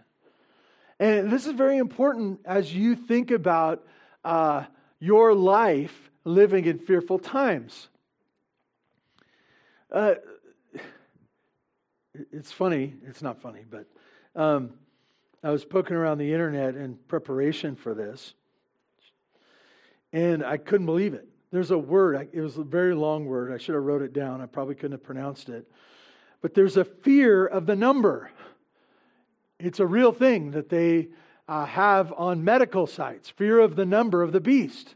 And 1.01 1.33
this 1.33 1.47
is 1.47 1.55
very 1.55 1.79
important 1.79 2.41
as 2.45 2.75
you 2.75 2.97
think 2.97 3.31
about 3.31 3.87
uh, 4.27 4.65
your 5.01 5.33
life 5.33 6.11
living 6.25 6.67
in 6.67 6.79
fearful 6.79 7.19
times. 7.19 7.89
Uh, 9.91 10.17
it's 12.31 12.53
funny, 12.53 12.93
it's 13.07 13.23
not 13.23 13.41
funny, 13.41 13.65
but 13.71 13.87
um, 14.39 14.75
I 15.43 15.49
was 15.49 15.65
poking 15.65 15.97
around 15.97 16.19
the 16.19 16.31
internet 16.31 16.75
in 16.75 16.99
preparation 17.09 17.75
for 17.75 17.95
this, 17.95 18.35
and 20.13 20.45
I 20.45 20.59
couldn't 20.59 20.85
believe 20.85 21.15
it. 21.15 21.27
There's 21.51 21.71
a 21.71 21.79
word, 21.79 22.29
it 22.33 22.41
was 22.41 22.59
a 22.59 22.65
very 22.65 22.95
long 22.95 23.27
word. 23.27 23.53
I 23.53 23.59
should 23.59 23.75
have 23.75 23.85
wrote 23.85 24.03
it 24.03 24.13
down. 24.13 24.41
I 24.41 24.47
probably 24.47 24.75
couldn't 24.75 24.93
have 24.93 25.05
pronounced 25.05 25.49
it. 25.49 25.71
But 26.41 26.55
there's 26.55 26.77
a 26.77 26.85
fear 26.85 27.47
of 27.47 27.67
the 27.67 27.77
number. 27.77 28.31
It's 29.59 29.81
a 29.81 29.87
real 29.87 30.13
thing 30.13 30.51
that 30.53 30.69
they 30.69 31.09
uh, 31.49 31.65
have 31.65 32.13
on 32.17 32.45
medical 32.45 32.87
sites 32.87 33.31
fear 33.31 33.61
of 33.61 33.77
the 33.77 33.87
number 33.87 34.23
of 34.23 34.33
the 34.33 34.41
beast. 34.41 34.95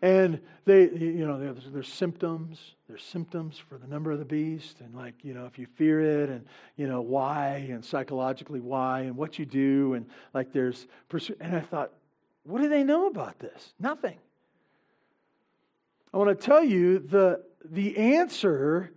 And 0.00 0.40
they, 0.64 0.82
you 0.82 1.26
know, 1.26 1.38
there's, 1.40 1.64
there's, 1.72 1.88
symptoms. 1.88 2.74
There's 2.88 3.02
symptoms 3.02 3.58
for 3.58 3.78
the 3.78 3.86
number 3.88 4.12
of 4.12 4.20
the 4.20 4.24
beast, 4.24 4.80
and 4.80 4.94
like, 4.94 5.14
you 5.22 5.34
know, 5.34 5.46
if 5.46 5.58
you 5.58 5.66
fear 5.74 6.22
it, 6.22 6.30
and 6.30 6.46
you 6.76 6.86
know 6.86 7.00
why, 7.00 7.66
and 7.70 7.84
psychologically 7.84 8.60
why, 8.60 9.00
and 9.00 9.16
what 9.16 9.40
you 9.40 9.46
do, 9.46 9.94
and 9.94 10.06
like 10.34 10.52
there's. 10.52 10.86
And 11.40 11.56
I 11.56 11.60
thought, 11.60 11.90
what 12.44 12.62
do 12.62 12.68
they 12.68 12.84
know 12.84 13.08
about 13.08 13.40
this? 13.40 13.74
Nothing. 13.80 14.18
I 16.12 16.16
want 16.16 16.30
to 16.38 16.46
tell 16.46 16.62
you 16.62 16.98
the 16.98 17.44
the 17.64 17.96
answer 17.96 18.92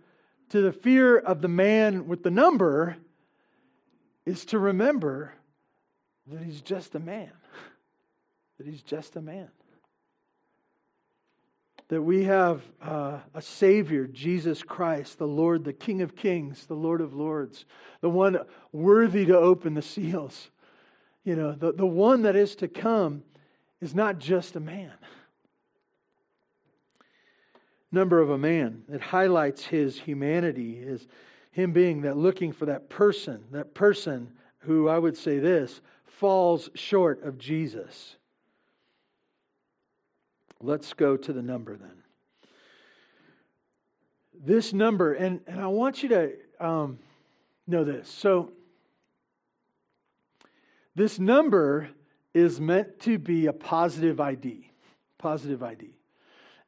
to 0.50 0.62
the 0.62 0.72
fear 0.72 1.18
of 1.18 1.42
the 1.42 1.48
man 1.48 2.08
with 2.08 2.24
the 2.24 2.32
number 2.32 2.98
is 4.26 4.46
to 4.46 4.60
remember 4.60 5.34
that 6.28 6.44
he's 6.44 6.62
just 6.62 6.96
a 6.96 7.00
man. 7.00 7.32
That 8.58 8.68
he's 8.68 8.84
just 8.84 9.16
a 9.16 9.22
man 9.22 9.50
that 11.92 12.02
we 12.02 12.24
have 12.24 12.62
uh, 12.82 13.18
a 13.34 13.42
Savior, 13.42 14.08
Jesus 14.08 14.64
Christ, 14.64 15.18
the 15.18 15.28
Lord, 15.28 15.66
the 15.66 15.74
King 15.74 16.02
of 16.02 16.16
Kings, 16.16 16.66
the 16.66 16.74
Lord 16.74 17.02
of 17.02 17.14
Lords, 17.14 17.66
the 18.00 18.10
one 18.10 18.40
worthy 18.72 19.26
to 19.26 19.38
open 19.38 19.74
the 19.74 19.82
seals. 19.82 20.52
You 21.26 21.36
know, 21.36 21.52
the, 21.52 21.74
the 21.74 21.86
one 21.86 22.22
that 22.22 22.38
is 22.38 22.56
to 22.56 22.70
come 22.70 23.24
is 23.82 23.94
not 23.94 24.20
just 24.20 24.56
a 24.56 24.62
man. 24.62 24.94
Number 27.92 28.20
of 28.20 28.30
a 28.30 28.38
man. 28.38 28.84
It 28.92 29.02
highlights 29.02 29.66
his 29.66 30.00
humanity, 30.00 30.76
his 30.76 31.08
him 31.52 31.74
being 31.74 32.02
that 32.02 32.18
looking 32.18 32.54
for 32.54 32.66
that 32.66 32.90
person, 32.90 33.44
that 33.52 33.74
person 33.74 34.32
who 34.60 34.88
I 34.88 34.98
would 34.98 35.18
say 35.18 35.40
this 35.40 35.82
falls 36.06 36.70
short 36.76 37.24
of 37.24 37.38
Jesus. 37.38 38.16
Let's 40.62 40.94
go 40.94 41.18
to 41.18 41.34
the 41.34 41.42
number 41.42 41.76
then. 41.76 42.04
This 44.34 44.74
number, 44.74 45.14
and, 45.14 45.42
and 45.46 45.60
I 45.60 45.68
want 45.68 46.04
you 46.04 46.10
to 46.10 46.32
um, 46.60 47.00
know 47.68 47.84
this. 47.84 48.08
So, 48.10 48.52
this 50.96 51.20
number 51.20 51.90
is 52.34 52.60
meant 52.60 53.00
to 53.02 53.18
be 53.18 53.48
a 53.48 53.54
positive 53.54 54.20
ID. 54.20 54.72
Positive 55.18 55.62
ID. 55.62 55.90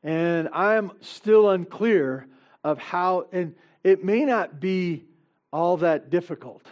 And 0.03 0.49
I'm 0.49 0.91
still 1.01 1.49
unclear 1.49 2.27
of 2.63 2.77
how, 2.77 3.27
and 3.31 3.55
it 3.83 4.03
may 4.03 4.25
not 4.25 4.59
be 4.59 5.05
all 5.51 5.77
that 5.77 6.09
difficult. 6.09 6.65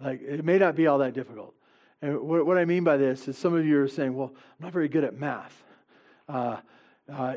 Like, 0.00 0.22
it 0.22 0.44
may 0.44 0.58
not 0.58 0.74
be 0.74 0.86
all 0.86 0.98
that 0.98 1.14
difficult. 1.14 1.54
And 2.02 2.20
what, 2.20 2.44
what 2.44 2.58
I 2.58 2.64
mean 2.64 2.84
by 2.84 2.96
this 2.96 3.28
is 3.28 3.38
some 3.38 3.54
of 3.54 3.64
you 3.64 3.80
are 3.80 3.88
saying, 3.88 4.14
well, 4.14 4.32
I'm 4.34 4.64
not 4.64 4.72
very 4.72 4.88
good 4.88 5.04
at 5.04 5.18
math 5.18 5.64
uh, 6.28 6.56
uh, 7.12 7.34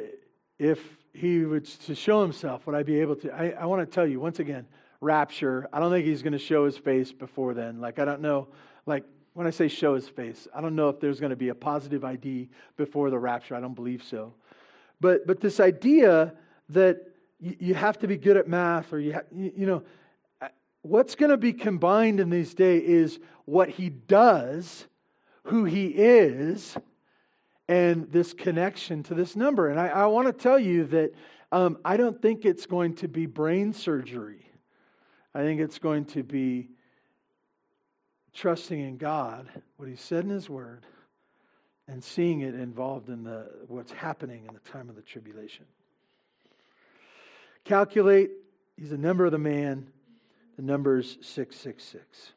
if 0.60 0.80
he 1.14 1.40
was 1.46 1.78
to 1.78 1.96
show 1.96 2.22
himself, 2.22 2.66
would 2.68 2.76
I 2.76 2.84
be 2.84 3.00
able 3.02 3.16
to? 3.18 3.32
I, 3.34 3.50
I 3.50 3.66
want 3.66 3.88
to 3.88 3.94
tell 3.94 4.08
you 4.08 4.20
once 4.20 4.40
again, 4.40 4.66
rapture. 5.02 5.68
I 5.74 5.80
don't 5.80 5.92
think 5.92 6.06
he's 6.06 6.24
going 6.24 6.34
to 6.34 6.40
show 6.40 6.66
his 6.66 6.78
face 6.78 7.12
before 7.12 7.54
then. 7.54 7.80
Like, 7.80 8.00
I 8.00 8.06
don't 8.06 8.22
know. 8.22 8.48
Like, 8.86 9.04
when 9.34 9.46
I 9.46 9.52
say 9.52 9.68
show 9.68 9.96
his 9.96 10.08
face, 10.08 10.48
I 10.56 10.62
don't 10.62 10.76
know 10.76 10.90
if 10.90 11.00
there's 11.00 11.20
going 11.20 11.30
to 11.30 11.36
be 11.36 11.50
a 11.50 11.56
positive 11.56 12.04
ID 12.04 12.50
before 12.76 13.10
the 13.10 13.20
rapture. 13.20 13.56
I 13.56 13.60
don't 13.60 13.76
believe 13.76 14.04
so. 14.04 14.34
But, 15.00 15.28
but 15.28 15.40
this 15.40 15.60
idea 15.60 16.34
that 16.70 17.00
you, 17.40 17.56
you 17.60 17.74
have 17.74 18.00
to 18.00 18.08
be 18.08 18.18
good 18.18 18.38
at 18.38 18.48
math 18.48 18.92
or 18.94 19.00
you, 19.00 19.14
ha- 19.14 19.22
you, 19.32 19.52
you 19.56 19.66
know, 19.66 19.84
what's 20.82 21.16
going 21.16 21.32
to 21.32 21.38
be 21.38 21.54
combined 21.54 22.20
in 22.20 22.30
these 22.30 22.54
days 22.54 22.84
is 22.84 23.20
what 23.46 23.70
he 23.70 23.90
does, 23.90 24.86
who 25.44 25.66
he 25.66 25.88
is, 25.88 26.78
and 27.68 28.12
this 28.12 28.34
connection 28.34 29.04
to 29.04 29.14
this 29.14 29.36
number. 29.36 29.70
And 29.70 29.80
I, 29.80 29.88
I 29.88 30.06
want 30.08 30.28
to 30.28 30.34
tell 30.34 30.60
you 30.60 30.86
that 30.86 31.14
um, 31.52 31.78
I 31.84 31.98
don't 31.98 32.22
think 32.22 32.46
it's 32.46 32.66
going 32.66 32.96
to 32.96 33.08
be 33.08 33.26
brain 33.26 33.74
surgery. 33.74 34.50
I 35.34 35.40
think 35.42 35.62
it's 35.62 35.80
going 35.80 36.06
to 36.06 36.24
be 36.24 36.70
trusting 38.34 38.80
in 38.80 38.98
God, 38.98 39.48
what 39.78 39.90
He 39.90 39.96
said 39.96 40.24
in 40.24 40.30
His 40.30 40.50
Word, 40.50 40.86
and 41.88 42.04
seeing 42.04 42.42
it 42.42 42.56
involved 42.56 43.10
in 43.10 43.24
the, 43.24 43.50
what's 43.68 43.92
happening 43.92 44.46
in 44.48 44.54
the 44.54 44.72
time 44.72 44.90
of 44.90 44.96
the 44.96 45.02
tribulation. 45.02 45.66
Calculate, 47.64 48.32
He's 48.78 48.92
a 48.92 48.98
number 48.98 49.26
of 49.26 49.32
the 49.32 49.40
man. 49.40 49.88
The 50.56 50.62
number's 50.62 51.18
666. 51.22 52.32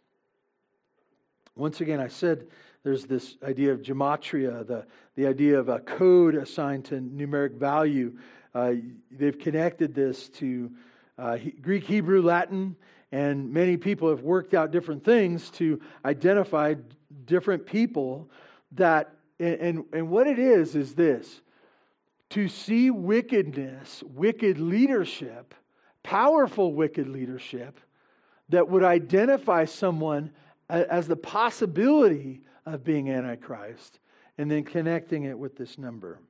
Once 1.54 1.80
again, 1.80 2.00
I 2.00 2.08
said 2.08 2.46
there's 2.82 3.04
this 3.04 3.36
idea 3.42 3.72
of 3.72 3.82
gematria, 3.82 4.66
the, 4.66 4.86
the 5.16 5.26
idea 5.26 5.58
of 5.58 5.68
a 5.68 5.80
code 5.80 6.34
assigned 6.34 6.86
to 6.86 6.94
numeric 6.94 7.56
value. 7.56 8.16
Uh, 8.54 8.72
they've 9.10 9.38
connected 9.38 9.94
this 9.94 10.28
to 10.30 10.70
uh, 11.18 11.36
Greek, 11.60 11.84
Hebrew, 11.84 12.22
Latin, 12.22 12.76
and 13.12 13.52
many 13.52 13.76
people 13.76 14.08
have 14.08 14.22
worked 14.22 14.54
out 14.54 14.70
different 14.70 15.04
things 15.04 15.50
to 15.50 15.80
identify 16.04 16.74
different 17.26 17.66
people 17.66 18.30
that 18.72 19.14
And, 19.40 19.54
and, 19.60 19.84
and 19.92 20.10
what 20.10 20.26
it 20.26 20.38
is, 20.38 20.76
is 20.76 20.94
this 20.94 21.40
to 22.30 22.46
see 22.46 22.90
wickedness, 22.90 24.04
wicked 24.06 24.58
leadership, 24.58 25.54
powerful 26.04 26.72
wicked 26.72 27.08
leadership 27.08 27.80
that 28.50 28.68
would 28.68 28.84
identify 28.84 29.64
someone 29.64 30.30
as 30.68 31.08
the 31.08 31.16
possibility 31.16 32.42
of 32.66 32.84
being 32.84 33.10
Antichrist, 33.10 33.98
and 34.38 34.50
then 34.50 34.62
connecting 34.62 35.24
it 35.24 35.36
with 35.36 35.56
this 35.56 35.78
number. 35.78 36.20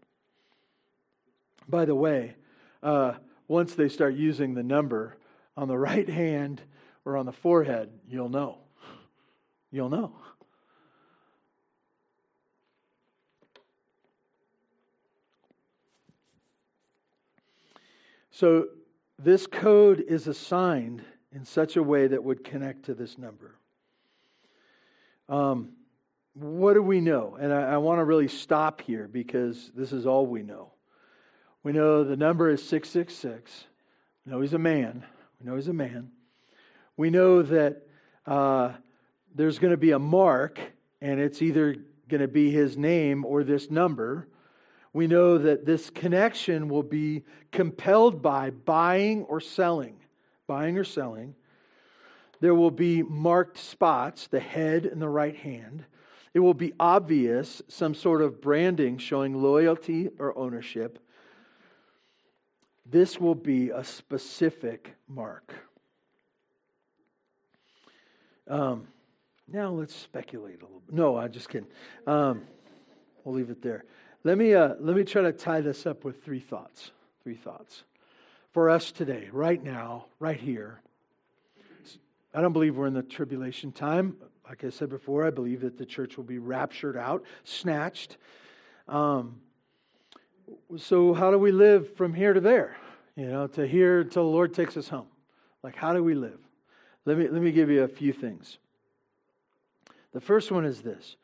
By 1.68 1.84
the 1.84 1.94
way, 1.94 2.36
uh, 2.82 3.14
once 3.46 3.74
they 3.74 3.88
start 3.88 4.14
using 4.14 4.54
the 4.54 4.62
number 4.62 5.16
on 5.56 5.68
the 5.68 5.76
right 5.78 6.08
hand 6.08 6.62
or 7.04 7.16
on 7.16 7.26
the 7.26 7.32
forehead, 7.32 7.90
you'll 8.08 8.30
know. 8.30 8.58
You'll 9.70 9.90
know. 9.90 10.12
So, 18.40 18.68
this 19.18 19.46
code 19.46 20.02
is 20.08 20.26
assigned 20.26 21.04
in 21.30 21.44
such 21.44 21.76
a 21.76 21.82
way 21.82 22.06
that 22.06 22.24
would 22.24 22.42
connect 22.42 22.86
to 22.86 22.94
this 22.94 23.18
number. 23.18 23.54
Um, 25.28 25.72
what 26.32 26.72
do 26.72 26.80
we 26.82 27.02
know? 27.02 27.36
And 27.38 27.52
I, 27.52 27.74
I 27.74 27.76
want 27.76 27.98
to 27.98 28.04
really 28.04 28.28
stop 28.28 28.80
here 28.80 29.06
because 29.06 29.70
this 29.74 29.92
is 29.92 30.06
all 30.06 30.26
we 30.26 30.42
know. 30.42 30.72
We 31.62 31.72
know 31.72 32.02
the 32.02 32.16
number 32.16 32.48
is 32.48 32.66
666. 32.66 33.66
We 34.24 34.32
know 34.32 34.40
he's 34.40 34.54
a 34.54 34.58
man. 34.58 35.04
We 35.38 35.46
know 35.46 35.56
he's 35.56 35.68
a 35.68 35.74
man. 35.74 36.10
We 36.96 37.10
know 37.10 37.42
that 37.42 37.82
uh, 38.24 38.72
there's 39.34 39.58
going 39.58 39.72
to 39.72 39.76
be 39.76 39.90
a 39.90 39.98
mark, 39.98 40.58
and 41.02 41.20
it's 41.20 41.42
either 41.42 41.76
going 42.08 42.22
to 42.22 42.26
be 42.26 42.50
his 42.50 42.78
name 42.78 43.26
or 43.26 43.44
this 43.44 43.70
number. 43.70 44.29
We 44.92 45.06
know 45.06 45.38
that 45.38 45.66
this 45.66 45.88
connection 45.90 46.68
will 46.68 46.82
be 46.82 47.24
compelled 47.52 48.22
by 48.22 48.50
buying 48.50 49.22
or 49.24 49.40
selling. 49.40 49.96
Buying 50.46 50.76
or 50.78 50.84
selling. 50.84 51.34
There 52.40 52.54
will 52.54 52.70
be 52.70 53.02
marked 53.02 53.58
spots, 53.58 54.26
the 54.26 54.40
head 54.40 54.86
and 54.86 55.00
the 55.00 55.08
right 55.08 55.36
hand. 55.36 55.84
It 56.32 56.40
will 56.40 56.54
be 56.54 56.72
obvious, 56.80 57.60
some 57.68 57.94
sort 57.94 58.22
of 58.22 58.40
branding 58.40 58.98
showing 58.98 59.42
loyalty 59.42 60.08
or 60.18 60.36
ownership. 60.36 60.98
This 62.86 63.20
will 63.20 63.34
be 63.34 63.70
a 63.70 63.84
specific 63.84 64.94
mark. 65.06 65.54
Um, 68.48 68.88
now 69.46 69.70
let's 69.70 69.94
speculate 69.94 70.62
a 70.62 70.64
little 70.64 70.80
bit. 70.80 70.94
No, 70.94 71.16
I'm 71.16 71.30
just 71.30 71.48
kidding. 71.48 71.68
Um, 72.06 72.42
we'll 73.22 73.34
leave 73.36 73.50
it 73.50 73.62
there. 73.62 73.84
Let 74.22 74.36
me, 74.36 74.54
uh, 74.54 74.74
let 74.78 74.96
me 74.96 75.04
try 75.04 75.22
to 75.22 75.32
tie 75.32 75.62
this 75.62 75.86
up 75.86 76.04
with 76.04 76.22
three 76.22 76.40
thoughts. 76.40 76.90
Three 77.22 77.36
thoughts. 77.36 77.84
For 78.52 78.68
us 78.68 78.92
today, 78.92 79.28
right 79.32 79.62
now, 79.62 80.06
right 80.18 80.38
here, 80.38 80.82
I 82.34 82.42
don't 82.42 82.52
believe 82.52 82.76
we're 82.76 82.86
in 82.86 82.94
the 82.94 83.02
tribulation 83.02 83.72
time. 83.72 84.16
Like 84.46 84.62
I 84.64 84.70
said 84.70 84.90
before, 84.90 85.24
I 85.24 85.30
believe 85.30 85.62
that 85.62 85.78
the 85.78 85.86
church 85.86 86.16
will 86.16 86.24
be 86.24 86.38
raptured 86.38 86.96
out, 86.96 87.24
snatched. 87.44 88.18
Um, 88.88 89.40
so, 90.76 91.14
how 91.14 91.30
do 91.30 91.38
we 91.38 91.52
live 91.52 91.94
from 91.94 92.12
here 92.12 92.32
to 92.32 92.40
there? 92.40 92.76
You 93.16 93.26
know, 93.26 93.46
to 93.48 93.66
here 93.66 94.00
until 94.00 94.24
the 94.24 94.30
Lord 94.30 94.52
takes 94.52 94.76
us 94.76 94.88
home. 94.88 95.06
Like, 95.62 95.76
how 95.76 95.92
do 95.92 96.02
we 96.02 96.14
live? 96.14 96.38
Let 97.04 97.16
me, 97.16 97.28
let 97.28 97.40
me 97.40 97.52
give 97.52 97.70
you 97.70 97.84
a 97.84 97.88
few 97.88 98.12
things. 98.12 98.58
The 100.12 100.20
first 100.20 100.50
one 100.50 100.64
is 100.64 100.82
this 100.82 101.16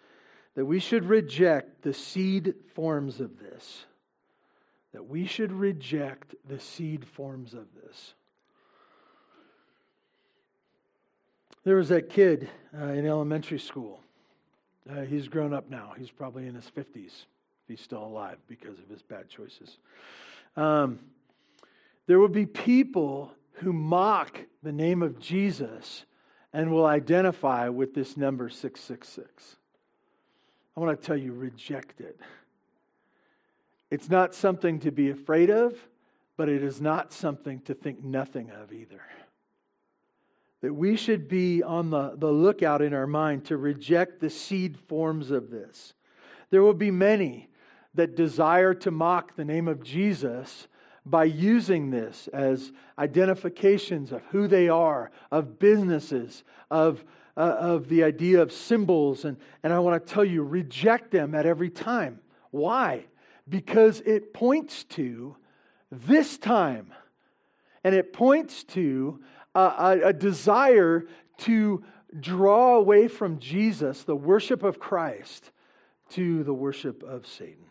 that 0.57 0.65
we 0.65 0.81
should 0.81 1.05
reject 1.05 1.83
the 1.83 1.93
seed 1.93 2.55
forms 2.75 3.21
of 3.21 3.39
this. 3.39 3.85
That 4.93 5.07
we 5.07 5.27
should 5.27 5.53
reject 5.53 6.35
the 6.49 6.59
seed 6.59 7.07
forms 7.07 7.53
of 7.53 7.67
this. 7.75 8.15
There 11.63 11.77
was 11.77 11.91
that 11.91 12.09
kid 12.09 12.49
uh, 12.77 12.87
in 12.87 13.07
elementary 13.07 13.59
school. 13.59 14.01
Uh, 14.89 15.03
he's 15.03 15.29
grown 15.29 15.53
up 15.53 15.69
now. 15.69 15.93
He's 15.99 16.11
probably 16.11 16.47
in 16.47 16.55
his 16.55 16.71
50s, 16.75 16.87
if 16.97 17.25
he's 17.69 17.81
still 17.81 18.05
alive 18.05 18.39
because 18.49 18.79
of 18.79 18.89
his 18.89 19.03
bad 19.03 19.29
choices. 19.29 19.77
Um, 20.57 21.01
there 22.07 22.19
will 22.19 22.29
be 22.29 22.47
people 22.47 23.33
who 23.55 23.73
mock 23.73 24.39
the 24.63 24.73
name 24.73 25.03
of 25.03 25.19
Jesus 25.19 26.07
and 26.53 26.71
will 26.71 26.87
identify 26.87 27.69
with 27.69 27.95
this 27.95 28.17
number 28.17 28.49
666. 28.49 29.57
I 30.77 30.81
want 30.81 31.01
to 31.01 31.07
tell 31.07 31.17
you, 31.17 31.33
reject 31.33 32.01
it. 32.01 32.21
It's 33.91 34.11
not 34.11 34.35
something 34.35 34.81
to 34.81 34.91
be 34.91 35.11
afraid 35.11 35.51
of, 35.51 35.75
but 36.37 36.49
it 36.49 36.63
is 36.63 36.81
not 36.81 37.13
something 37.13 37.61
to 37.61 37.75
think 37.75 38.05
nothing 38.05 38.51
of 38.51 38.73
either. 38.73 39.01
That 40.61 40.75
we 40.75 40.97
should 40.97 41.29
be 41.29 41.63
on 41.63 41.91
the, 41.91 42.15
the 42.17 42.31
lookout 42.31 42.83
in 42.83 42.93
our 42.93 43.07
mind 43.07 43.47
to 43.47 43.57
reject 43.57 44.21
the 44.21 44.31
seed 44.31 44.79
forms 44.79 45.31
of 45.31 45.51
this. 45.51 45.95
There 46.51 46.63
will 46.63 46.75
be 46.75 46.91
many 46.91 47.49
that 47.95 48.17
desire 48.17 48.75
to 48.75 48.91
mock 48.91 49.37
the 49.37 49.45
name 49.45 49.69
of 49.69 49.83
Jesus 49.83 50.69
by 51.07 51.25
using 51.25 51.91
this 51.91 52.29
as 52.33 52.73
identifications 52.99 54.13
of 54.13 54.23
who 54.31 54.49
they 54.49 54.69
are, 54.69 55.11
of 55.31 55.59
businesses, 55.59 56.43
of, 56.71 57.05
uh, 57.37 57.57
of 57.59 57.89
the 57.89 58.03
idea 58.03 58.41
of 58.41 58.53
symbols. 58.53 59.25
And, 59.25 59.37
and 59.63 59.73
I 59.73 59.79
want 59.79 60.05
to 60.05 60.13
tell 60.13 60.25
you, 60.25 60.43
reject 60.43 61.11
them 61.11 61.35
at 61.35 61.47
every 61.47 61.71
time. 61.71 62.21
Why? 62.51 63.07
Because 63.49 64.01
it 64.01 64.33
points 64.33 64.85
to 64.85 65.37
this 65.91 66.39
time. 66.39 66.93
And 67.85 67.95
it 67.95 68.13
points 68.13 68.65
to 68.65 69.21
a, 69.55 69.61
a, 69.61 70.01
a 70.09 70.13
desire 70.13 71.07
to 71.39 71.85
draw 72.19 72.77
away 72.77 73.09
from 73.09 73.39
Jesus, 73.39 74.03
the 74.05 74.17
worship 74.17 74.63
of 74.63 74.79
Christ, 74.79 75.51
to 76.11 76.43
the 76.43 76.55
worship 76.55 77.03
of 77.03 77.27
Satan. 77.27 77.67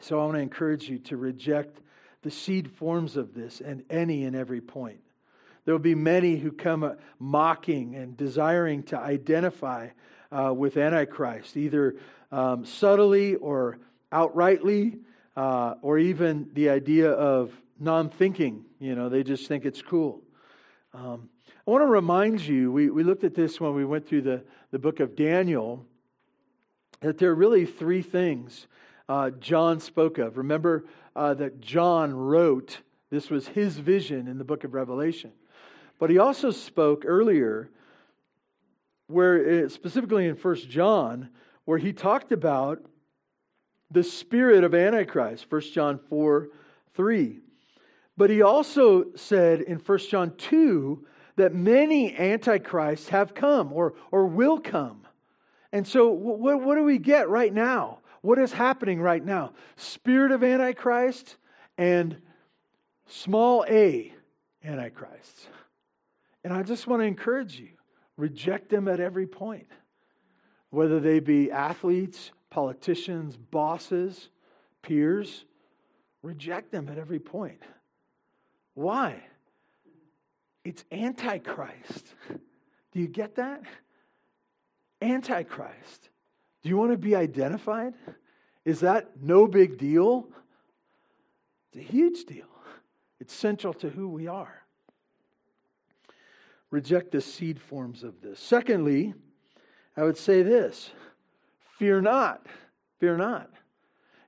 So 0.00 0.18
I 0.20 0.24
want 0.24 0.36
to 0.36 0.40
encourage 0.40 0.88
you 0.88 0.98
to 1.00 1.16
reject 1.16 1.80
the 2.22 2.30
seed 2.30 2.70
forms 2.70 3.16
of 3.16 3.34
this 3.34 3.60
and 3.60 3.82
any 3.90 4.24
and 4.24 4.36
every 4.36 4.60
point. 4.60 5.00
There 5.70 5.76
will 5.76 5.78
be 5.78 5.94
many 5.94 6.34
who 6.34 6.50
come 6.50 6.96
mocking 7.20 7.94
and 7.94 8.16
desiring 8.16 8.82
to 8.86 8.98
identify 8.98 9.90
uh, 10.32 10.52
with 10.52 10.76
Antichrist, 10.76 11.56
either 11.56 11.94
um, 12.32 12.64
subtly 12.64 13.36
or 13.36 13.78
outrightly, 14.10 14.98
uh, 15.36 15.74
or 15.80 15.96
even 15.98 16.50
the 16.54 16.70
idea 16.70 17.12
of 17.12 17.52
non 17.78 18.10
thinking. 18.10 18.64
You 18.80 18.96
know, 18.96 19.08
they 19.08 19.22
just 19.22 19.46
think 19.46 19.64
it's 19.64 19.80
cool. 19.80 20.24
Um, 20.92 21.28
I 21.64 21.70
want 21.70 21.82
to 21.82 21.86
remind 21.86 22.40
you, 22.40 22.72
we, 22.72 22.90
we 22.90 23.04
looked 23.04 23.22
at 23.22 23.36
this 23.36 23.60
when 23.60 23.72
we 23.72 23.84
went 23.84 24.08
through 24.08 24.22
the, 24.22 24.42
the 24.72 24.78
book 24.80 24.98
of 24.98 25.14
Daniel, 25.14 25.86
that 26.98 27.16
there 27.16 27.30
are 27.30 27.34
really 27.36 27.64
three 27.64 28.02
things 28.02 28.66
uh, 29.08 29.30
John 29.30 29.78
spoke 29.78 30.18
of. 30.18 30.36
Remember, 30.36 30.86
uh, 31.14 31.34
that 31.34 31.60
John 31.60 32.12
wrote. 32.12 32.80
This 33.10 33.30
was 33.30 33.46
his 33.46 33.76
vision 33.78 34.26
in 34.26 34.36
the 34.36 34.44
book 34.44 34.64
of 34.64 34.74
Revelation. 34.74 35.30
But 36.00 36.08
he 36.08 36.18
also 36.18 36.50
spoke 36.50 37.04
earlier, 37.06 37.68
where 39.06 39.36
it, 39.36 39.70
specifically 39.70 40.26
in 40.26 40.34
First 40.34 40.68
John, 40.68 41.28
where 41.66 41.78
he 41.78 41.92
talked 41.92 42.32
about 42.32 42.82
the 43.90 44.02
spirit 44.02 44.64
of 44.64 44.74
Antichrist, 44.74 45.44
First 45.50 45.74
John 45.74 46.00
4 46.08 46.48
3. 46.94 47.38
But 48.16 48.30
he 48.30 48.42
also 48.42 49.14
said 49.14 49.60
in 49.60 49.78
First 49.78 50.10
John 50.10 50.34
2 50.36 51.06
that 51.36 51.54
many 51.54 52.16
antichrists 52.16 53.10
have 53.10 53.34
come 53.34 53.72
or, 53.72 53.94
or 54.10 54.26
will 54.26 54.58
come. 54.58 55.06
And 55.70 55.86
so, 55.86 56.08
what, 56.08 56.62
what 56.62 56.76
do 56.76 56.82
we 56.82 56.98
get 56.98 57.28
right 57.28 57.52
now? 57.52 57.98
What 58.22 58.38
is 58.38 58.52
happening 58.52 59.00
right 59.00 59.24
now? 59.24 59.52
Spirit 59.76 60.32
of 60.32 60.42
Antichrist 60.42 61.36
and 61.78 62.20
small 63.06 63.64
a 63.68 64.12
Antichrist. 64.64 65.48
And 66.44 66.52
I 66.52 66.62
just 66.62 66.86
want 66.86 67.02
to 67.02 67.06
encourage 67.06 67.58
you 67.58 67.70
reject 68.16 68.68
them 68.68 68.86
at 68.86 69.00
every 69.00 69.26
point, 69.26 69.66
whether 70.68 71.00
they 71.00 71.20
be 71.20 71.50
athletes, 71.50 72.32
politicians, 72.50 73.36
bosses, 73.36 74.28
peers. 74.82 75.44
Reject 76.22 76.70
them 76.70 76.88
at 76.90 76.98
every 76.98 77.18
point. 77.18 77.62
Why? 78.74 79.22
It's 80.64 80.84
Antichrist. 80.92 82.14
Do 82.92 83.00
you 83.00 83.08
get 83.08 83.36
that? 83.36 83.62
Antichrist. 85.00 86.10
Do 86.62 86.68
you 86.68 86.76
want 86.76 86.90
to 86.92 86.98
be 86.98 87.14
identified? 87.16 87.94
Is 88.64 88.80
that 88.80 89.22
no 89.22 89.46
big 89.46 89.78
deal? 89.78 90.28
It's 91.72 91.82
a 91.82 91.92
huge 91.92 92.24
deal. 92.24 92.44
It's 93.18 93.32
central 93.32 93.72
to 93.74 93.88
who 93.88 94.08
we 94.08 94.26
are. 94.26 94.59
Reject 96.70 97.10
the 97.10 97.20
seed 97.20 97.60
forms 97.60 98.04
of 98.04 98.20
this. 98.20 98.38
Secondly, 98.38 99.14
I 99.96 100.04
would 100.04 100.16
say 100.16 100.42
this 100.42 100.90
fear 101.78 102.00
not. 102.00 102.46
Fear 102.98 103.16
not. 103.16 103.50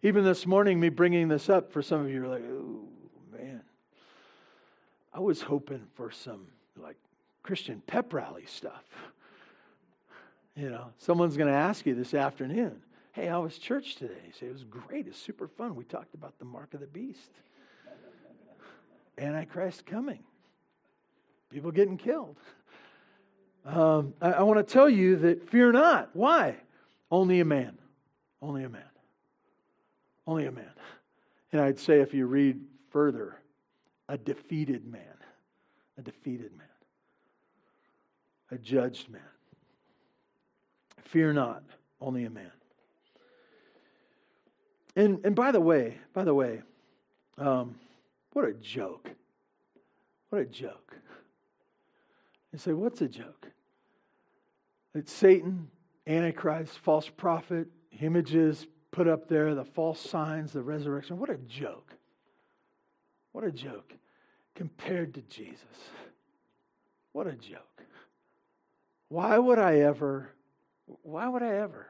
Even 0.02 0.24
this 0.24 0.46
morning, 0.46 0.80
me 0.80 0.88
bringing 0.88 1.28
this 1.28 1.48
up, 1.48 1.72
for 1.72 1.82
some 1.82 2.00
of 2.00 2.10
you 2.10 2.24
are 2.24 2.28
like, 2.28 2.42
oh, 2.42 2.88
man. 3.30 3.62
I 5.14 5.20
was 5.20 5.42
hoping 5.42 5.86
for 5.94 6.10
some 6.10 6.46
like 6.76 6.96
Christian 7.42 7.82
pep 7.86 8.12
rally 8.12 8.46
stuff. 8.46 8.84
You 10.56 10.70
know, 10.70 10.86
someone's 10.98 11.36
going 11.36 11.48
to 11.48 11.56
ask 11.56 11.86
you 11.86 11.94
this 11.94 12.14
afternoon, 12.14 12.82
hey, 13.12 13.26
how 13.26 13.42
was 13.42 13.58
church 13.58 13.96
today? 13.96 14.14
You 14.26 14.32
say, 14.32 14.46
it 14.46 14.52
was 14.52 14.64
great. 14.64 15.06
It's 15.06 15.18
super 15.18 15.46
fun. 15.46 15.76
We 15.76 15.84
talked 15.84 16.14
about 16.14 16.38
the 16.38 16.44
mark 16.44 16.74
of 16.74 16.80
the 16.80 16.86
beast. 16.86 17.30
Antichrist 19.18 19.86
coming. 19.86 20.24
People 21.52 21.70
getting 21.70 21.98
killed. 21.98 22.36
Um, 23.66 24.14
I, 24.20 24.32
I 24.32 24.42
want 24.42 24.66
to 24.66 24.72
tell 24.72 24.88
you 24.88 25.16
that 25.16 25.50
fear 25.50 25.70
not. 25.70 26.10
Why? 26.14 26.56
Only 27.10 27.40
a 27.40 27.44
man. 27.44 27.76
Only 28.40 28.64
a 28.64 28.68
man. 28.68 28.82
Only 30.26 30.46
a 30.46 30.52
man. 30.52 30.72
And 31.52 31.60
I'd 31.60 31.78
say 31.78 32.00
if 32.00 32.14
you 32.14 32.26
read 32.26 32.58
further, 32.90 33.38
a 34.08 34.16
defeated 34.16 34.86
man. 34.86 35.02
A 35.98 36.02
defeated 36.02 36.56
man. 36.56 36.66
A 38.50 38.56
judged 38.56 39.10
man. 39.10 39.20
Fear 41.04 41.34
not, 41.34 41.62
only 42.00 42.24
a 42.24 42.30
man. 42.30 42.50
And, 44.96 45.20
and 45.24 45.34
by 45.34 45.52
the 45.52 45.60
way, 45.60 45.98
by 46.14 46.24
the 46.24 46.34
way, 46.34 46.62
um, 47.36 47.74
what 48.32 48.46
a 48.46 48.54
joke. 48.54 49.10
What 50.30 50.40
a 50.40 50.46
joke. 50.46 50.96
You 52.52 52.58
say, 52.58 52.72
what's 52.72 53.00
a 53.00 53.08
joke? 53.08 53.48
It's 54.94 55.12
Satan, 55.12 55.68
Antichrist, 56.06 56.78
false 56.78 57.08
prophet, 57.08 57.68
images 58.00 58.66
put 58.90 59.08
up 59.08 59.28
there, 59.28 59.54
the 59.54 59.64
false 59.64 59.98
signs, 59.98 60.52
the 60.52 60.62
resurrection. 60.62 61.18
What 61.18 61.30
a 61.30 61.38
joke. 61.38 61.94
What 63.32 63.44
a 63.44 63.50
joke 63.50 63.94
compared 64.54 65.14
to 65.14 65.22
Jesus. 65.22 65.64
What 67.12 67.26
a 67.26 67.32
joke. 67.32 67.82
Why 69.08 69.38
would 69.38 69.58
I 69.58 69.80
ever, 69.80 70.30
why 71.02 71.28
would 71.28 71.42
I 71.42 71.56
ever? 71.56 71.88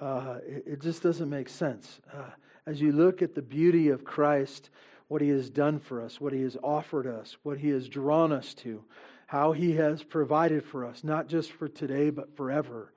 Uh, 0.00 0.38
it, 0.46 0.64
it, 0.66 0.80
just 0.80 1.02
doesn't 1.02 1.28
make 1.28 1.48
sense. 1.48 2.00
Uh, 2.12 2.30
as 2.66 2.80
you 2.80 2.90
look 2.92 3.22
at 3.22 3.34
the 3.34 3.42
beauty 3.42 3.88
of 3.88 4.04
Christ, 4.04 4.70
what 5.08 5.20
he 5.20 5.28
has 5.28 5.50
done 5.50 5.78
for 5.78 6.00
us, 6.00 6.20
what 6.20 6.32
he 6.32 6.42
has 6.42 6.56
offered 6.62 7.06
us, 7.06 7.36
what 7.42 7.58
he 7.58 7.68
has 7.68 7.88
drawn 7.88 8.32
us 8.32 8.54
to, 8.54 8.82
how 9.30 9.52
he 9.52 9.76
has 9.76 10.02
provided 10.02 10.64
for 10.64 10.84
us, 10.84 11.04
not 11.04 11.28
just 11.28 11.52
for 11.52 11.68
today, 11.68 12.10
but 12.10 12.36
forever. 12.36 12.92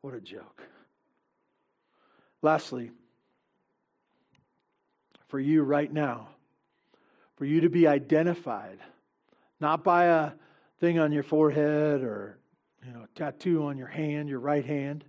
What 0.00 0.14
a 0.14 0.20
joke. 0.22 0.62
Lastly, 2.40 2.92
for 5.28 5.38
you 5.38 5.62
right 5.64 5.92
now, 5.92 6.28
for 7.36 7.44
you 7.44 7.60
to 7.60 7.68
be 7.68 7.86
identified, 7.86 8.78
not 9.60 9.84
by 9.84 10.06
a 10.06 10.30
thing 10.80 10.98
on 10.98 11.12
your 11.12 11.22
forehead 11.22 12.02
or 12.02 12.38
you 12.82 12.94
know, 12.94 13.04
tattoo 13.14 13.64
on 13.64 13.76
your 13.76 13.86
hand, 13.86 14.30
your 14.30 14.40
right 14.40 14.64
hand, 14.64 15.04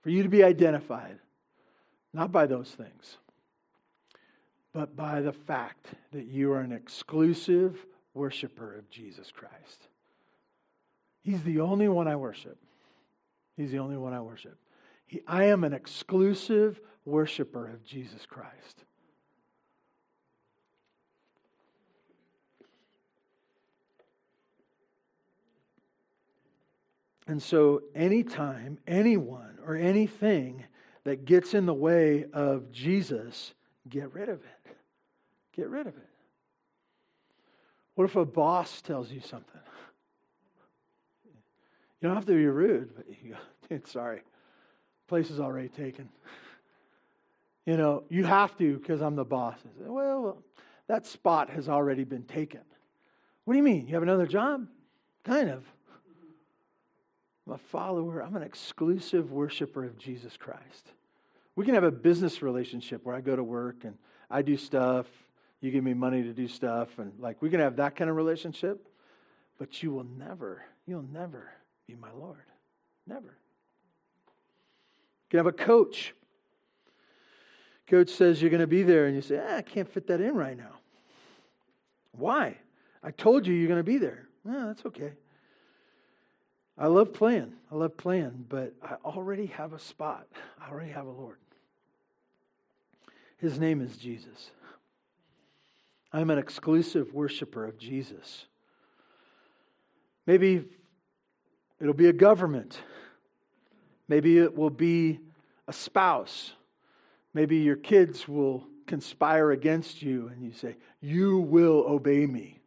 for 0.00 0.10
you 0.10 0.22
to 0.22 0.28
be 0.28 0.44
identified, 0.44 1.18
not 2.12 2.30
by 2.30 2.46
those 2.46 2.70
things, 2.70 3.16
but 4.72 4.94
by 4.94 5.20
the 5.20 5.32
fact 5.32 5.88
that 6.12 6.26
you 6.26 6.52
are 6.52 6.60
an 6.60 6.70
exclusive 6.70 7.84
worshiper 8.14 8.76
of 8.76 8.90
Jesus 8.90 9.30
Christ. 9.30 9.88
He's 11.22 11.42
the 11.42 11.60
only 11.60 11.88
one 11.88 12.08
I 12.08 12.16
worship. 12.16 12.58
He's 13.56 13.70
the 13.70 13.78
only 13.78 13.96
one 13.96 14.12
I 14.12 14.20
worship. 14.20 14.58
He, 15.06 15.20
I 15.26 15.44
am 15.44 15.64
an 15.64 15.72
exclusive 15.72 16.80
worshiper 17.04 17.68
of 17.68 17.84
Jesus 17.84 18.26
Christ. 18.26 18.84
And 27.26 27.42
so, 27.42 27.82
anytime 27.94 28.78
anyone 28.86 29.58
or 29.64 29.76
anything 29.76 30.64
that 31.04 31.24
gets 31.24 31.54
in 31.54 31.66
the 31.66 31.74
way 31.74 32.26
of 32.32 32.72
Jesus, 32.72 33.54
get 33.88 34.12
rid 34.12 34.28
of 34.28 34.40
it. 34.40 34.76
Get 35.54 35.68
rid 35.68 35.86
of 35.86 35.96
it. 35.96 36.11
What 37.94 38.04
if 38.04 38.16
a 38.16 38.24
boss 38.24 38.80
tells 38.80 39.10
you 39.10 39.20
something? 39.20 39.60
You 42.00 42.08
don't 42.08 42.16
have 42.16 42.26
to 42.26 42.32
be 42.32 42.46
rude, 42.46 42.94
but 42.96 43.06
you 43.08 43.36
go, 43.70 43.80
sorry, 43.84 44.22
place 45.06 45.30
is 45.30 45.40
already 45.40 45.68
taken. 45.68 46.08
You 47.64 47.76
know, 47.76 48.02
you 48.08 48.24
have 48.24 48.58
to 48.58 48.76
because 48.76 49.00
I'm 49.00 49.14
the 49.14 49.24
boss. 49.24 49.56
Say, 49.62 49.84
well, 49.86 50.42
that 50.88 51.06
spot 51.06 51.48
has 51.50 51.68
already 51.68 52.02
been 52.02 52.24
taken. 52.24 52.62
What 53.44 53.54
do 53.54 53.56
you 53.56 53.62
mean? 53.62 53.86
You 53.86 53.94
have 53.94 54.02
another 54.02 54.26
job? 54.26 54.66
Kind 55.24 55.48
of. 55.48 55.64
I'm 57.46 57.52
a 57.52 57.58
follower, 57.58 58.20
I'm 58.20 58.34
an 58.36 58.42
exclusive 58.42 59.30
worshiper 59.30 59.84
of 59.84 59.96
Jesus 59.96 60.36
Christ. 60.36 60.92
We 61.54 61.64
can 61.64 61.74
have 61.74 61.84
a 61.84 61.90
business 61.90 62.42
relationship 62.42 63.04
where 63.04 63.14
I 63.14 63.20
go 63.20 63.36
to 63.36 63.44
work 63.44 63.84
and 63.84 63.96
I 64.30 64.42
do 64.42 64.56
stuff, 64.56 65.06
you 65.62 65.70
give 65.70 65.84
me 65.84 65.94
money 65.94 66.22
to 66.24 66.32
do 66.34 66.48
stuff, 66.48 66.98
and 66.98 67.12
like 67.18 67.40
we 67.40 67.48
can 67.48 67.60
have 67.60 67.76
that 67.76 67.96
kind 67.96 68.10
of 68.10 68.16
relationship, 68.16 68.86
but 69.58 69.82
you 69.82 69.92
will 69.92 70.06
never, 70.18 70.64
you'll 70.86 71.06
never 71.10 71.52
be 71.86 71.94
my 71.94 72.10
Lord. 72.12 72.44
Never. 73.06 73.28
You 74.26 75.30
can 75.30 75.38
have 75.38 75.46
a 75.46 75.52
coach. 75.52 76.14
Coach 77.86 78.10
says 78.10 78.42
you're 78.42 78.50
going 78.50 78.60
to 78.60 78.66
be 78.66 78.82
there, 78.82 79.06
and 79.06 79.14
you 79.14 79.22
say, 79.22 79.40
ah, 79.42 79.56
I 79.56 79.62
can't 79.62 79.88
fit 79.88 80.08
that 80.08 80.20
in 80.20 80.34
right 80.34 80.56
now. 80.56 80.80
Why? 82.10 82.58
I 83.02 83.12
told 83.12 83.46
you 83.46 83.54
you're 83.54 83.68
going 83.68 83.78
to 83.78 83.84
be 83.84 83.98
there. 83.98 84.28
Yeah, 84.44 84.64
that's 84.66 84.84
okay. 84.86 85.12
I 86.76 86.88
love 86.88 87.12
playing. 87.12 87.52
I 87.70 87.76
love 87.76 87.96
playing, 87.96 88.46
but 88.48 88.74
I 88.82 88.94
already 89.04 89.46
have 89.46 89.72
a 89.72 89.78
spot. 89.78 90.26
I 90.60 90.70
already 90.70 90.90
have 90.90 91.06
a 91.06 91.10
Lord. 91.10 91.38
His 93.36 93.58
name 93.58 93.80
is 93.80 93.96
Jesus. 93.96 94.50
I'm 96.12 96.30
an 96.30 96.38
exclusive 96.38 97.14
worshiper 97.14 97.64
of 97.64 97.78
Jesus. 97.78 98.46
Maybe 100.26 100.64
it'll 101.80 101.94
be 101.94 102.08
a 102.08 102.12
government. 102.12 102.78
Maybe 104.08 104.38
it 104.38 104.56
will 104.56 104.70
be 104.70 105.20
a 105.66 105.72
spouse. 105.72 106.52
Maybe 107.32 107.58
your 107.58 107.76
kids 107.76 108.28
will 108.28 108.66
conspire 108.86 109.52
against 109.52 110.02
you 110.02 110.28
and 110.28 110.44
you 110.44 110.52
say, 110.52 110.76
You 111.00 111.38
will 111.38 111.84
obey 111.88 112.26
me. 112.26 112.60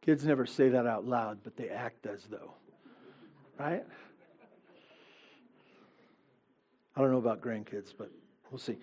Kids 0.00 0.24
never 0.24 0.46
say 0.46 0.68
that 0.70 0.86
out 0.86 1.06
loud, 1.06 1.38
but 1.42 1.56
they 1.56 1.68
act 1.68 2.06
as 2.06 2.24
though. 2.30 2.52
Right? 3.58 3.84
I 6.96 7.00
don't 7.00 7.10
know 7.10 7.18
about 7.18 7.40
grandkids, 7.40 7.92
but 7.96 8.10
we'll 8.50 8.58
see. 8.58 8.76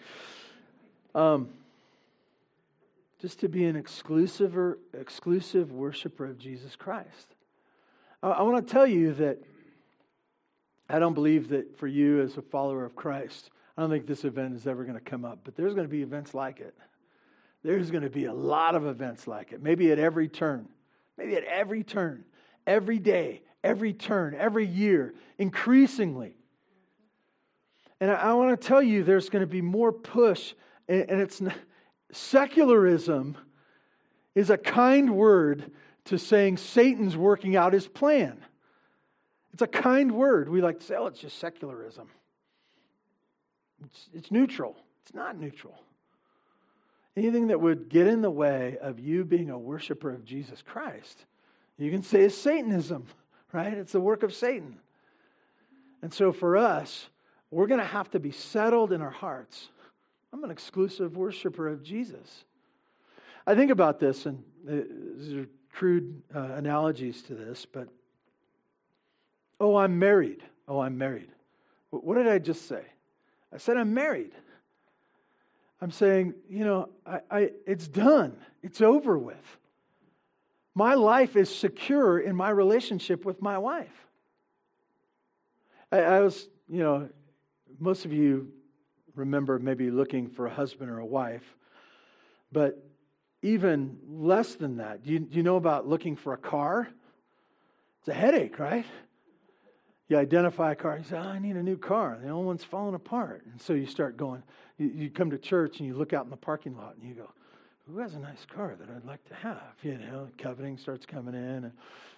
Um, 1.13 1.49
just 3.25 3.39
to 3.39 3.49
be 3.49 3.65
an 3.65 3.75
exclusive 3.75 4.55
or 4.55 4.77
exclusive 4.93 5.71
worshiper 5.71 6.27
of 6.27 6.37
Jesus 6.37 6.75
Christ. 6.75 7.33
I, 8.21 8.29
I 8.29 8.41
want 8.43 8.67
to 8.67 8.71
tell 8.71 8.85
you 8.85 9.13
that 9.13 9.39
I 10.87 10.99
don't 10.99 11.15
believe 11.15 11.49
that 11.49 11.75
for 11.79 11.87
you 11.87 12.21
as 12.21 12.37
a 12.37 12.43
follower 12.43 12.85
of 12.85 12.95
Christ, 12.95 13.49
I 13.75 13.81
don't 13.81 13.89
think 13.89 14.05
this 14.05 14.25
event 14.25 14.53
is 14.53 14.67
ever 14.67 14.83
going 14.83 14.93
to 14.93 15.03
come 15.03 15.25
up, 15.25 15.39
but 15.43 15.55
there's 15.55 15.73
going 15.73 15.87
to 15.87 15.91
be 15.91 16.03
events 16.03 16.35
like 16.35 16.59
it. 16.59 16.75
There's 17.63 17.89
going 17.89 18.03
to 18.03 18.11
be 18.11 18.25
a 18.25 18.33
lot 18.33 18.75
of 18.75 18.85
events 18.85 19.25
like 19.25 19.53
it, 19.53 19.63
maybe 19.63 19.91
at 19.91 19.97
every 19.97 20.27
turn, 20.27 20.67
maybe 21.17 21.35
at 21.35 21.45
every 21.45 21.83
turn, 21.83 22.25
every 22.67 22.99
day, 22.99 23.41
every 23.63 23.93
turn, 23.93 24.35
every 24.35 24.67
year, 24.67 25.15
increasingly. 25.39 26.37
And 27.99 28.11
I, 28.11 28.17
I 28.17 28.33
want 28.33 28.61
to 28.61 28.67
tell 28.67 28.83
you 28.83 29.03
there's 29.03 29.29
going 29.29 29.41
to 29.41 29.51
be 29.51 29.63
more 29.63 29.91
push, 29.91 30.53
and, 30.87 31.09
and 31.09 31.19
it's 31.19 31.41
not 31.41 31.55
Secularism 32.15 33.37
is 34.35 34.49
a 34.49 34.57
kind 34.57 35.15
word 35.17 35.71
to 36.05 36.17
saying 36.17 36.57
Satan's 36.57 37.17
working 37.17 37.57
out 37.57 37.73
his 37.73 37.87
plan. 37.87 38.41
It's 39.51 39.61
a 39.61 39.67
kind 39.67 40.13
word. 40.13 40.47
We 40.47 40.61
like 40.61 40.79
to 40.79 40.85
say, 40.85 40.95
oh, 40.95 41.07
it's 41.07 41.19
just 41.19 41.39
secularism. 41.39 42.07
It's, 43.83 44.09
it's 44.13 44.31
neutral. 44.31 44.77
It's 45.03 45.13
not 45.13 45.37
neutral. 45.37 45.77
Anything 47.17 47.47
that 47.47 47.59
would 47.59 47.89
get 47.89 48.07
in 48.07 48.21
the 48.21 48.31
way 48.31 48.77
of 48.81 48.97
you 48.97 49.25
being 49.25 49.49
a 49.49 49.59
worshiper 49.59 50.09
of 50.09 50.23
Jesus 50.23 50.61
Christ, 50.61 51.25
you 51.77 51.91
can 51.91 52.01
say 52.01 52.21
is 52.21 52.37
Satanism, 52.37 53.07
right? 53.51 53.73
It's 53.73 53.91
the 53.91 53.99
work 53.99 54.23
of 54.23 54.33
Satan. 54.33 54.77
And 56.01 56.13
so 56.13 56.31
for 56.31 56.55
us, 56.55 57.07
we're 57.51 57.67
going 57.67 57.81
to 57.81 57.85
have 57.85 58.09
to 58.11 58.19
be 58.19 58.31
settled 58.31 58.93
in 58.93 59.01
our 59.01 59.09
hearts 59.09 59.67
I'm 60.35 60.43
an 60.43 60.51
exclusive 60.51 61.15
worshiper 61.15 61.69
of 61.69 61.81
Jesus. 61.81 62.43
I 63.47 63.55
think 63.55 63.71
about 63.71 64.01
this, 64.01 64.25
and 64.25 64.43
uh, 64.69 64.83
these 65.17 65.33
are 65.33 65.47
crude 65.71 66.21
uh, 66.35 66.39
analogies 66.57 67.21
to 67.21 67.35
this, 67.35 67.65
but 67.65 67.87
oh, 69.61 69.77
I'm 69.77 69.97
married. 69.97 70.43
Oh, 70.67 70.81
I'm 70.81 70.97
married. 70.97 71.29
What 71.89 72.15
did 72.15 72.27
I 72.27 72.39
just 72.39 72.67
say? 72.67 72.81
I 73.53 73.59
said 73.59 73.77
I'm 73.77 73.93
married. 73.93 74.33
I'm 75.79 75.91
saying, 75.91 76.33
you 76.49 76.65
know, 76.65 76.89
I, 77.05 77.19
I, 77.31 77.51
it's 77.65 77.87
done. 77.87 78.35
It's 78.61 78.81
over 78.81 79.17
with. 79.17 79.57
My 80.73 80.95
life 80.95 81.37
is 81.37 81.47
secure 81.47 82.19
in 82.19 82.35
my 82.35 82.49
relationship 82.49 83.23
with 83.23 83.41
my 83.41 83.57
wife. 83.57 84.05
I, 85.93 85.99
I 85.99 86.19
was, 86.19 86.49
you 86.67 86.79
know, 86.79 87.07
most 87.79 88.03
of 88.03 88.11
you 88.11 88.51
remember 89.15 89.59
maybe 89.59 89.89
looking 89.89 90.29
for 90.29 90.47
a 90.47 90.53
husband 90.53 90.89
or 90.89 90.99
a 90.99 91.05
wife, 91.05 91.55
but 92.51 92.83
even 93.41 93.97
less 94.07 94.55
than 94.55 94.77
that, 94.77 95.03
do 95.03 95.11
you, 95.13 95.27
you 95.31 95.43
know 95.43 95.55
about 95.55 95.87
looking 95.87 96.15
for 96.15 96.33
a 96.33 96.37
car? 96.37 96.87
It's 97.99 98.09
a 98.09 98.13
headache, 98.13 98.59
right? 98.59 98.85
You 100.07 100.17
identify 100.17 100.73
a 100.73 100.75
car, 100.75 100.97
you 100.97 101.03
say, 101.03 101.17
oh, 101.17 101.21
I 101.21 101.39
need 101.39 101.55
a 101.55 101.63
new 101.63 101.77
car. 101.77 102.19
The 102.21 102.29
old 102.29 102.45
one's 102.45 102.63
falling 102.63 102.93
apart. 102.93 103.43
And 103.51 103.59
so 103.59 103.73
you 103.73 103.87
start 103.87 104.17
going, 104.17 104.43
you, 104.77 104.87
you 104.87 105.09
come 105.09 105.31
to 105.31 105.37
church 105.37 105.79
and 105.79 105.87
you 105.87 105.95
look 105.95 106.13
out 106.13 106.25
in 106.25 106.29
the 106.29 106.37
parking 106.37 106.75
lot 106.75 106.95
and 106.95 107.07
you 107.07 107.15
go, 107.15 107.31
who 107.87 107.99
has 107.99 108.15
a 108.15 108.19
nice 108.19 108.45
car 108.45 108.75
that 108.79 108.89
I'd 108.89 109.05
like 109.05 109.23
to 109.25 109.35
have? 109.35 109.75
You 109.83 109.97
know, 109.97 110.27
coveting 110.37 110.77
starts 110.77 111.05
coming 111.05 111.35
in. 111.35 111.65
And 111.65 111.71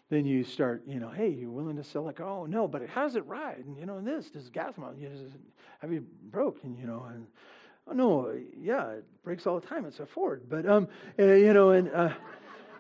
then 0.09 0.25
you 0.25 0.43
start, 0.43 0.83
you 0.87 0.99
know, 0.99 1.09
hey, 1.09 1.29
you're 1.29 1.51
willing 1.51 1.75
to 1.75 1.83
sell 1.83 2.03
like, 2.03 2.21
oh, 2.21 2.45
no, 2.45 2.67
but 2.67 2.87
how 2.87 3.03
does 3.03 3.15
it 3.15 3.25
ride? 3.25 3.63
And, 3.65 3.77
you 3.77 3.85
know, 3.85 3.99
this, 3.99 4.29
this 4.29 4.49
gas 4.49 4.73
model, 4.77 4.97
you 4.97 5.09
have 5.79 5.91
you 5.91 6.05
broke? 6.31 6.63
And, 6.63 6.77
you 6.77 6.87
know, 6.87 7.05
and, 7.13 7.27
oh, 7.87 7.93
no, 7.93 8.39
yeah, 8.57 8.91
it 8.91 9.05
breaks 9.23 9.45
all 9.45 9.59
the 9.59 9.67
time. 9.67 9.85
It's 9.85 9.99
a 9.99 10.05
Ford. 10.05 10.43
But, 10.49 10.65
um, 10.65 10.87
uh, 11.19 11.23
you 11.23 11.53
know, 11.53 11.71
and, 11.71 11.91
uh, 11.91 12.13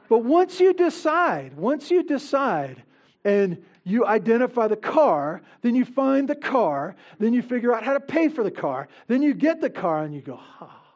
but 0.07 0.19
once 0.19 0.59
you 0.59 0.73
decide, 0.73 1.57
once 1.57 1.91
you 1.91 2.03
decide, 2.03 2.83
and 3.25 3.61
you 3.83 4.05
identify 4.05 4.67
the 4.67 4.77
car, 4.77 5.41
then 5.61 5.75
you 5.75 5.83
find 5.83 6.29
the 6.29 6.35
car, 6.35 6.95
then 7.19 7.33
you 7.33 7.41
figure 7.41 7.75
out 7.75 7.83
how 7.83 7.91
to 7.91 7.99
pay 7.99 8.29
for 8.29 8.41
the 8.41 8.51
car, 8.51 8.87
then 9.07 9.21
you 9.21 9.33
get 9.33 9.59
the 9.59 9.69
car 9.69 10.03
and 10.03 10.15
you 10.15 10.21
go, 10.21 10.37
ha. 10.37 10.86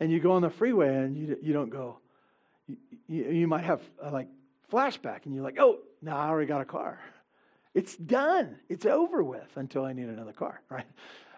And 0.00 0.10
you 0.12 0.20
go 0.20 0.32
on 0.32 0.42
the 0.42 0.50
freeway 0.50 0.94
and 0.94 1.16
you, 1.16 1.38
you 1.42 1.52
don't 1.52 1.70
go, 1.70 1.98
you, 2.66 2.76
you, 3.08 3.46
might 3.48 3.64
have 3.64 3.80
a, 4.02 4.10
like 4.10 4.28
flashback 4.72 5.24
and 5.24 5.34
you're 5.34 5.44
like, 5.44 5.58
oh, 5.58 5.78
now 6.02 6.16
I 6.16 6.28
already 6.28 6.46
got 6.46 6.60
a 6.60 6.66
car. 6.66 7.00
It's 7.74 7.96
done. 7.96 8.58
It's 8.68 8.86
over 8.86 9.22
with 9.22 9.56
until 9.56 9.84
I 9.84 9.92
need 9.92 10.08
another 10.08 10.32
car, 10.32 10.60
right? 10.70 10.86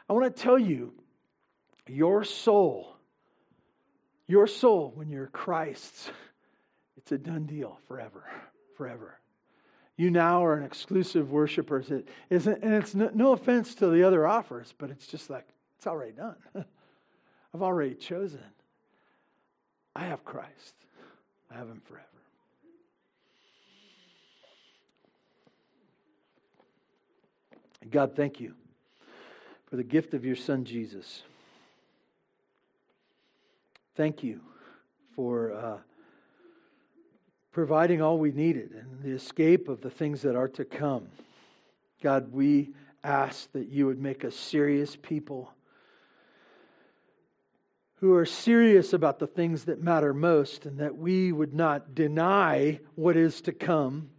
I 0.08 0.12
want 0.12 0.34
to 0.34 0.42
tell 0.42 0.58
you, 0.58 0.94
your 1.86 2.24
soul, 2.24 2.96
your 4.26 4.46
soul, 4.46 4.92
when 4.94 5.08
you're 5.08 5.26
Christ's, 5.28 6.10
it's 6.96 7.12
a 7.12 7.18
done 7.18 7.46
deal 7.46 7.78
forever, 7.88 8.24
forever 8.76 9.18
you 9.98 10.10
now 10.12 10.44
are 10.44 10.54
an 10.54 10.62
exclusive 10.62 11.30
worshiper. 11.30 11.80
It 11.80 12.08
isn't, 12.30 12.62
and 12.62 12.72
it's 12.72 12.94
no, 12.94 13.10
no 13.12 13.32
offense 13.32 13.74
to 13.74 13.88
the 13.88 14.04
other 14.04 14.26
offers, 14.26 14.72
but 14.78 14.90
it's 14.90 15.06
just 15.06 15.28
like, 15.28 15.46
it's 15.76 15.86
already 15.86 16.12
done. 16.12 16.36
I've 17.54 17.62
already 17.62 17.94
chosen. 17.94 18.40
I 19.94 20.04
have 20.04 20.24
Christ, 20.24 20.74
I 21.50 21.54
have 21.54 21.68
Him 21.68 21.80
forever. 21.84 22.04
God, 27.90 28.14
thank 28.14 28.40
you 28.40 28.54
for 29.66 29.76
the 29.76 29.84
gift 29.84 30.12
of 30.12 30.24
your 30.24 30.36
Son, 30.36 30.64
Jesus. 30.64 31.22
Thank 33.96 34.22
you 34.22 34.40
for. 35.14 35.52
Uh, 35.52 35.78
providing 37.58 38.00
all 38.00 38.20
we 38.20 38.30
needed 38.30 38.70
and 38.70 39.02
the 39.02 39.10
escape 39.10 39.68
of 39.68 39.80
the 39.80 39.90
things 39.90 40.22
that 40.22 40.36
are 40.36 40.46
to 40.46 40.64
come. 40.64 41.08
God, 42.00 42.32
we 42.32 42.70
ask 43.02 43.50
that 43.50 43.66
you 43.66 43.86
would 43.86 44.00
make 44.00 44.24
us 44.24 44.36
serious 44.36 44.94
people 44.94 45.52
who 48.00 48.14
are 48.14 48.26
serious 48.26 48.92
about 48.92 49.18
the 49.18 49.26
things 49.26 49.64
that 49.64 49.82
matter 49.82 50.14
most 50.14 50.66
and 50.66 50.78
that 50.78 50.96
we 50.96 51.32
would 51.32 51.54
not 51.54 51.94
deny 51.94 52.78
what 52.94 53.16
is 53.16 53.40
to 53.42 53.52
come, 53.52 54.10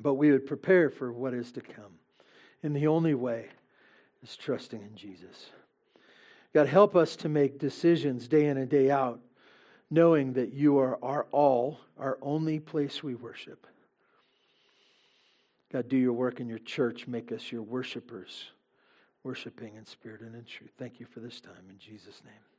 but 0.00 0.14
we 0.14 0.30
would 0.30 0.46
prepare 0.46 0.90
for 0.90 1.12
what 1.12 1.34
is 1.34 1.50
to 1.52 1.60
come. 1.60 1.98
And 2.62 2.74
the 2.74 2.86
only 2.86 3.14
way 3.14 3.46
is 4.22 4.36
trusting 4.36 4.80
in 4.80 4.94
Jesus. 4.96 5.50
God, 6.52 6.68
help 6.68 6.94
us 6.94 7.16
to 7.16 7.28
make 7.28 7.58
decisions 7.58 8.28
day 8.28 8.46
in 8.46 8.56
and 8.56 8.68
day 8.68 8.90
out 8.90 9.20
knowing 9.90 10.32
that 10.34 10.52
you 10.52 10.78
are 10.78 10.98
our 11.02 11.26
all, 11.30 11.78
our 11.98 12.18
only 12.22 12.58
place 12.58 13.02
we 13.02 13.14
worship. 13.14 13.66
God, 15.72 15.88
do 15.88 15.96
your 15.96 16.12
work 16.12 16.40
in 16.40 16.48
your 16.48 16.58
church. 16.58 17.06
Make 17.06 17.32
us 17.32 17.50
your 17.50 17.62
worshipers, 17.62 18.44
worshiping 19.24 19.74
in 19.76 19.84
spirit 19.84 20.20
and 20.20 20.34
in 20.34 20.44
truth. 20.44 20.70
Thank 20.78 21.00
you 21.00 21.06
for 21.06 21.20
this 21.20 21.40
time. 21.40 21.64
In 21.68 21.78
Jesus' 21.78 22.22
name. 22.24 22.53